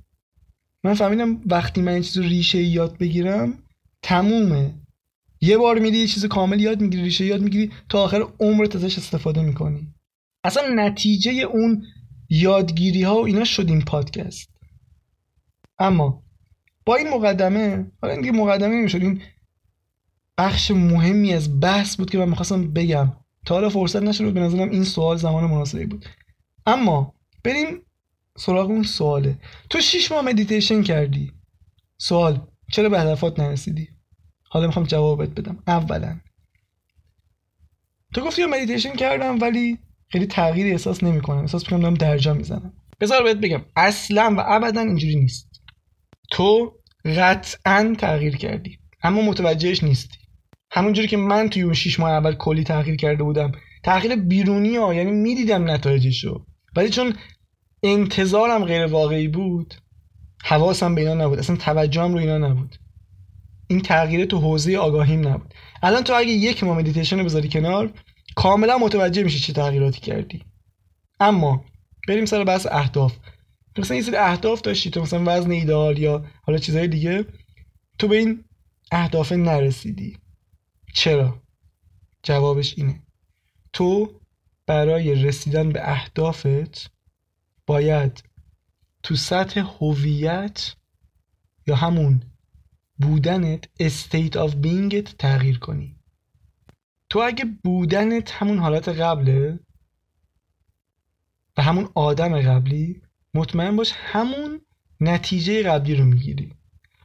من 0.84 0.94
فهمیدم 0.94 1.42
وقتی 1.46 1.82
من 1.82 1.92
این 1.92 2.02
چیز 2.02 2.18
ریشه 2.18 2.62
یاد 2.64 2.98
بگیرم 2.98 3.64
تمومه. 4.02 4.74
یه 5.42 5.58
بار 5.58 5.80
میری 5.80 5.98
یه 5.98 6.08
چیز 6.08 6.26
کامل 6.26 6.60
یاد 6.60 6.82
می‌گیری 6.82 7.04
ریشه 7.04 7.26
یاد 7.26 7.42
می‌گیری 7.42 7.72
تا 7.90 8.04
آخر 8.04 8.28
عمرت 8.40 8.76
ازش 8.76 8.98
استفاده 8.98 9.42
می‌کنی. 9.42 9.88
اصلا 10.44 10.64
نتیجه 10.76 11.32
اون 11.32 11.84
یادگیری 12.30 13.04
ها 13.04 13.16
و 13.16 13.26
اینا 13.26 13.44
شد 13.44 13.70
این 13.70 13.82
پادکست. 13.82 14.50
اما 15.80 16.24
با 16.86 16.96
این 16.96 17.10
مقدمه 17.10 17.92
حالا 18.02 18.14
اینکه 18.14 18.32
مقدمه 18.32 18.76
نمی‌شد 18.76 19.02
این 19.02 19.22
بخش 20.38 20.72
مهمی 20.72 21.34
از 21.34 21.60
بحث 21.60 21.96
بود 21.96 22.10
که 22.10 22.18
من 22.18 22.30
می‌خواستم 22.30 22.74
بگم. 22.74 23.14
تا 23.46 23.56
حالا 23.56 23.70
فرصت 23.70 24.04
نشد 24.04 24.34
به 24.34 24.40
نظرم 24.40 24.70
این 24.70 24.84
سوال 24.84 25.18
زمان 25.18 25.44
مناسبی 25.44 25.86
بود. 25.86 26.06
اما 26.66 27.14
بریم 27.44 27.82
سراغ 28.38 28.70
اون 28.70 28.84
سواله. 28.84 29.40
تو 29.70 29.82
شیش 29.82 30.12
ماه 30.12 30.22
مدیتیشن 30.22 30.84
کردی. 30.84 31.32
سوال 31.98 32.48
چرا 32.72 32.90
به 32.90 33.00
هدفات 33.00 33.40
نرسیدی؟ 33.40 33.88
حالا 34.50 34.68
می‌خوام 34.68 34.86
جوابت 34.86 35.30
بدم. 35.30 35.64
اولا 35.68 36.20
تو 38.14 38.22
گفتی 38.22 38.46
مدیتیشن 38.46 38.96
کردم 38.96 39.40
ولی 39.40 39.80
خیلی 40.10 40.26
تغییری 40.26 40.72
احساس 40.72 41.04
نمی‌کنم. 41.04 41.42
احساس 41.42 41.64
می‌کنم 41.64 41.82
دارم 41.82 41.94
درجا 41.94 42.34
می‌زنم. 42.34 42.74
بذار 43.00 43.24
بهت 43.24 43.38
بگم 43.38 43.66
اصلا 43.76 44.36
و 44.38 44.44
ابدا 44.46 44.82
اینجوری 44.82 45.16
نیست. 45.16 45.50
تو 46.32 46.74
قطعا 47.06 47.96
تغییر 47.98 48.38
کردی 48.38 48.80
اما 49.04 49.22
متوجهش 49.22 49.84
نیستی. 49.84 50.18
همونجوری 50.72 51.08
که 51.08 51.18
من 51.18 51.50
توی 51.50 51.62
اون 51.62 51.74
شیش 51.74 52.00
ماه 52.00 52.12
اول 52.12 52.36
کلی 52.36 52.64
تغییر 52.64 52.96
کرده 52.96 53.24
بودم. 53.24 53.52
تغییر 53.84 54.16
بیرونی 54.16 54.76
ها 54.76 54.94
یعنی 54.94 55.12
می‌دیدم 55.12 55.70
نتایجشو. 55.70 56.46
ولی 56.76 56.90
چون 56.90 57.14
انتظارم 57.84 58.66
غیر 58.66 58.86
واقعی 58.86 59.28
بود. 59.28 59.74
حواسم 60.44 60.96
به 60.96 61.02
اینا 61.02 61.26
نبود. 61.26 61.40
اصلا 61.40 61.56
توجهم 61.56 62.14
رو 62.14 62.20
اینا 62.20 62.38
نبود. 62.38 62.76
این 63.68 63.82
تغییر 63.82 64.26
تو 64.26 64.40
حوزه 64.40 64.78
آگاهیم 64.78 65.28
نبود. 65.28 65.54
الان 65.84 66.04
تو 66.04 66.14
اگه 66.14 66.32
یک 66.32 66.64
ماه 66.64 66.78
مدیتیشن 66.78 67.20
رو 67.20 67.26
بذاری 67.26 67.50
کنار 67.50 67.94
کاملا 68.36 68.78
متوجه 68.78 69.24
میشی 69.24 69.40
چه 69.40 69.54
تغییراتی 69.54 70.02
کردی. 70.02 70.44
اما 71.20 71.66
بریم 72.08 72.26
سر 72.26 72.44
بحث 72.44 72.68
اهداف. 72.72 73.18
مثلا 73.78 73.98
یه 73.98 74.04
سری 74.04 74.16
اهداف 74.16 74.62
داشتی. 74.62 74.90
تو 74.90 75.02
مثلا 75.02 75.24
وزن 75.28 75.52
ایدال 75.52 76.00
یا 76.00 76.26
حالا 76.44 76.60
چیزهای 76.60 76.88
دیگه. 76.88 77.26
تو 78.00 78.08
به 78.08 78.18
این 78.18 78.44
اهداف 78.92 79.32
نرسیدی. 79.32 80.18
چرا؟ 80.94 81.42
جوابش 82.24 82.78
اینه. 82.78 83.04
تو 83.74 84.20
برای 84.68 85.16
رسیدن 85.16 85.70
به 85.70 85.92
اهدافت 85.92 86.91
باید 87.72 88.24
تو 89.04 89.16
سطح 89.16 89.60
هویت 89.60 90.76
یا 91.68 91.76
همون 91.76 92.24
بودنت 92.98 93.64
state 93.80 94.34
of 94.34 94.52
beingت 94.64 95.18
تغییر 95.18 95.60
کنی. 95.60 95.96
تو 97.10 97.20
اگه 97.20 97.46
بودنت 97.64 98.32
همون 98.32 98.58
حالت 98.58 98.90
قبله 98.90 99.60
و 101.58 101.62
همون 101.62 101.90
آدم 101.96 102.42
قبلی 102.42 103.02
مطمئن 103.34 103.76
باش 103.76 103.94
همون 103.96 104.62
نتیجه 105.00 105.64
قبلی 105.64 105.96
رو 105.96 106.06
می‌گیری. 106.06 106.54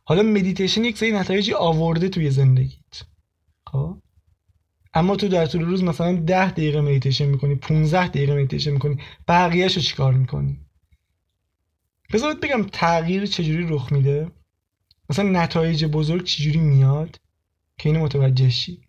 حالا 0.04 0.22
مدیتیشن 0.22 0.84
یک 0.84 0.98
سری 0.98 1.12
نتایجی 1.12 1.52
آورده 1.52 2.08
توی 2.08 2.30
زندگیت. 2.30 3.02
خب؟ 3.66 4.02
اما 4.96 5.16
تو 5.16 5.28
در 5.28 5.46
طول 5.46 5.64
روز 5.64 5.84
مثلا 5.84 6.12
ده 6.12 6.50
دقیقه 6.50 6.80
مدیتیشن 6.80 7.24
می‌کنی 7.24 7.54
15 7.54 8.08
دقیقه 8.08 8.34
مدیتیشن 8.34 8.70
می‌کنی 8.70 8.98
بقیهش 9.28 9.76
رو 9.76 9.82
چیکار 9.82 10.12
می‌کنی؟ 10.12 10.60
بذار 12.12 12.28
بهت 12.28 12.40
بگم 12.40 12.62
تغییر 12.62 13.26
چجوری 13.26 13.66
رخ 13.68 13.92
میده؟ 13.92 14.30
مثلا 15.10 15.30
نتایج 15.30 15.84
بزرگ 15.84 16.24
چجوری 16.24 16.58
میاد 16.58 17.20
که 17.78 17.88
اینو 17.88 18.04
متوجه 18.04 18.50
شی؟ 18.50 18.80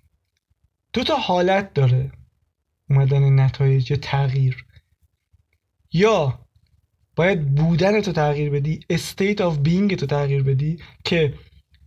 دو 0.93 1.03
تا 1.03 1.15
حالت 1.15 1.73
داره 1.73 2.11
اومدن 2.89 3.39
نتایج 3.39 3.91
یا 3.91 3.97
تغییر. 3.97 4.65
یا 5.93 6.39
باید 7.15 7.55
بودن 7.55 8.01
تو 8.01 8.11
تغییر 8.11 8.49
بدی 8.49 8.79
state 8.91 9.37
of 9.37 9.67
being 9.67 9.95
تو 9.95 10.05
تغییر 10.05 10.43
بدی 10.43 10.79
که 11.03 11.33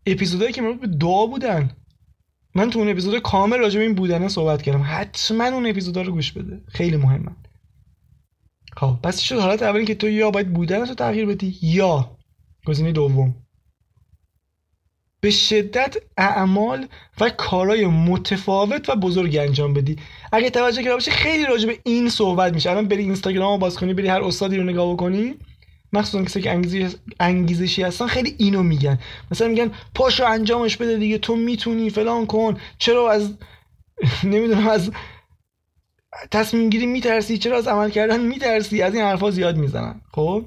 اپیزودهایی 0.07 0.53
که 0.55 0.63
مربوط 0.63 0.81
به 0.81 0.87
دعا 0.87 1.27
بودن 1.27 1.77
من 2.55 2.71
تو 2.71 2.79
اون 2.79 2.89
اپیزود 2.89 3.19
کامل 3.19 3.59
راجع 3.59 3.79
به 3.79 3.85
این 3.85 3.95
بودنه 3.95 4.29
صحبت 4.29 4.63
کردم. 4.63 4.83
حتما 4.87 5.45
اون 5.45 5.67
اپیزودا 5.67 6.03
رو 6.03 6.13
گوش 6.13 6.33
بده. 6.33 6.61
خیلی 6.69 6.97
مهمه 6.97 7.37
خب 8.77 8.97
پس 9.03 9.21
شد؟ 9.21 9.39
حالت 9.39 9.63
اولی 9.63 9.85
که 9.85 9.95
تو 9.95 10.09
یا 10.09 10.31
باید 10.31 10.53
بودن 10.53 10.87
تو 10.87 10.95
تغییر 10.95 11.27
بدی 11.27 11.59
یا 11.63 12.17
گزینه 12.67 12.93
دوم. 12.93 13.35
به 15.21 15.31
شدت 15.31 15.97
اعمال 16.17 16.87
و 17.21 17.31
کارهای 17.31 17.87
متفاوت 17.87 18.89
و 18.89 18.97
بزرگ 18.97 19.37
انجام 19.37 19.75
بدی. 19.75 19.97
اگه 20.33 20.51
توجه 20.51 20.83
کرده 20.83 20.95
باشی 20.95 21.11
خیلی 21.11 21.47
راجع 21.47 21.67
به 21.67 21.79
این 21.85 22.09
صحبت 22.09 22.55
میشه. 22.55 22.71
الان 22.71 22.89
بری 22.89 23.03
اینستاگرام 23.03 23.53
رو 23.53 23.59
باز 23.59 23.77
کنی 23.77 23.95
بری 23.95 24.09
هر 24.09 24.23
استادی 24.23 24.57
رو 24.57 24.63
نگاه 24.65 24.93
بکنی. 24.93 25.35
مخصوصا 25.93 26.25
کسی 26.25 26.41
که 26.41 26.59
انگیزشی 27.21 27.83
هستن 27.83 28.07
خیلی 28.07 28.35
اینو 28.39 28.63
میگن. 28.63 28.99
مثلا 29.31 29.49
میگن 29.49 29.71
پاشو 29.95 30.25
انجامش 30.25 30.77
بده 30.77 30.97
دیگه 30.97 31.19
تو 31.19 31.37
می‌تونی 31.37 31.91
فلان 31.91 32.27
کن. 32.27 32.57
چرا 32.79 33.13
از 33.13 33.35
نمی‌دونم 34.25 34.69
از 34.69 34.91
تصمیم 36.31 36.71
گیری 36.71 36.87
میترسی؟ 36.87 37.39
چرا 37.39 37.59
از 37.59 37.69
عمل 37.69 37.91
کردن 37.91 38.21
میترسی؟ 38.21 38.83
از 38.83 38.95
این 38.95 39.03
حرفا 39.03 39.31
زیاد 39.31 39.57
می‌زنن. 39.57 40.01
خب؟ 40.13 40.47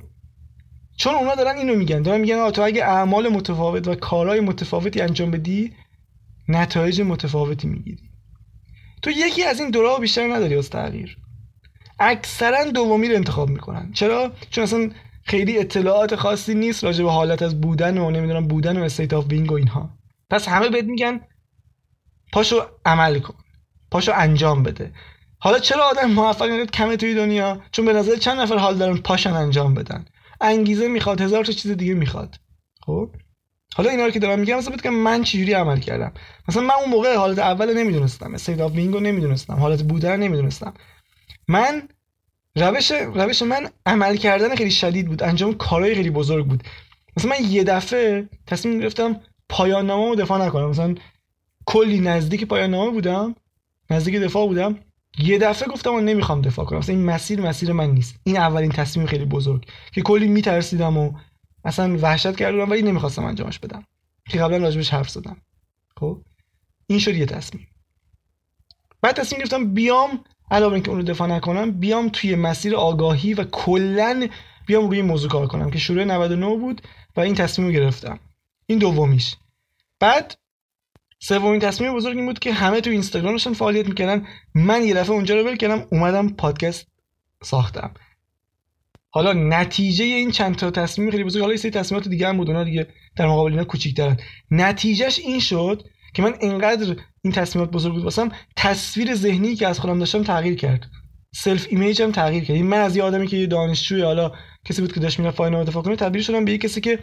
چون 0.97 1.15
اونا 1.15 1.35
دارن 1.35 1.57
اینو 1.57 1.75
میگن. 1.75 2.01
دارن 2.01 2.21
میگن 2.21 2.51
تو 2.51 2.61
اگه 2.61 2.85
اعمال 2.85 3.29
متفاوت 3.29 3.87
و 3.87 3.95
کارهای 3.95 4.39
متفاوتی 4.39 5.01
انجام 5.01 5.31
بدی 5.31 5.73
نتایج 6.47 7.01
متفاوتی 7.01 7.67
می‌گیری. 7.67 8.09
تو 9.01 9.11
یکی 9.11 9.43
از 9.43 9.59
این 9.59 9.69
دورا 9.69 9.97
بیشتر 9.97 10.33
نداری 10.33 10.57
از 10.57 10.69
تغییر. 10.69 11.17
اکثرا 11.99 12.63
دومی 12.63 13.07
رو 13.07 13.15
انتخاب 13.15 13.49
می‌کنن. 13.49 13.91
چرا؟ 13.93 14.31
چون 14.49 14.63
اصلا 14.63 14.89
خیلی 15.23 15.59
اطلاعات 15.59 16.15
خاصی 16.15 16.53
نیست 16.53 16.83
راجع 16.83 17.03
به 17.03 17.11
حالت 17.11 17.41
از 17.41 17.61
بودن 17.61 17.97
و 17.97 18.11
نمی‌دونم 18.11 18.47
بودن 18.47 18.77
و 18.77 18.83
state 18.83 19.13
of 19.13 19.25
being 19.25 19.51
و 19.51 19.55
اینها. 19.55 19.89
پس 20.29 20.47
همه 20.47 20.69
بهت 20.69 20.85
میگن 20.85 21.21
پاشو 22.31 22.61
عمل 22.85 23.19
کن 23.19 23.35
پاشو 23.91 24.11
انجام 24.15 24.63
بده. 24.63 24.91
حالا 25.39 25.59
چرا 25.59 25.83
آدم 25.83 26.11
موفق 26.11 26.65
کمه 26.65 26.97
توی 26.97 27.15
دنیا؟ 27.15 27.61
چون 27.71 27.85
به 27.85 27.93
نظر 27.93 28.15
چند 28.15 28.39
نفر 28.39 28.57
حال 28.57 28.77
دارن 28.77 28.97
پاشن 28.97 29.33
انجام 29.33 29.73
بدن. 29.73 30.05
انگیزه 30.41 30.87
می‌خواد 30.87 31.21
هزار 31.21 31.45
تا 31.45 31.51
چیز 31.51 31.71
دیگه 31.71 31.93
می‌خواد. 31.93 32.35
خب؟ 32.81 33.09
حالا 33.75 33.89
اینا 33.89 34.05
رو 34.05 34.11
که 34.11 34.19
دارم 34.19 34.39
میگم 34.39 34.57
مثلا 34.57 34.75
بگم 34.75 34.93
من 34.93 35.23
چجوری 35.23 35.53
عمل 35.53 35.79
کردم؟ 35.79 36.13
مثلا 36.47 36.63
من 36.63 36.75
اون 36.81 36.89
موقع 36.89 37.15
حالت 37.15 37.39
اول 37.39 37.77
نمی‌دونستم 37.77 38.33
state 38.33 38.61
of 38.61 38.71
being 38.71 38.93
رو 38.93 38.99
نمی‌دونستم 38.99 39.53
حالت 39.53 39.83
بودن 39.83 40.19
نمی‌دونستم. 40.19 40.73
من 41.47 41.87
روش 42.55 42.91
روش 42.91 43.41
من 43.41 43.69
عمل 43.85 44.15
کردن 44.15 44.55
خیلی 44.55 44.71
شدید 44.71 45.07
بود. 45.07 45.23
انجام 45.23 45.53
کارهای 45.53 45.95
خیلی 45.95 46.09
بزرگ 46.09 46.47
بود. 46.47 46.63
مثلا 47.17 47.29
من 47.29 47.51
یه 47.51 47.63
دفعه 47.63 48.29
تصمیم 48.47 48.79
گرفتم 48.79 49.21
پایان 49.49 49.85
نامه 49.85 50.09
رو 50.09 50.15
دفاع 50.15 50.45
نکنم. 50.45 50.69
مثلا 50.69 50.95
کلی 51.65 51.99
نزدیک 51.99 52.45
پایان 52.45 52.69
نامه 52.69 52.91
بودم 52.91 53.35
نزدیک 53.89 54.15
دفاع 54.15 54.47
بودم. 54.47 54.79
یه 55.19 55.37
دفعه 55.37 55.67
گفتم 55.67 55.89
من 55.89 56.05
نمی‌خوام 56.05 56.41
دفاع 56.41 56.65
کنم. 56.65 56.79
مثلا 56.79 56.95
این 56.95 57.05
مسیر 57.05 57.41
مسیر 57.41 57.71
من 57.71 57.91
نیست. 57.91 58.15
این 58.23 58.37
اولین 58.37 58.71
تصمیم 58.71 59.05
خیلی 59.05 59.25
بزرگ 59.25 59.65
که 59.91 60.01
کلی 60.01 60.27
میترسیدم 60.27 60.97
و 60.97 61.13
اصلا 61.65 61.97
وحشت 62.01 62.35
کردم 62.35 62.69
ولی 62.69 62.81
نمی‌خواستم 62.81 63.25
انجامش 63.25 63.59
بدم. 63.59 63.85
که 64.29 64.39
قبلا 64.39 64.57
راجبش 64.57 64.89
حرف 64.89 65.09
زدم. 65.09 65.37
خب؟ 65.97 66.21
این 66.87 66.99
شد 66.99 67.15
یه 67.15 67.25
تصمیم. 67.25 67.67
بعد 69.01 69.15
تصمیم 69.15 69.39
گرفتم 69.39 69.73
بیام 69.73 70.23
علاوه 70.51 70.73
اینکه 70.73 70.89
اون 70.89 70.99
رو 70.99 71.05
دفاع 71.05 71.27
نکنم 71.27 71.71
بیام 71.71 72.09
توی 72.09 72.35
مسیر 72.35 72.75
آگاهی 72.75 73.33
و 73.33 73.43
کلا 73.43 74.27
بیام 74.67 74.89
روی 74.89 75.01
موضوع 75.01 75.31
کار 75.31 75.47
کنم 75.47 75.71
که 75.71 75.79
شروع 75.79 76.03
99 76.03 76.57
بود 76.57 76.81
و 77.15 77.19
این 77.19 77.35
تصمیم 77.35 77.67
رو 77.67 77.73
گرفتم. 77.73 78.19
این 78.65 78.79
دومیش. 78.79 79.35
بعد 79.99 80.35
سومین 81.19 81.59
تصمیم 81.59 81.95
بزرگ 81.95 82.17
این 82.17 82.25
بود 82.25 82.39
که 82.39 82.53
همه 82.53 82.81
تو 82.81 82.89
اینستاگرامشون 82.89 83.53
فعالیت 83.53 83.87
می‌کردن. 83.87 84.27
من 84.55 84.83
یه 84.83 84.93
دفعه 84.93 85.11
اونجا 85.11 85.35
رو 85.35 85.47
ول 85.47 85.55
کردم 85.55 85.85
اومدم 85.91 86.29
پادکست 86.29 86.87
ساختم. 87.43 87.93
حالا 89.09 89.33
نتیجه 89.33 90.05
این 90.05 90.31
چند 90.31 90.55
تا 90.55 90.71
تصمیم 90.71 91.11
خیلی 91.11 91.23
بزرگ 91.23 91.41
حالا 91.41 91.53
یه 91.53 91.59
سری 91.59 91.71
تصمیمات 91.71 92.07
دیگه 92.07 92.27
هم 92.27 92.37
بود 92.37 92.49
اونا 92.49 92.63
دیگه 92.63 92.87
در 93.15 93.27
مقابل 93.27 93.51
اینا 93.51 93.63
کوچیک‌ترن. 93.63 94.17
نتیجهش 94.51 95.19
این 95.19 95.39
شد 95.39 95.83
که 96.13 96.21
من 96.21 96.33
انقدر 96.41 96.95
این 97.23 97.33
تصمیمات 97.33 97.71
بزرگ 97.71 97.93
بود. 97.93 98.03
واسم 98.03 98.31
تصویر 98.55 99.15
ذهنی 99.15 99.55
که 99.55 99.67
از 99.67 99.79
خودم 99.79 99.99
داشتم 99.99 100.23
تغییر 100.23 100.55
کرد. 100.55 100.85
self 101.35 101.67
image 101.69 102.01
م 102.01 102.11
تغییر 102.11 102.43
کرد. 102.43 102.57
من 102.57 102.77
از 102.77 102.95
یه 102.95 103.03
آدمی 103.03 103.27
که 103.27 103.37
یه 103.37 103.47
دانشجوی 103.47 104.01
حالا 104.01 104.31
کسی 104.65 104.81
بود 104.81 104.93
که 104.93 104.99
داشت 104.99 105.19
می‌رفت 105.19 105.37
final 105.37 105.65
دفاع 105.65 105.83
کنه 105.83 105.95
تبدیل 105.95 106.21
شدم 106.21 106.45
به 106.45 106.51
یه 106.51 106.57
کسی 106.57 106.81
که 106.81 106.99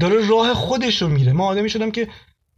داره 0.00 0.28
راه 0.28 0.54
خودش 0.54 1.02
رو 1.02 1.08
میره 1.08 1.32
من 1.32 1.44
آدمی 1.44 1.70
شدم 1.70 1.90
که 1.90 2.08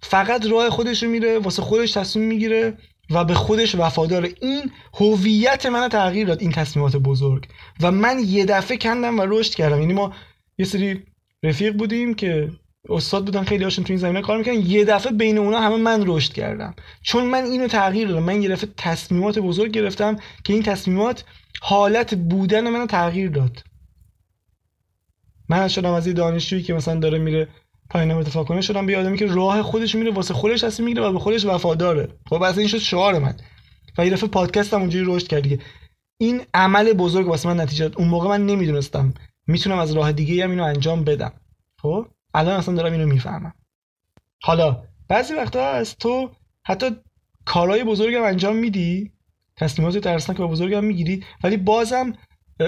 فقط 0.03 0.46
راه 0.46 0.70
خودش 0.70 1.03
رو 1.03 1.11
میره 1.11 1.38
واسه 1.38 1.62
خودش 1.62 1.92
تصمیم 1.92 2.28
می‌گیره 2.28 2.78
و 3.11 3.24
به 3.24 3.34
خودش 3.34 3.74
وفاداره. 3.74 4.28
این 4.40 4.70
هویت 4.94 5.66
من 5.66 5.88
تغییر 5.88 6.26
داد 6.26 6.40
این 6.40 6.53
تصمیمات 6.53 6.96
بزرگ. 6.96 7.49
و 7.80 7.90
من 7.90 8.18
یه 8.26 8.44
دفعه 8.44 8.76
کندم 8.76 9.18
و 9.18 9.22
رشد 9.26 9.55
کردم. 9.55 9.80
یعنی 9.80 9.92
ما 9.92 10.12
یه 10.59 10.64
سری 10.64 11.03
رفیق 11.42 11.76
بودیم 11.76 12.14
که 12.14 12.51
استاد 12.89 13.24
بودن 13.24 13.43
خیلی 13.43 13.64
هاشون 13.64 13.84
تو 13.84 13.93
این 13.93 14.01
زمینه 14.01 14.20
کار 14.20 14.39
می‌کنن 14.39 14.55
یه 14.55 14.84
دفعه 14.84 15.12
بین 15.12 15.39
اونا 15.39 15.61
همه 15.61 15.76
من 15.76 16.03
رشد 16.07 16.32
کردم. 16.32 16.74
چون 17.03 17.24
من 17.24 17.45
اینو 17.45 17.66
تغییر 17.66 18.09
دادم. 18.09 18.22
من 18.22 18.43
یه 18.43 18.49
دفعه 18.49 18.70
تصمیمات 18.76 19.39
بزرگ 19.39 19.70
گرفتم 19.70 20.16
که 20.45 20.53
این 20.53 20.62
تصمیمات 20.62 21.24
حالت 21.61 22.14
بودن 22.14 22.70
منو 22.70 22.86
تغییر 22.86 23.30
داد. 23.30 23.64
من 25.49 25.68
شدم 25.68 25.93
از 25.93 26.07
یه 26.07 26.12
دانشجویی 26.12 26.62
که 26.62 26.74
مثلا 26.74 27.01
داره 27.01 27.18
میره 27.18 27.49
پایین 27.91 28.11
اتفاق 28.11 28.47
کنه 28.47 28.61
شدم 28.61 28.86
به 28.86 28.99
آدمی 28.99 29.18
که 29.18 29.26
راه 29.26 29.62
خودش 29.62 29.95
میره 29.95 30.11
واسه 30.11 30.34
خودش 30.34 30.61
تصمیم 30.61 30.89
می‌گیره 30.89 31.07
و 31.07 31.12
به 31.12 31.18
خودش 31.18 31.47
وفاداره. 31.47 32.09
خب 32.26 32.43
اصلا 32.43 32.59
این 32.59 32.68
شد 32.68 32.78
شعار 32.78 33.18
من. 33.18 33.34
و 33.99 34.07
یه 34.07 34.12
دفعه 34.12 34.28
پادکستم 34.28 34.80
اونجوری 34.80 35.05
رشد 35.09 35.26
کرد 35.26 35.43
دیگه. 35.43 35.59
این 36.18 36.41
عمل 36.55 36.93
بزرگ 36.93 37.28
واسه 37.28 37.49
من 37.49 37.61
نتیجه 37.61 37.91
اون 37.97 38.09
موقع 38.09 38.28
من 38.28 38.47
نمی‌دونستم 38.47 39.14
می‌تونم 39.47 39.78
از 39.78 39.93
راه 39.93 40.12
دیگه 40.12 40.45
هم 40.45 40.51
اینو 40.51 40.64
انجام 40.64 41.05
بدم. 41.05 41.32
خب؟ 41.82 42.07
الان 42.39 42.57
اصلا 42.59 42.74
دارم 42.74 42.93
اینو 42.93 43.07
می‌فهمم. 43.07 43.55
حالا 44.43 44.82
بعضی 45.09 45.34
وقتا 45.34 45.66
از 45.66 45.97
تو 45.97 46.30
حتی 46.64 46.86
کارهای 47.45 47.84
بزرگم 47.84 48.22
انجام 48.22 48.57
میدی 48.57 49.12
تصمیمات 49.57 49.99
ترسناک 49.99 50.41
و 50.41 50.49
بزرگم 50.49 50.84
می‌گیری 50.84 51.24
ولی 51.45 51.57
بازم 51.57 52.12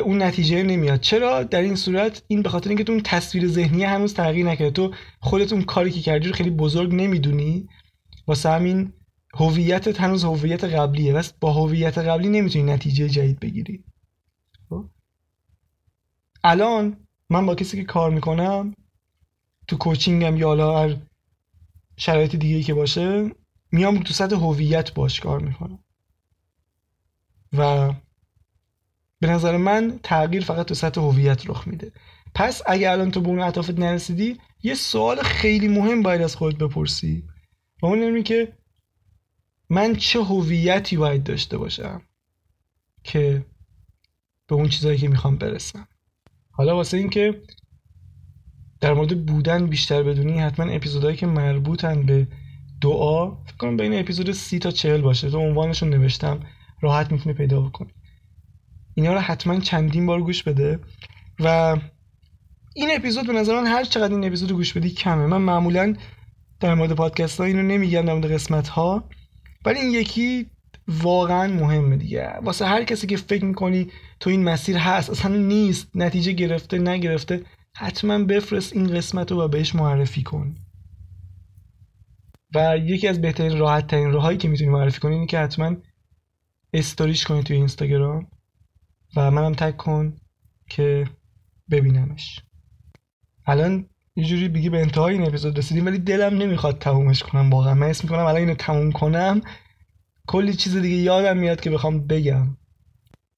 اون 0.04 0.22
نتیجه 0.22 0.62
نمیاد. 0.62 1.00
چرا؟ 1.00 1.42
در 1.42 1.60
این 1.60 1.76
صورت 1.76 2.22
این 2.28 2.42
به 2.42 2.48
خاطر 2.48 2.68
اینکه 2.68 2.84
تو 2.84 2.92
اون 2.92 3.02
تصویر 3.02 3.48
ذهنی 3.48 3.84
هنوز 3.84 4.14
تغییر 4.14 4.46
نکرده. 4.46 4.70
تو 4.70 4.94
خودت 5.20 5.52
اون 5.52 5.62
کاری 5.62 5.90
که 5.90 6.00
کردی 6.00 6.28
رو 6.28 6.34
خیلی 6.34 6.50
بزرگ 6.50 6.94
نمی‌دونی. 6.94 7.68
واسه 8.26 8.50
همین 8.50 8.92
هویتت 9.34 10.00
هنوز 10.00 10.24
هویت 10.24 10.64
قبلیه. 10.64 11.12
بس 11.12 11.32
با 11.32 11.52
هویت 11.52 11.98
قبلی 11.98 12.28
نمی‌تونی 12.28 12.72
نتیجه 12.72 13.08
جدید 13.08 13.40
بگیری. 13.40 13.84
خب؟ 14.68 14.84
الان 16.44 16.96
من 17.30 17.46
با 17.46 17.54
کسی 17.54 17.76
که 17.76 17.84
کار 17.84 18.10
می‌کنم 18.10 18.74
تو 19.70 19.76
کوچینگم 19.76 20.36
یا 20.36 20.46
حالا 20.46 20.82
هر 20.82 20.96
شرایط 21.96 22.36
دیگه 22.36 22.62
که 22.62 22.74
باشه 22.74 23.30
میام 23.72 24.02
تو 24.02 24.14
سطح 24.14 24.36
هویت 24.36 24.94
باش 24.94 25.20
کار 25.20 25.40
می‌کنم. 25.40 25.78
و 27.52 27.92
به 29.20 29.26
نظر 29.26 29.56
من 29.56 30.00
تغییر 30.02 30.44
فقط 30.44 30.66
تو 30.66 30.74
سطح 30.74 31.00
هویت 31.00 31.50
رخ 31.50 31.68
میده. 31.68 31.92
پس 32.34 32.62
اگه 32.66 32.90
الان 32.90 33.10
تو 33.10 33.20
به 33.20 33.28
اون 33.28 33.40
اطافت 33.40 33.78
نرسیدی 33.78 34.38
یه 34.62 34.74
سوال 34.74 35.22
خیلی 35.22 35.68
مهم 35.68 36.02
باید 36.02 36.22
از 36.22 36.36
خودت 36.36 36.58
بپرسی. 36.58 37.24
و 37.82 37.86
اون 37.86 38.02
اینه 38.02 38.22
که 38.22 38.52
من 39.68 39.96
چه 39.96 40.22
هویتی 40.22 40.96
باید 40.96 41.24
داشته 41.24 41.58
باشم 41.58 42.02
که 43.04 43.46
به 44.46 44.54
اون 44.54 44.68
چیزایی 44.68 44.98
که 44.98 45.08
می‌خوام 45.08 45.36
برسم. 45.36 45.88
حالا 46.50 46.76
واسه 46.76 46.96
اینکه 46.96 47.42
در 48.80 48.94
مورد 48.94 49.26
بودن 49.26 49.66
بیشتر 49.66 50.02
بدونی 50.02 50.38
حتما 50.38 50.72
اپیزودهایی 50.72 51.16
که 51.16 51.26
مربوطن 51.26 52.02
به 52.02 52.26
دعا 52.80 53.30
فکر 53.30 53.56
کنم 53.58 53.76
بین 53.76 53.98
اپیزود 53.98 54.32
سی 54.32 54.58
تا 54.58 54.70
چهل 54.70 55.00
باشه. 55.00 55.30
تو 55.30 55.38
عنوانشون 55.38 55.90
نوشتم 55.90 56.40
راحت 56.80 57.12
می‌تونی 57.12 57.34
پیدا 57.34 57.60
بکنی 57.60 57.90
اینا 58.94 59.12
رو 59.12 59.18
حتما 59.18 59.60
چندین 59.60 60.06
بار 60.06 60.22
گوش 60.22 60.42
بده 60.42 60.78
و 61.40 61.76
این 62.74 62.88
اپیزود 62.96 63.26
به 63.26 63.32
نظر 63.32 63.60
من 63.60 63.66
هر 63.66 63.84
چقدر 63.84 64.14
این 64.14 64.24
اپیزود 64.24 64.52
گوش 64.52 64.72
بدی 64.72 64.90
کمه. 64.90 65.26
من 65.26 65.36
معمولا 65.36 65.94
در 66.60 66.74
مورد 66.74 66.92
پادکست 66.92 67.40
ها 67.40 67.46
اینو 67.46 67.62
نمیگم 67.62 68.02
در 68.02 68.14
مورد 68.14 68.32
قسمت 68.32 68.68
ها 68.68 69.04
ولی 69.64 69.78
این 69.80 69.90
یکی 69.90 70.46
واقعا 70.88 71.52
مهمه 71.52 71.96
دیگه. 71.96 72.32
واسه 72.42 72.66
هر 72.66 72.84
کسی 72.84 73.06
که 73.06 73.16
فکر 73.16 73.44
می‌کنی 73.44 73.90
تو 74.20 74.30
این 74.30 74.44
مسیر 74.44 74.76
هست 74.76 75.10
اصلا 75.10 75.36
نیست. 75.36 75.88
نتیجه 75.94 76.32
گرفته 76.32 76.78
نگرفته. 76.78 77.42
حتما 77.80 78.24
بفرست 78.24 78.72
این 78.72 78.96
قسمت 78.96 79.32
رو 79.32 79.42
و 79.42 79.48
بهش 79.48 79.74
معرفی 79.74 80.22
کن. 80.22 80.56
و 82.54 82.76
یکی 82.76 83.08
از 83.08 83.20
بهترین 83.20 83.58
راحت 83.58 83.86
ترین 83.86 84.12
راهایی 84.12 84.38
که 84.38 84.48
می‌تونی 84.48 84.70
معرفی 84.70 85.00
کنی 85.00 85.14
اینه 85.14 85.26
که 85.26 85.38
حتما 85.38 85.76
استوریش 86.72 87.24
کنی 87.24 87.42
توی 87.42 87.56
اینستاگرام 87.56 88.26
و 89.16 89.30
منم 89.30 89.54
تک 89.54 89.76
کن 89.76 90.16
که 90.70 91.04
ببینمش. 91.70 92.40
الان 93.46 93.86
یه 94.16 94.24
جوری 94.24 94.48
بگی 94.48 94.70
به 94.70 94.80
انتهای 94.80 95.14
این 95.14 95.26
اپیزود 95.26 95.58
رسیدیم 95.58 95.86
ولی 95.86 95.98
دلم 95.98 96.38
نمی‌خواد 96.38 96.78
تمومش 96.78 97.22
کنم 97.22 97.50
واقعا. 97.50 97.74
من 97.74 97.86
اسم 97.86 98.08
می‌کنم 98.08 98.24
الان 98.24 98.36
اینو 98.36 98.54
تموم 98.54 98.92
کنم. 98.92 99.40
کلی 100.26 100.54
چیز 100.54 100.76
دیگه 100.76 100.96
یادم 100.96 101.36
میاد 101.36 101.60
که 101.60 101.70
بخوام 101.70 102.06
بگم. 102.06 102.56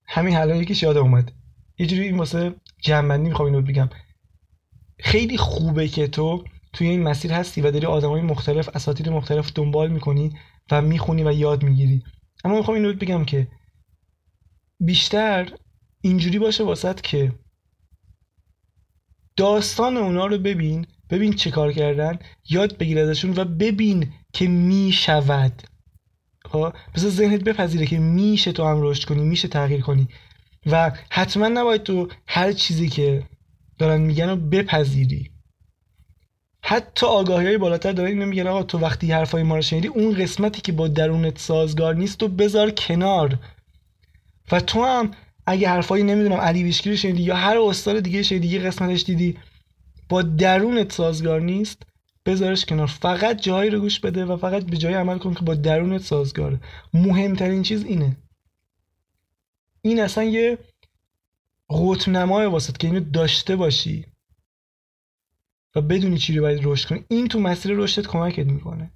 همین 0.07 0.37
الان 0.37 0.57
یکیش 0.57 0.83
یاد 0.83 0.97
اومد. 0.97 1.33
یه 1.79 1.87
جوری 1.87 2.03
این 2.03 2.19
واسه 2.19 2.55
جنبندی 2.83 3.29
می‌خوام 3.29 3.47
اینو 3.47 3.63
بگم. 3.63 3.89
خیلی 5.03 5.37
خوبه 5.37 5.89
که 5.89 6.09
تو 6.09 6.45
توی 6.73 6.89
این 6.89 7.03
مسیر 7.03 7.33
هستی 7.33 7.61
و 7.61 7.71
داری 7.71 7.87
آدمای 7.87 8.23
مختلف 8.23 8.69
اساتید 8.77 9.09
مختلف 9.09 9.53
دنبال 9.55 9.91
می‌کنی 9.91 10.39
و 10.71 10.83
می‌خونی 10.83 11.25
و 11.25 11.33
یاد 11.33 11.63
می‌گیری. 11.63 12.03
اما 12.45 12.57
می‌خوام 12.57 12.77
اینو 12.77 12.93
بگم 12.93 13.25
که 13.25 13.49
بیشتر 14.81 15.53
اینجوری 16.01 16.39
باشه 16.39 16.65
واسط 16.65 17.01
که 17.01 17.33
داستان 19.37 19.97
اونا 19.97 20.27
رو 20.27 20.39
ببین 20.39 20.87
ببین 21.11 21.33
چه 21.33 21.51
کار 21.51 21.73
کردن 21.73 22.19
یاد 22.49 22.79
بگیر 22.79 22.99
ازشون 22.99 23.35
و 23.37 23.45
ببین 23.45 24.13
که 24.33 24.49
می‌شود. 24.49 25.63
خب؟ 26.45 26.73
بذار 26.95 27.11
ذهنت 27.11 27.45
بپذیره 27.45 27.87
که 27.87 27.99
میشه 27.99 28.53
تو 28.53 28.65
هم 28.65 28.83
رشد 28.83 29.09
کنی 29.09 29.23
میشه 29.23 29.49
تغییر 29.49 29.81
کنی. 29.81 30.09
و 30.67 30.93
حتما 31.11 31.49
نباید 31.49 31.83
تو 31.83 32.09
هر 32.27 32.53
چیزی 32.53 32.89
که 32.89 33.23
دارن 33.79 34.01
میگن 34.01 34.29
رو 34.29 34.37
بپذیری. 34.37 35.31
حتی 36.65 37.07
آگاهی 37.07 37.47
های 37.47 37.59
بالاتر 37.59 37.93
دارن 37.93 38.09
اینو 38.09 38.27
میگن 38.27 38.47
آقا 38.47 38.63
تو 38.63 38.79
وقتی 38.79 39.13
حرفای 39.13 39.43
ما 39.43 39.57
رو 39.57 39.63
شنیدی 39.63 39.89
اون 39.89 40.15
قسمتی 40.15 40.61
که 40.61 40.73
با 40.73 40.89
درونت 40.89 41.39
سازگار 41.39 41.95
نیست 41.95 42.19
تو 42.19 42.29
بذار 42.29 42.71
کنار. 42.71 43.39
و 44.53 44.61
تو 44.61 44.85
هم 44.85 45.11
اگه 45.47 45.69
حرفایی 45.69 46.05
نمی‌دونم 46.05 46.41
علی 46.41 46.63
ویشکی 46.63 46.91
رو 46.91 46.97
شنیدی 46.97 47.23
یا 47.23 47.37
هر 47.37 47.59
استاد 47.59 48.01
دیگه 48.01 48.23
شنیدی 48.23 48.49
یه 48.49 48.61
قسمتش 48.61 49.03
دیدی 49.03 49.39
با 50.09 50.23
درونت 50.23 50.93
سازگار 50.93 51.41
نیست 51.41 51.83
بذارش 52.27 52.65
کنار. 52.65 52.87
فقط 52.87 53.41
جایی 53.41 53.71
رو 53.71 53.81
گوش 53.81 54.01
بده 54.01 54.25
و 54.25 54.37
فقط 54.37 54.63
به 54.63 54.77
جایی 54.77 54.97
عمل 54.97 55.19
کن 55.19 55.35
که 55.35 55.41
با 55.41 55.55
درونت 55.55 56.03
سازگاره. 56.03 56.61
مهمترین 56.95 57.63
چیز 57.63 57.85
اینه. 57.85 58.17
این 59.83 60.01
اصلا 60.01 60.25
یه 60.25 60.59
قطب 61.73 62.11
نمای 62.11 62.47
واسط 62.47 62.77
که 62.77 62.87
اینو 62.87 63.01
داشته 63.01 63.57
باشی 63.57 64.07
و 65.75 65.81
بدونی 65.81 66.19
چی 66.19 66.37
رو 66.37 66.43
باید 66.43 66.61
رشد 66.63 66.89
کنی 66.89 67.05
این 67.09 67.29
تو 67.29 67.41
مسیر 67.41 67.73
رشدت 67.77 68.07
کمکت 68.07 68.47
می‌کنه. 68.47 68.93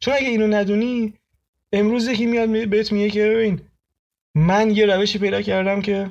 چون 0.00 0.14
اگه 0.14 0.28
اینو 0.28 0.46
ندونی 0.46 1.14
امروز 1.72 2.08
یکی 2.08 2.26
میاد 2.26 2.68
بهت 2.68 2.92
میگه 2.92 3.10
که 3.10 3.28
ببین 3.28 3.60
من 4.34 4.70
یه 4.70 4.86
روشی 4.86 5.18
پیدا 5.18 5.42
کردم 5.42 5.82
که 5.82 6.10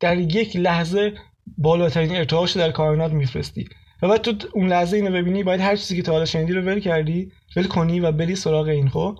در 0.00 0.18
یک 0.18 0.56
لحظه 0.56 1.14
بالاترین 1.58 2.16
ارتعاش 2.16 2.56
در 2.56 2.70
کائنات 2.70 3.12
میفرستی. 3.12 3.68
و 4.02 4.08
بعد 4.08 4.20
تو 4.20 4.48
اون 4.52 4.68
لحظه 4.68 4.96
اینو 4.96 5.10
ببینی 5.10 5.42
باید 5.42 5.60
هر 5.60 5.76
چیزی 5.76 5.96
که 5.96 6.02
تا 6.02 6.12
حالا 6.12 6.24
شنیدی 6.24 6.52
رو 6.52 6.62
ول 6.62 6.80
کردی 6.80 7.32
ول 7.56 7.66
کنی 7.66 8.00
و 8.00 8.12
بری 8.12 8.36
سراغ 8.36 8.68
این 8.68 8.88
خب؟ 8.88 9.18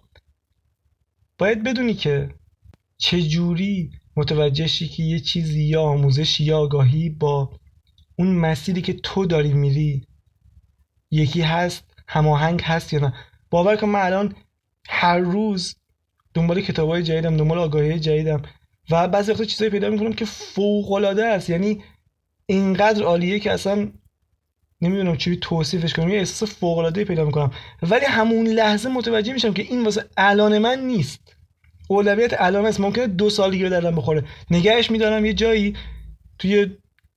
باید 1.38 1.62
بدونی 1.62 1.94
که 1.94 2.34
چه 2.98 3.22
جوری 3.22 3.90
متوجه 4.16 4.66
شی 4.66 4.88
که 4.88 5.02
یه 5.02 5.20
چیزی 5.20 5.62
یا 5.62 5.82
آموزش 5.82 6.40
یا 6.40 6.58
آگاهی 6.58 7.10
با 7.10 7.50
اون 8.18 8.28
مسیری 8.28 8.82
که 8.82 8.92
تو 8.92 9.26
داری 9.26 9.52
میری 9.52 10.06
یکی 11.10 11.40
هست 11.40 11.84
هماهنگ 12.08 12.60
هست 12.62 12.92
یا 12.92 13.00
نه؟ 13.00 13.14
باور 13.50 13.76
کن 13.76 13.88
من 13.88 14.00
الان 14.00 14.34
هر 14.88 15.18
روز 15.18 15.76
دنبال 16.34 16.60
کتابای 16.60 17.02
جدیدم 17.02 17.36
دنبال 17.36 17.58
آگاهی 17.58 18.00
جدیدم 18.00 18.42
و 18.90 19.08
بعضی 19.08 19.32
وقتا 19.32 19.44
چیزایی 19.44 19.70
پیدا 19.70 19.90
می‌کنم 19.90 20.12
که 20.12 20.24
فوق 20.24 20.92
العاده 20.92 21.24
است. 21.24 21.50
یعنی 21.50 21.82
اینقدر 22.46 23.02
عالیه 23.02 23.38
که 23.38 23.52
اصلا 23.52 23.92
نمی‌دونم 24.80 25.16
چی 25.16 25.36
توصیفش 25.36 25.92
کنم 25.92 26.08
یه 26.08 26.18
احساس 26.18 26.54
فوق 26.54 26.78
العاده 26.78 27.04
پیدا 27.04 27.24
می‌کنم. 27.24 27.50
ولی 27.82 28.04
همون 28.04 28.46
لحظه 28.46 28.88
متوجه 28.88 29.32
میشم 29.32 29.52
که 29.52 29.62
این 29.62 29.84
واسه 29.84 30.04
الان 30.16 30.58
من 30.58 30.86
نیست. 30.86 31.33
اولویت 31.88 32.34
الان 32.38 32.66
است. 32.66 32.80
ممکنه 32.80 33.06
دو 33.06 33.30
سال 33.30 33.50
دیگه 33.50 33.68
دردم 33.68 33.96
بخوره. 33.96 34.24
نگهش 34.50 34.90
میدارم 34.90 35.24
یه 35.24 35.32
جایی 35.32 35.76
توی 36.38 36.66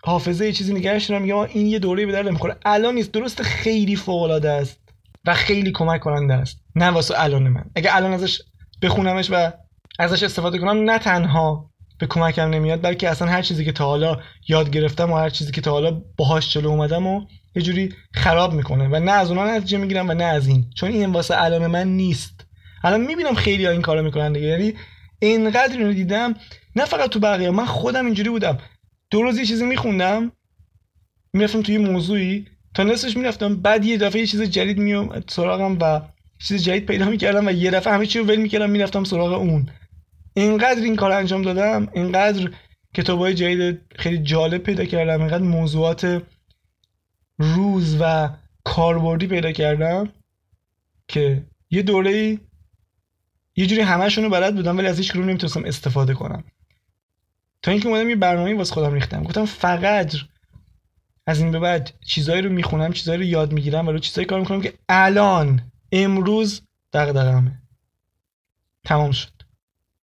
حافظه 0.03 0.45
یه 0.45 0.51
چیزی 0.51 0.73
نگهش 0.73 1.05
دارم 1.05 1.21
میگم 1.21 1.37
این 1.37 1.67
یه 1.67 1.79
دوره 1.79 2.05
به 2.05 2.11
دردم 2.11 2.33
می‌خوره. 2.33 2.55
الان 2.65 2.95
نیست. 2.95 3.11
درست 3.11 3.41
خیلی 3.41 3.95
فوق 3.95 4.21
العاده 4.21 4.49
است 4.51 4.79
و 5.25 5.33
خیلی 5.33 5.71
کمک 5.71 6.01
کننده 6.01 6.33
است. 6.33 6.59
نه 6.75 6.85
واسه 6.85 7.13
الان 7.17 7.47
من. 7.47 7.65
اگه 7.75 7.95
الان 7.95 8.13
ازش 8.13 8.41
بخونمش 8.81 9.29
و 9.31 9.51
ازش 9.99 10.23
استفاده 10.23 10.57
کنم 10.57 10.89
نه 10.89 10.99
تنها 10.99 11.71
به 11.99 12.07
کمکم 12.07 12.49
نمیاد 12.49 12.83
بلکه 12.83 13.09
اصلا 13.09 13.27
هر 13.27 13.41
چیزی 13.41 13.65
که 13.65 13.71
تا 13.71 13.85
حالا 13.85 14.21
یاد 14.47 14.69
گرفتم 14.69 15.11
و 15.11 15.17
هر 15.17 15.29
چیزی 15.29 15.51
که 15.51 15.61
تا 15.61 15.71
حالا 15.71 16.01
باهاش 16.17 16.53
جلو 16.53 16.69
اومدم 16.69 17.07
و 17.07 17.25
یه 17.55 17.61
جوری 17.61 17.93
خراب 18.13 18.53
می‌کنه. 18.53 18.87
و 18.87 18.99
نه 18.99 19.11
از 19.11 19.29
اونها 19.29 19.55
نتیجه 19.55 19.77
می‌گیرم 19.77 20.09
و 20.09 20.13
نه 20.13 20.23
از 20.23 20.47
این. 20.47 20.65
چون 20.75 20.91
این 20.91 21.11
واسه 21.11 21.41
الان 21.43 21.67
من 21.67 21.87
نیست. 21.87 22.46
الان 22.83 23.01
می‌بینم 23.01 23.33
خیلی 23.33 23.65
ها 23.65 23.71
این 23.71 23.81
کارو 23.81 24.03
می‌کنن 24.03 24.33
دیگه. 24.33 24.47
یعنی 24.47 24.73
اینقدر 25.19 25.77
اینو 25.77 25.93
دیدم 25.93 26.35
نه 26.75 26.85
فقط 26.85 27.09
تو 27.09 27.19
بقیه 27.19 27.49
من 27.49 27.65
خودم 27.65 28.05
اینجوری 28.05 28.29
بودم. 28.29 28.57
دو 29.09 29.21
روز 29.21 29.37
یه 29.37 29.45
چیزی 29.45 29.65
میخوندم 29.65 30.31
می‌رفتم 31.33 31.61
توی 31.61 31.77
موضوعی 31.77 32.47
تا 32.73 32.83
نصفش 32.83 33.17
می‌رفتم 33.17 33.55
بعد 33.55 33.85
یه 33.85 33.97
دفعه 33.97 34.21
یه 34.21 34.27
چیز 34.27 34.41
جدید 34.41 34.77
میومد 34.77 35.23
سراغم 35.27 35.77
و 35.81 36.01
چیز 36.47 36.63
جدید 36.63 36.85
پیدا 36.85 37.05
می‌کردم 37.09 37.47
و 37.47 37.51
یه 37.51 37.71
دفعه 37.71 37.93
همه 37.93 38.05
چی 38.05 38.19
رو 38.19 38.25
ول 38.25 38.35
می‌کردم 38.35 38.69
می‌رفتم 38.69 39.03
سراغ 39.03 39.33
اون. 39.33 39.69
اینقدر 40.33 40.81
این 40.81 40.95
کار 40.95 41.11
انجام 41.11 41.41
دادم 41.41 41.87
اینقدر 41.93 42.51
کتاب 42.93 43.19
های 43.19 43.33
جدید 43.33 43.81
خیلی 43.95 44.17
جالب 44.17 44.63
پیدا 44.63 44.85
کردم 44.85 45.19
اینقدر 45.19 45.43
موضوعات 45.43 46.23
روز 47.37 47.97
و 48.01 48.29
کاربردی 48.63 49.27
پیدا 49.27 49.51
کردم 49.51 50.09
که 51.07 51.45
یه 51.69 51.81
دوره 51.81 52.37
یه 53.57 53.65
جوری 53.65 53.81
همشون 53.81 54.23
رو 54.23 54.29
بلد 54.29 54.55
بودم 54.55 54.77
ولی 54.77 54.87
از 54.87 54.97
هیچ 54.97 55.11
کدوم 55.11 55.29
نمی‌تونستم 55.29 55.63
استفاده 55.65 56.13
کنم. 56.13 56.43
تا 57.61 57.71
اینکه 57.71 57.87
اومدم 57.87 58.09
یه 58.09 58.15
برنامه 58.15 58.55
واسه 58.55 58.73
خودم 58.73 58.93
ریختم. 58.93 59.23
گفتم 59.23 59.45
فقط 59.45 60.15
از 61.27 61.39
این 61.39 61.51
به 61.51 61.59
بعد 61.59 61.93
چیزایی 62.05 62.41
رو 62.41 62.49
می‌خونم 62.49 62.93
چیزایی 62.93 63.19
رو 63.19 63.25
یاد 63.25 63.53
می‌گیرم 63.53 63.87
و 63.87 63.91
رو 63.91 63.99
چیزایی 63.99 64.25
کار 64.25 64.39
می‌کنم 64.39 64.61
که 64.61 64.73
الان 64.89 65.61
امروز 65.91 66.61
دغدغمه 66.93 67.61
تمام 68.85 69.11
شد. 69.11 69.29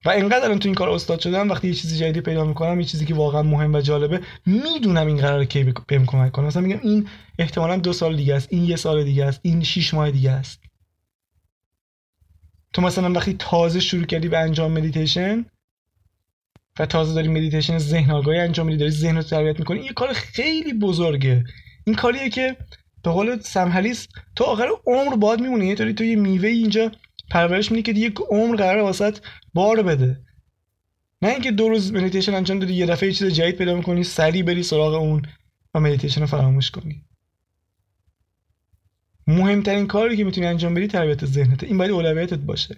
و 0.05 0.09
اینقدر 0.09 0.45
الان 0.45 0.59
تو 0.59 0.67
این 0.67 0.75
کار 0.75 0.89
استاد 0.89 1.19
شدم 1.19 1.49
وقتی 1.49 1.67
یه 1.67 1.73
چیزی 1.73 1.97
جدیدی 1.97 2.21
پیدا 2.21 2.45
می‌کنم 2.45 2.79
یه 2.79 2.85
چیزی 2.85 3.05
که 3.05 3.13
واقعا 3.13 3.43
مهم 3.43 3.75
و 3.75 3.81
جالبه 3.81 4.21
می‌دونم 4.45 5.07
این 5.07 5.17
قراره 5.17 5.45
کی 5.45 5.63
بهم 5.87 6.05
کمک 6.05 6.31
کنه. 6.31 6.45
مثلا 6.45 6.61
میگم 6.61 6.79
این 6.83 7.07
احتمالا 7.39 7.77
دو 7.77 7.93
سال 7.93 8.15
دیگه 8.15 8.35
است 8.35 8.47
این 8.51 8.63
یه 8.63 8.75
سال 8.75 9.03
دیگه 9.03 9.25
است 9.25 9.39
این 9.43 9.63
شیش 9.63 9.93
ماه 9.93 10.11
دیگه 10.11 10.31
است. 10.31 10.59
تو 12.73 12.81
مثلا 12.81 13.11
وقتی 13.11 13.35
تازه 13.39 13.79
شروع 13.79 14.05
کردی 14.05 14.27
به 14.27 14.37
انجام 14.37 14.71
مدیتیشن 14.71 15.45
و 16.79 16.85
تازه 16.85 17.13
داری 17.13 17.27
مدیتیشن 17.27 17.77
ذهن 17.77 18.11
آگاهی 18.11 18.39
انجام 18.39 18.65
میدی 18.65 18.77
داری 18.77 18.91
ذهن 18.91 19.15
رو 19.15 19.23
تربیت 19.23 19.59
می‌کنی 19.59 19.79
این 19.79 19.93
کار 19.93 20.13
خیلی 20.13 20.73
بزرگه. 20.73 21.43
این 21.87 21.95
کاریه 21.95 22.29
که 22.29 22.57
به 23.03 23.11
قول 23.11 23.39
سم 23.39 23.62
هریس 23.62 24.07
تو 24.35 24.43
آخر 24.43 24.67
عمر 24.87 25.15
باید 25.15 25.41
میمونی 25.41 25.67
یه 25.67 25.75
طوری 25.75 25.93
تو 25.93 26.03
یه 26.03 26.15
میوه 26.15 26.49
اینجا 26.49 26.91
پرورش 27.31 27.71
میدی 27.71 27.93
که 27.93 27.99
یک 27.99 28.15
عمر 28.29 28.55
قراره 28.55 28.83
واست 28.83 29.17
بار 29.53 29.83
بده. 29.83 30.21
نه 31.21 31.29
اینکه 31.29 31.51
دو 31.51 31.69
روز 31.69 31.93
مدیتیشن 31.93 32.33
انجام 32.33 32.59
دادی 32.59 32.73
یه 32.73 32.85
دفعه 32.85 33.09
یه 33.09 33.15
چیز 33.15 33.27
جدید 33.27 33.55
پیدا 33.55 33.75
می‌کنی 33.75 34.03
سریع 34.03 34.43
بری 34.43 34.63
سراغ 34.63 34.93
اون 34.93 35.21
و 35.73 35.79
مدیتیشن 35.79 36.21
رو 36.21 36.27
فراموش 36.27 36.71
کنی. 36.71 37.05
مهمترین 39.27 39.87
کاری 39.87 40.17
که 40.17 40.23
می‌تونی 40.23 40.47
انجام 40.47 40.73
بدی 40.73 40.87
تربیت 40.87 41.25
ذهنته. 41.25 41.67
این 41.67 41.77
باید 41.77 41.91
اولویتت 41.91 42.39
باشه. 42.39 42.77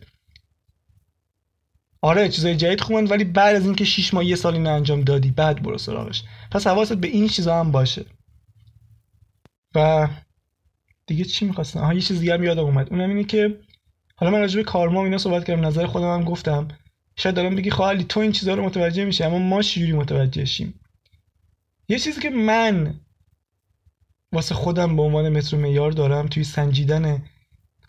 آره 2.01 2.29
چیزای 2.29 2.55
جدید 2.55 2.81
خوبن 2.81 3.07
ولی 3.07 3.23
بعد 3.23 3.55
از 3.55 3.65
اینکه 3.65 3.85
6 3.85 4.13
ماه 4.13 4.25
یه 4.25 4.35
سال 4.35 4.53
اینو 4.53 4.69
انجام 4.69 5.01
دادی 5.01 5.31
بعد 5.31 5.63
برو 5.63 5.77
سراغش. 5.77 6.23
پس 6.51 6.67
حواست 6.67 6.93
به 6.93 7.07
این 7.07 7.27
چیزا 7.27 7.59
هم 7.59 7.71
باشه. 7.71 8.05
و 9.75 10.07
دیگه 11.07 11.23
چی 11.25 11.45
می‌خواستم؟ 11.45 11.79
آها 11.79 11.93
یه 11.93 12.01
چیز 12.01 12.19
دیگه 12.19 12.33
هم 12.33 12.43
یادم 12.43 12.63
اومد. 12.63 12.89
اونم 12.89 13.09
اینه 13.09 13.23
که 13.23 13.59
حالا 14.15 14.31
من 14.31 14.39
راجع 14.39 14.55
به 14.55 14.63
کارما 14.63 15.03
اینا 15.03 15.17
صحبت 15.17 15.45
کردم 15.45 15.65
نظر 15.65 15.85
خودم 15.85 16.13
هم 16.13 16.23
گفتم. 16.23 16.67
شاید 17.15 17.35
دارم 17.35 17.55
بگی 17.55 17.69
خالی 17.69 18.03
تو 18.03 18.19
این 18.19 18.31
چیزا 18.31 18.53
رو 18.53 18.65
متوجه 18.65 19.05
میشه 19.05 19.25
اما 19.25 19.39
ما 19.39 19.61
چجوری 19.61 19.91
متوجه 19.91 20.45
شیم؟ 20.45 20.79
یه 21.89 21.99
چیزی 21.99 22.21
که 22.21 22.29
من 22.29 22.99
واسه 24.33 24.55
خودم 24.55 24.95
به 24.95 25.01
عنوان 25.01 25.29
متر 25.29 25.57
معیار 25.57 25.91
دارم 25.91 26.27
توی 26.27 26.43
سنجیدن 26.43 27.23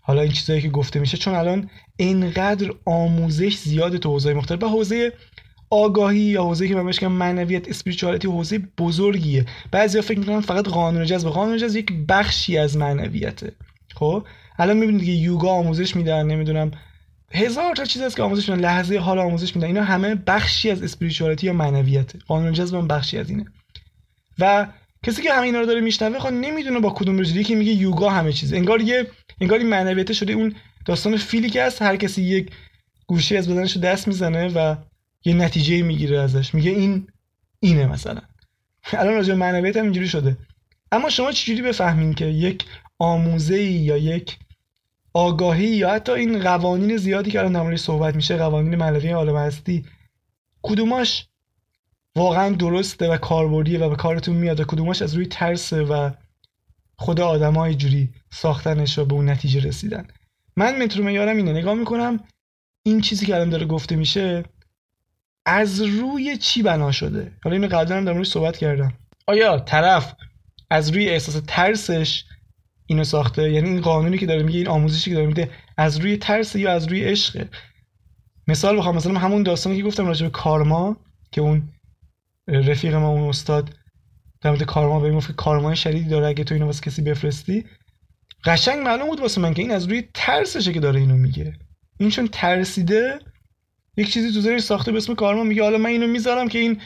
حالا 0.03 0.23
این 0.23 0.33
چیزایی 0.33 0.63
که 0.63 0.69
گفته 0.69 1.01
میشه 1.01 1.17
چون 1.17 1.35
الان 1.35 1.71
اینقدر 1.97 2.73
آموزش 2.85 3.57
زیاد 3.57 3.97
تو 3.97 4.11
حوزه 4.11 4.35
مختلف 4.35 4.59
به 4.59 4.69
حوزه 4.69 5.13
آگاهی 5.71 6.19
یا 6.19 6.45
حوزه 6.45 6.69
که 6.69 6.75
من 6.75 6.87
بهش 6.87 7.03
معنویت 7.03 7.69
اسپریچوالتی 7.69 8.29
حوزه 8.29 8.59
بزرگیه. 8.59 9.47
بعضیا 9.71 10.03
فکر 10.03 10.19
می‌کنن 10.19 10.41
فقط 10.41 10.69
قانون 10.69 11.05
جذب. 11.05 11.29
قانون 11.29 11.57
جذب 11.57 11.77
یک 11.77 11.93
بخشی 12.09 12.59
از 12.59 12.77
معنویته. 12.77 13.53
خب؟ 13.95 14.27
الان 14.59 14.77
می‌بینید 14.77 15.05
که 15.05 15.11
یوگا 15.11 15.51
آموزش 15.51 15.97
میدن 15.97 16.27
نمی‌دونم 16.27 16.71
هزار 17.33 17.75
تا 17.75 17.85
چیز 17.85 18.03
هست 18.03 18.17
که 18.17 18.23
آموزش 18.23 18.49
میدن 18.49 18.63
لحظه 18.63 18.99
حال 18.99 19.19
آموزش 19.19 19.57
میدن. 19.57 19.67
اینا 19.67 19.83
همه 19.83 20.15
بخشی 20.15 20.71
از 20.71 20.83
اسپریچوالتی 20.83 21.47
یا 21.47 21.53
معنویت 21.53 22.13
قانون 22.27 22.53
جذب 22.53 22.77
هم 22.77 22.89
بخشی 22.89 23.19
از 23.19 23.31
اینه. 23.31 23.45
و 24.39 24.67
کسی 25.05 25.23
که 25.23 25.33
همه 25.33 25.43
اینا 25.43 25.61
رو 25.61 25.67
داره 25.67 25.81
میشنوه 25.81 26.19
خب 26.19 26.33
نمی‌دونه 26.33 26.81
با 26.81 26.91
کدوم 26.91 27.19
رجلی 27.19 27.45
که 27.45 27.55
میگه 27.55 27.73
یوگا 27.73 28.11
همه 28.11 28.33
چیز. 28.33 28.53
انگار 28.53 28.81
یه 28.81 29.07
انگار 29.41 29.59
این 29.59 29.69
معنویت 29.69 30.13
شده 30.13 30.33
اون 30.33 30.55
داستان 30.87 31.17
فیلی 31.17 31.51
که 31.51 31.63
هست 31.63 31.83
هر 31.83 31.97
کسی 31.97 32.23
یک 32.23 32.51
گوشی 33.07 33.37
از 33.37 33.49
بدنش 33.49 33.77
رو 33.77 33.81
دست 33.81 34.09
می‌زنه 34.09 34.49
و 34.49 34.77
یه 35.25 35.35
نتیجه 35.35 35.83
می‌گیره 35.83 36.21
ازش. 36.21 36.55
میگه 36.55 36.71
این 36.71 37.07
اینه 37.61 37.87
مثلا. 37.87 38.21
الان 38.93 39.15
راجع 39.15 39.35
معنویت 39.35 39.77
هم 39.77 39.85
اینجوری 39.85 40.09
شده. 40.09 40.37
اما 40.93 41.11
شما 41.11 41.33
چجوری 41.33 41.63
بفهمین 41.63 42.15
که 42.15 42.27
یک 42.27 42.65
آموزه 42.99 43.63
یا 43.63 43.97
یک 43.97 44.39
آگاهی 45.15 45.67
یا 45.67 45.91
حتی 45.91 46.13
این 46.13 46.39
قوانین 46.39 46.97
زیادی 46.97 47.31
که 47.31 47.39
الان 47.39 47.71
در 47.71 47.77
صحبت 47.77 48.17
میشه 48.17 48.37
قوانین 48.37 48.75
معنوی 48.75 49.11
عالم 49.11 49.37
هستی 49.37 49.85
کدوماش 50.63 51.27
واقعا 52.17 52.49
درسته 52.55 53.09
و 53.09 53.17
کاربردیه 53.17 53.79
و 53.79 53.89
به 53.89 53.97
کارتون 53.97 54.37
میاد 54.37 54.61
و 54.61 54.65
کدوماش 54.65 55.03
از 55.03 55.15
روی 55.15 55.27
ترسه 55.27 55.83
و 55.83 56.11
خود 56.97 57.21
آدمای 57.21 57.75
جوری 57.75 58.09
ساختنش 58.33 58.99
و 58.99 59.05
به 59.05 59.15
اون 59.15 59.29
نتیجه 59.29 59.61
رسیدن. 59.61 60.07
من 60.57 60.83
مترو 60.83 61.05
میارم 61.05 61.37
اینه 61.37 61.53
نگاه 61.53 61.75
می‌کنم 61.75 62.21
این 62.83 63.01
چیزی 63.01 63.27
که 63.27 63.35
الان 63.35 63.51
داره 63.51 63.67
گفته 63.67 63.97
میشه 63.97 64.45
از 65.47 65.83
روی 65.83 66.37
چی 66.37 66.63
بنا 66.63 66.93
شده؟ 66.93 67.33
حالا 67.45 67.57
اینو 67.57 67.69
قبلا 67.69 67.97
هم 67.97 68.05
در 68.05 68.25
صحبت 68.25 68.57
کردم. 68.57 68.93
آیا 69.27 69.59
طرف 69.59 70.15
از 70.71 70.91
روی 70.91 71.09
احساس 71.09 71.43
ترسش 71.47 72.25
اینو 72.87 73.05
ساخته؟ 73.05 73.51
یعنی 73.51 73.69
این 73.69 73.81
قانونی 73.81 74.19
که 74.19 74.27
داره 74.27 74.43
میگه 74.43 74.59
این 74.59 74.69
آموزشی 74.69 75.11
که 75.11 75.15
داره 75.15 75.27
میده 75.27 75.51
از 75.77 75.97
روی 75.97 76.17
ترس 76.17 76.57
یا 76.57 76.73
از 76.73 76.87
روی 76.87 77.05
عشق 77.05 77.47
مثال 78.49 78.77
بخوام 78.77 78.97
مثلا 78.97 79.19
همون 79.19 79.43
داستانی 79.43 79.77
که 79.77 79.83
گفتم 79.83 80.07
راجع 80.07 80.27
به 80.27 80.31
کارما 80.31 80.97
که 81.33 81.41
اون 81.41 81.69
رفیق 82.49 82.95
ما 82.95 83.09
اون 83.09 83.29
استاد 83.29 83.71
در 84.41 84.51
مورد 84.51 84.63
کارما 84.63 85.01
به 85.01 85.11
گفت 85.13 85.33
کارمای 85.33 85.77
شدیدی 85.77 86.09
داره 86.09 86.27
اگه 86.27 86.45
تو 86.45 86.55
اینو 86.55 86.67
واسه 86.67 86.81
کسی 86.81 87.03
بفرستی. 87.03 87.65
قشنگ 88.45 88.79
معلوم 88.79 89.09
بود 89.09 89.21
واسه 89.21 89.41
من 89.41 89.55
که 89.55 89.63
این 89.63 89.71
از 89.71 89.85
روی 89.85 90.09
ترسشه 90.15 90.73
که 90.73 90.81
داره 90.81 91.01
اینو 91.01 91.17
میگه. 91.17 91.53
این 91.99 92.11
چون 92.11 92.29
ترسیده 92.33 93.19
یک 93.97 94.13
چیزی 94.13 94.33
تو 94.33 94.41
ذهنش 94.41 94.61
ساخته 94.61 94.93
به 94.93 94.99
اسم 94.99 95.15
کارما 95.15 95.45
میگه 95.45 95.63
حالا 95.63 95.79
من 95.79 95.91
اینو 95.91 96.07
می‌ذارم 96.07 96.49
که 96.49 96.59
این 96.59 96.81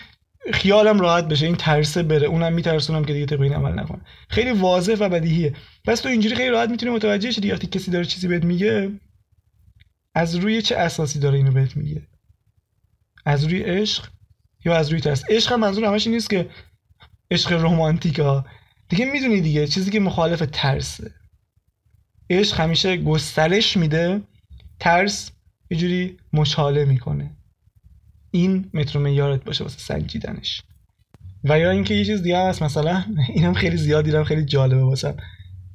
خیالم 0.53 1.01
راحت 1.01 1.29
بشه 1.29 1.47
این 1.47 1.57
ترسه 1.57 2.03
بره. 2.03 2.27
اونم 2.27 2.53
میترسونم 2.53 3.05
که 3.05 3.13
دیگه 3.13 3.27
طبق 3.27 3.41
این 3.41 3.53
عمل 3.53 3.79
نکنه. 3.79 4.01
خیلی 4.29 4.51
واضح 4.51 4.97
و 5.01 5.09
بدیهیه. 5.09 5.55
پس 5.85 6.01
تو 6.01 6.09
اینجوری 6.09 6.35
خیلی 6.35 6.49
راحت 6.49 6.71
می‌تونی 6.71 6.93
متوجه 6.93 7.31
شی 7.31 7.51
وقتی 7.53 7.67
کسی 7.67 7.91
داره 7.91 8.05
چیزی 8.05 8.29
بهت 8.29 8.45
میگه 8.45 8.91
از 10.15 10.35
روی 10.35 10.63
چه 10.63 10.77
اساسی 10.77 11.19
داره 11.19 11.37
اینو 11.37 11.53
بهت 11.53 11.77
میگه؟ 11.77 12.03
از 13.25 13.45
روی 13.45 13.63
عشق؟ 13.63 14.09
یا 14.69 14.77
از 14.77 14.91
روی 14.91 15.01
ترس. 15.01 15.25
عشق 15.31 15.53
هم 15.53 15.61
منظور 15.61 15.85
همش 15.85 16.07
نیست 16.07 16.31
که 16.31 16.51
عشق 17.31 17.53
رمانتیکا. 17.53 18.45
دیگه 18.89 19.05
می‌دونی 19.05 19.41
دیگه 19.41 19.67
چیزی 19.67 19.91
که 19.91 20.01
مخالف 20.01 20.43
ترسه. 20.53 21.11
عشق 22.31 22.61
همیشه 22.61 22.97
گسترش 22.97 23.77
میده 23.77 24.23
ترس 24.81 25.31
یه 25.71 25.79
جوری 25.79 26.17
مشاله 26.33 26.85
می‌کنه. 26.85 27.37
این 28.31 28.71
مترو 28.75 29.01
میارت 29.01 29.45
باشه 29.45 29.65
واسه 29.65 29.79
سنجیدنش. 29.79 30.63
و 31.45 31.59
یا 31.59 31.71
اینکه 31.71 31.95
یه 31.95 32.05
چیز 32.05 32.23
دیگه 32.23 32.39
هست 32.39 32.63
مثلا 32.63 33.05
اینم 33.29 33.55
خیلی 33.55 33.77
زیاد 33.77 34.05
دیدم 34.05 34.25
خیلی 34.25 34.45
جالبه 34.45 34.83
واسه 34.83 35.15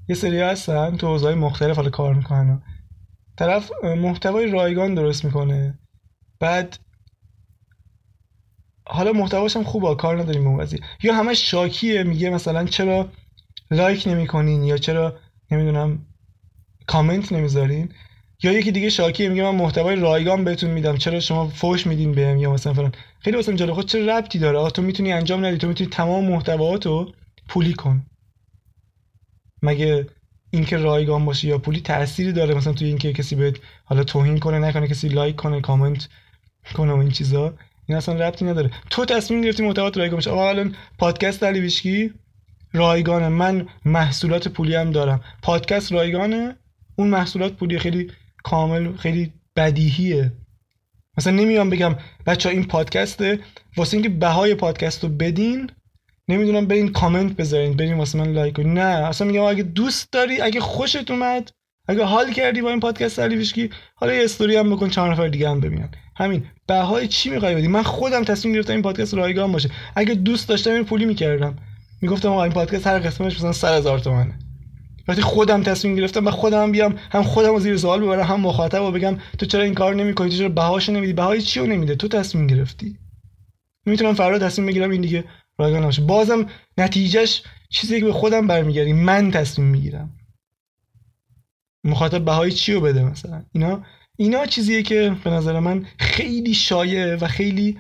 یه 0.10 0.16
سری 0.16 0.40
هستن 0.40 0.98
تو 0.98 1.08
حوزه‌های 1.08 1.36
مختلف 1.36 1.76
حالا 1.76 1.90
کار 1.90 2.14
می‌کنن. 2.14 2.62
طرف 3.38 3.72
محتوای 3.84 4.52
رایگان 4.52 4.94
درست 4.94 5.26
می‌کنه. 5.26 5.80
بعد 6.40 6.80
حالا 8.86 9.12
محتواش 9.12 9.56
هم 9.56 9.64
خوبه 9.64 9.96
کار 9.96 10.20
نداریم 10.20 10.48
اون 10.48 10.68
یا 11.04 11.14
همش 11.14 11.52
شاکیه 11.52 12.04
میگه 12.04 12.30
مثلا 12.30 12.66
چرا 12.66 13.10
لایک 13.72 14.08
نمی‌کنین 14.08 14.64
یا 14.64 14.78
چرا 14.78 15.20
نمی‌دونم 15.52 16.06
کامنت 16.88 17.32
نمی‌ذارین؟ 17.32 17.90
یا 18.44 18.52
یکی 18.52 18.72
دیگه 18.72 18.90
شاکی 18.90 19.28
میگه 19.28 19.44
من 19.44 19.56
محتوای 19.56 19.96
رایگان 19.96 20.44
بهتون 20.44 20.70
میدم 20.70 20.98
چرا 20.98 21.20
شما 21.20 21.48
فوش 21.48 21.88
میدین 21.88 22.12
بهم؟ 22.12 22.38
یا 22.38 22.54
مثلا 22.54 22.74
فلان. 22.74 22.92
خیلی 23.20 23.36
واسه 23.36 23.56
جالب 23.56 23.74
خود 23.74 23.86
چه 23.86 24.06
ربطی 24.06 24.40
داره؟ 24.40 24.58
آقا 24.58 24.70
تو 24.70 24.82
می‌تونی 24.82 25.14
انجام 25.14 25.46
ندی 25.46 25.58
تو 25.58 25.68
می‌تونی 25.68 25.90
تمام 25.90 26.26
محتواتو 26.26 27.14
پولی 27.48 27.74
کن. 27.74 28.06
مگه 29.62 30.08
اینکه 30.52 30.78
رایگان 30.78 31.26
باشه 31.26 31.48
یا 31.48 31.58
پولی 31.58 31.82
تأثیری 31.82 32.34
داره؟ 32.34 32.56
مثلا 32.56 32.74
توی 32.74 32.88
اینکه 32.88 33.14
کسی 33.14 33.36
بهت 33.36 33.58
حالا 33.86 34.04
توهین 34.04 34.40
کنه 34.40 34.60
نکنه 34.60 34.88
کسی 34.88 35.08
لایک 35.08 35.36
کنه 35.36 35.62
کامنت 35.62 36.08
کنه 36.76 36.94
و 36.94 36.98
این 36.98 37.12
چیزا. 37.12 37.54
این 37.86 37.98
اصلا 37.98 38.16
ربطی 38.16 38.46
نداره. 38.46 38.72
تو 38.90 39.06
تصمیم 39.06 39.42
گرفتی 39.42 39.64
محتوات 39.64 39.98
رایگان 39.98 40.16
باشه 40.16 40.30
آقا 40.30 40.72
پادکست 40.98 41.44
علی 41.44 41.62
بیشکی 41.62 42.14
رایگانه. 42.74 43.28
من 43.28 43.68
محصولات 43.86 44.48
پولی 44.48 44.76
هم 44.76 44.92
دارم. 44.92 45.22
پادکست 45.42 45.92
رایگانه 45.92 46.56
اون 46.96 47.08
محصولات 47.08 47.54
پولی 47.54 47.80
خیلی 47.80 48.12
کامل 48.44 48.98
خیلی 48.98 49.34
بدیهیه. 49.56 50.32
مثلا 51.18 51.34
نمیام 51.34 51.70
بگم 51.70 51.96
بچه 52.26 52.50
این 52.50 52.64
پادکسته. 52.64 53.40
واسه 53.78 53.98
اینکه 53.98 54.10
بهای 54.10 54.56
پادکست 54.56 55.04
رو 55.04 55.10
بدین 55.10 55.70
نمی‌دونم 56.28 56.66
برین 56.66 56.92
کامنت 56.92 57.36
بذارین 57.36 57.74
برین 57.74 57.94
واسه 57.94 58.18
من 58.18 58.34
لایک 58.34 58.56
کنین. 58.56 58.74
نه 58.74 59.08
اصلا 59.08 59.28
میگم 59.28 59.42
اگه 59.42 59.64
دوست 59.64 60.12
داری 60.12 60.42
اگه 60.42 60.60
خوشت 60.60 61.12
اومد 61.12 61.52
اگه 61.88 62.04
حال 62.04 62.32
کردی 62.32 62.62
با 62.62 62.70
این 62.70 62.80
پادکست 62.80 63.20
علی 63.20 63.70
حالا 63.96 64.14
یه 64.14 64.24
استوری 64.24 64.56
هم 64.56 64.76
بکن 64.76 64.90
چند 64.90 65.12
نفر 65.12 65.28
دیگه 65.28 65.50
هم 65.50 65.60
ببینن. 65.60 65.90
همین. 66.16 66.46
بهای 66.68 67.08
چی 67.08 67.30
می‌خوای 67.30 67.56
بدی؟ 67.56 67.68
من 67.68 67.84
خودم 67.84 68.24
تصمیم 68.24 68.54
گرفتم 68.54 68.74
این 68.74 68.82
پادکست 68.82 69.14
رایگان 69.14 69.52
باشه. 69.52 69.70
اگه 69.96 70.14
دوست 70.14 70.50
داشتم 70.50 70.72
این 70.72 70.84
پولی 70.84 71.06
می‌کردم. 71.06 71.56
می‌گفتم 72.02 72.30
آقا 72.30 72.44
این 72.44 72.54
پادکست 72.54 72.88
هر 72.88 73.00
قسمتش 73.00 73.38
مثلا 73.38 73.52
100 73.52 73.78
هزار 73.78 74.00
تومنه. 74.00 74.40
وقتی 75.08 75.22
خودم 75.22 75.64
تصمیم 75.64 75.96
گرفتم 75.96 76.28
و 76.28 76.32
خودم 76.32 76.72
بیام 76.72 76.96
هم 77.12 77.24
خودم 77.24 77.60
زیر 77.60 77.78
سوال 77.78 78.02
ببرم 78.02 78.24
هم 78.24 78.40
مخاطب 78.40 78.82
و 78.82 78.92
بگم 78.92 79.18
تو 79.38 79.46
چرا 79.46 79.64
این 79.64 79.74
کار 79.74 79.96
نمی‌کنی؟ 79.96 80.30
تو 80.30 80.38
چرا 80.38 80.50
بهاشو 80.50 80.92
نمیدی؟ 80.92 81.14
بهای 81.14 81.42
چی 81.42 81.60
رو 81.60 81.66
نمیده؟ 81.66 81.96
تو 81.96 82.08
تصمیم 82.08 82.48
گرفتی. 82.48 82.98
می‌تونم 83.86 84.14
فردا 84.14 84.48
تصمیم 84.48 84.68
بگیرم 84.68 84.90
این 84.90 85.02
دیگه 85.02 85.24
رایگان 85.58 85.82
نباشه. 85.82 86.02
بازم 86.02 86.46
نتیجهش 86.78 87.44
چیزی 87.70 88.00
که 88.00 88.06
به 88.06 88.14
خودم 88.14 88.48
برمیگردی 88.48 88.94
من 88.94 89.32
تصمیم 89.32 89.68
می‌گیرم. 89.68 90.10
مخاطب 91.84 92.26
بهای 92.26 92.52
چی 92.52 92.74
رو 92.74 92.82
بده 92.82 93.04
مثلا؟ 93.04 93.46
اینا 93.52 93.84
اینا 94.18 94.46
چیزیه 94.46 94.84
که 94.84 95.16
به 95.24 95.30
نظر 95.30 95.60
من 95.60 95.86
خیلی 96.00 96.54
شایع 96.54 97.16
و 97.16 97.28
خیلی 97.28 97.80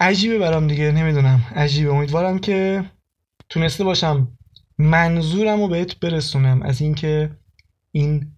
عجیبه 0.00 0.38
برام 0.38 0.66
دیگه 0.66 0.92
نمی‌دونم. 0.92 1.40
عجیبه. 1.56 1.92
امیدوارم 1.92 2.38
که 2.38 2.84
تونسته 3.48 3.84
باشم 3.84 4.38
منظورم 4.78 5.60
رو 5.60 5.68
بهت 5.68 6.00
برسونم 6.00 6.62
از 6.62 6.80
اینکه 6.80 7.30
این 7.92 8.32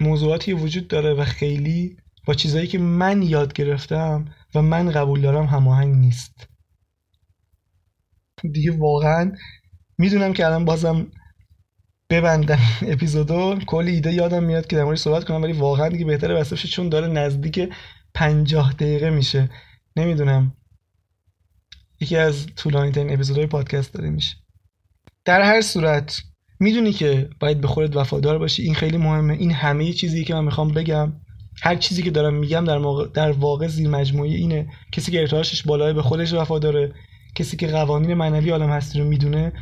موضوعاتی 0.00 0.52
وجود 0.52 0.88
داره 0.88 1.14
و 1.14 1.24
خیلی 1.24 1.96
با 2.26 2.34
چیزایی 2.34 2.66
که 2.66 2.78
من 2.78 3.22
یاد 3.22 3.52
گرفتم 3.52 4.34
و 4.54 4.62
من 4.62 4.90
قبول 4.90 5.20
دارم 5.20 5.44
هماهنگ 5.46 5.94
نیست. 5.94 6.48
دیگه 8.52 8.70
واقعا 8.70 9.32
می‌دونم 9.98 10.32
که 10.32 10.46
الان 10.46 10.64
بازم 10.64 11.10
ببندم 12.10 12.58
اپیزودو. 12.92 13.58
کلی 13.66 13.90
ایده 13.90 14.12
یادم 14.12 14.44
میاد 14.44 14.66
که 14.66 14.76
در 14.76 14.94
صحبت 14.94 15.24
کنم 15.24 15.42
ولی 15.42 15.52
واقعا 15.52 15.88
دیگه 15.88 16.04
بهتره 16.04 16.34
بسته 16.34 16.56
چون 16.56 16.88
داره 16.88 17.06
نزدیک 17.06 17.72
پنجاه 18.14 18.72
دقیقه 18.72 19.10
میشه. 19.10 19.50
نمی‌دونم. 19.96 20.52
یکی 22.00 22.16
از 22.16 22.46
طولانی 22.56 22.92
ترین 22.92 23.12
اپیزودهای 23.12 23.46
پادکست 23.46 23.94
داره 23.94 24.10
میشه. 24.10 24.36
در 25.24 25.42
هر 25.42 25.60
صورت 25.60 26.22
می‌دونی 26.60 26.92
که 26.92 27.30
باید 27.40 27.60
به 27.60 27.68
خودت 27.68 27.96
وفادار 27.96 28.38
باشی. 28.38 28.62
این 28.62 28.74
خیلی 28.74 28.96
مهمه. 28.96 29.34
این 29.34 29.52
همه 29.52 29.92
چیزی 29.92 30.24
که 30.24 30.34
من 30.34 30.44
می‌خوام 30.44 30.68
بگم. 30.68 31.12
هر 31.62 31.76
چیزی 31.76 32.02
که 32.02 32.10
دارم 32.10 32.34
میگم 32.34 32.64
در, 32.64 32.78
در 33.14 33.32
واقع 33.32 33.66
زیر 33.66 33.88
مجموعه 33.88 34.30
اینه. 34.30 34.72
کسی 34.92 35.12
که 35.12 35.20
ارتعاشش 35.20 35.62
بالای 35.62 35.92
به 35.92 36.02
خودش 36.02 36.32
وفاداره. 36.32 36.94
کسی 37.34 37.56
که 37.56 37.66
قوانین 37.66 38.14
معنوی 38.14 38.50
عالم 38.50 38.70
هستی 38.70 38.98
رو 38.98 39.04
می‌دونه. 39.04 39.52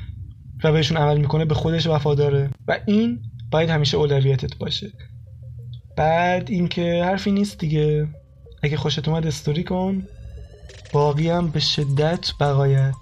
و 0.65 0.73
بهشون 0.73 0.97
عمل 0.97 1.19
می‌کنه 1.19 1.45
به 1.45 1.55
خودش 1.55 1.87
وفاداره 1.87 2.51
و 2.69 2.79
این 2.87 3.23
باید 3.51 3.71
همیشه 3.71 3.97
اولویتت 3.97 4.57
باشه. 4.59 4.93
بعد 5.97 6.51
اینکه 6.51 7.05
حرفی 7.05 7.33
نیست 7.33 7.59
دیگه. 7.59 8.09
اگه 8.63 8.77
خوشت 8.77 9.09
اومد 9.09 9.27
استوری 9.27 9.65
کن. 9.65 10.03
باقی 10.93 11.29
هم 11.29 11.49
به 11.49 11.61
شدت 11.61 12.31
بقایت. 12.41 12.95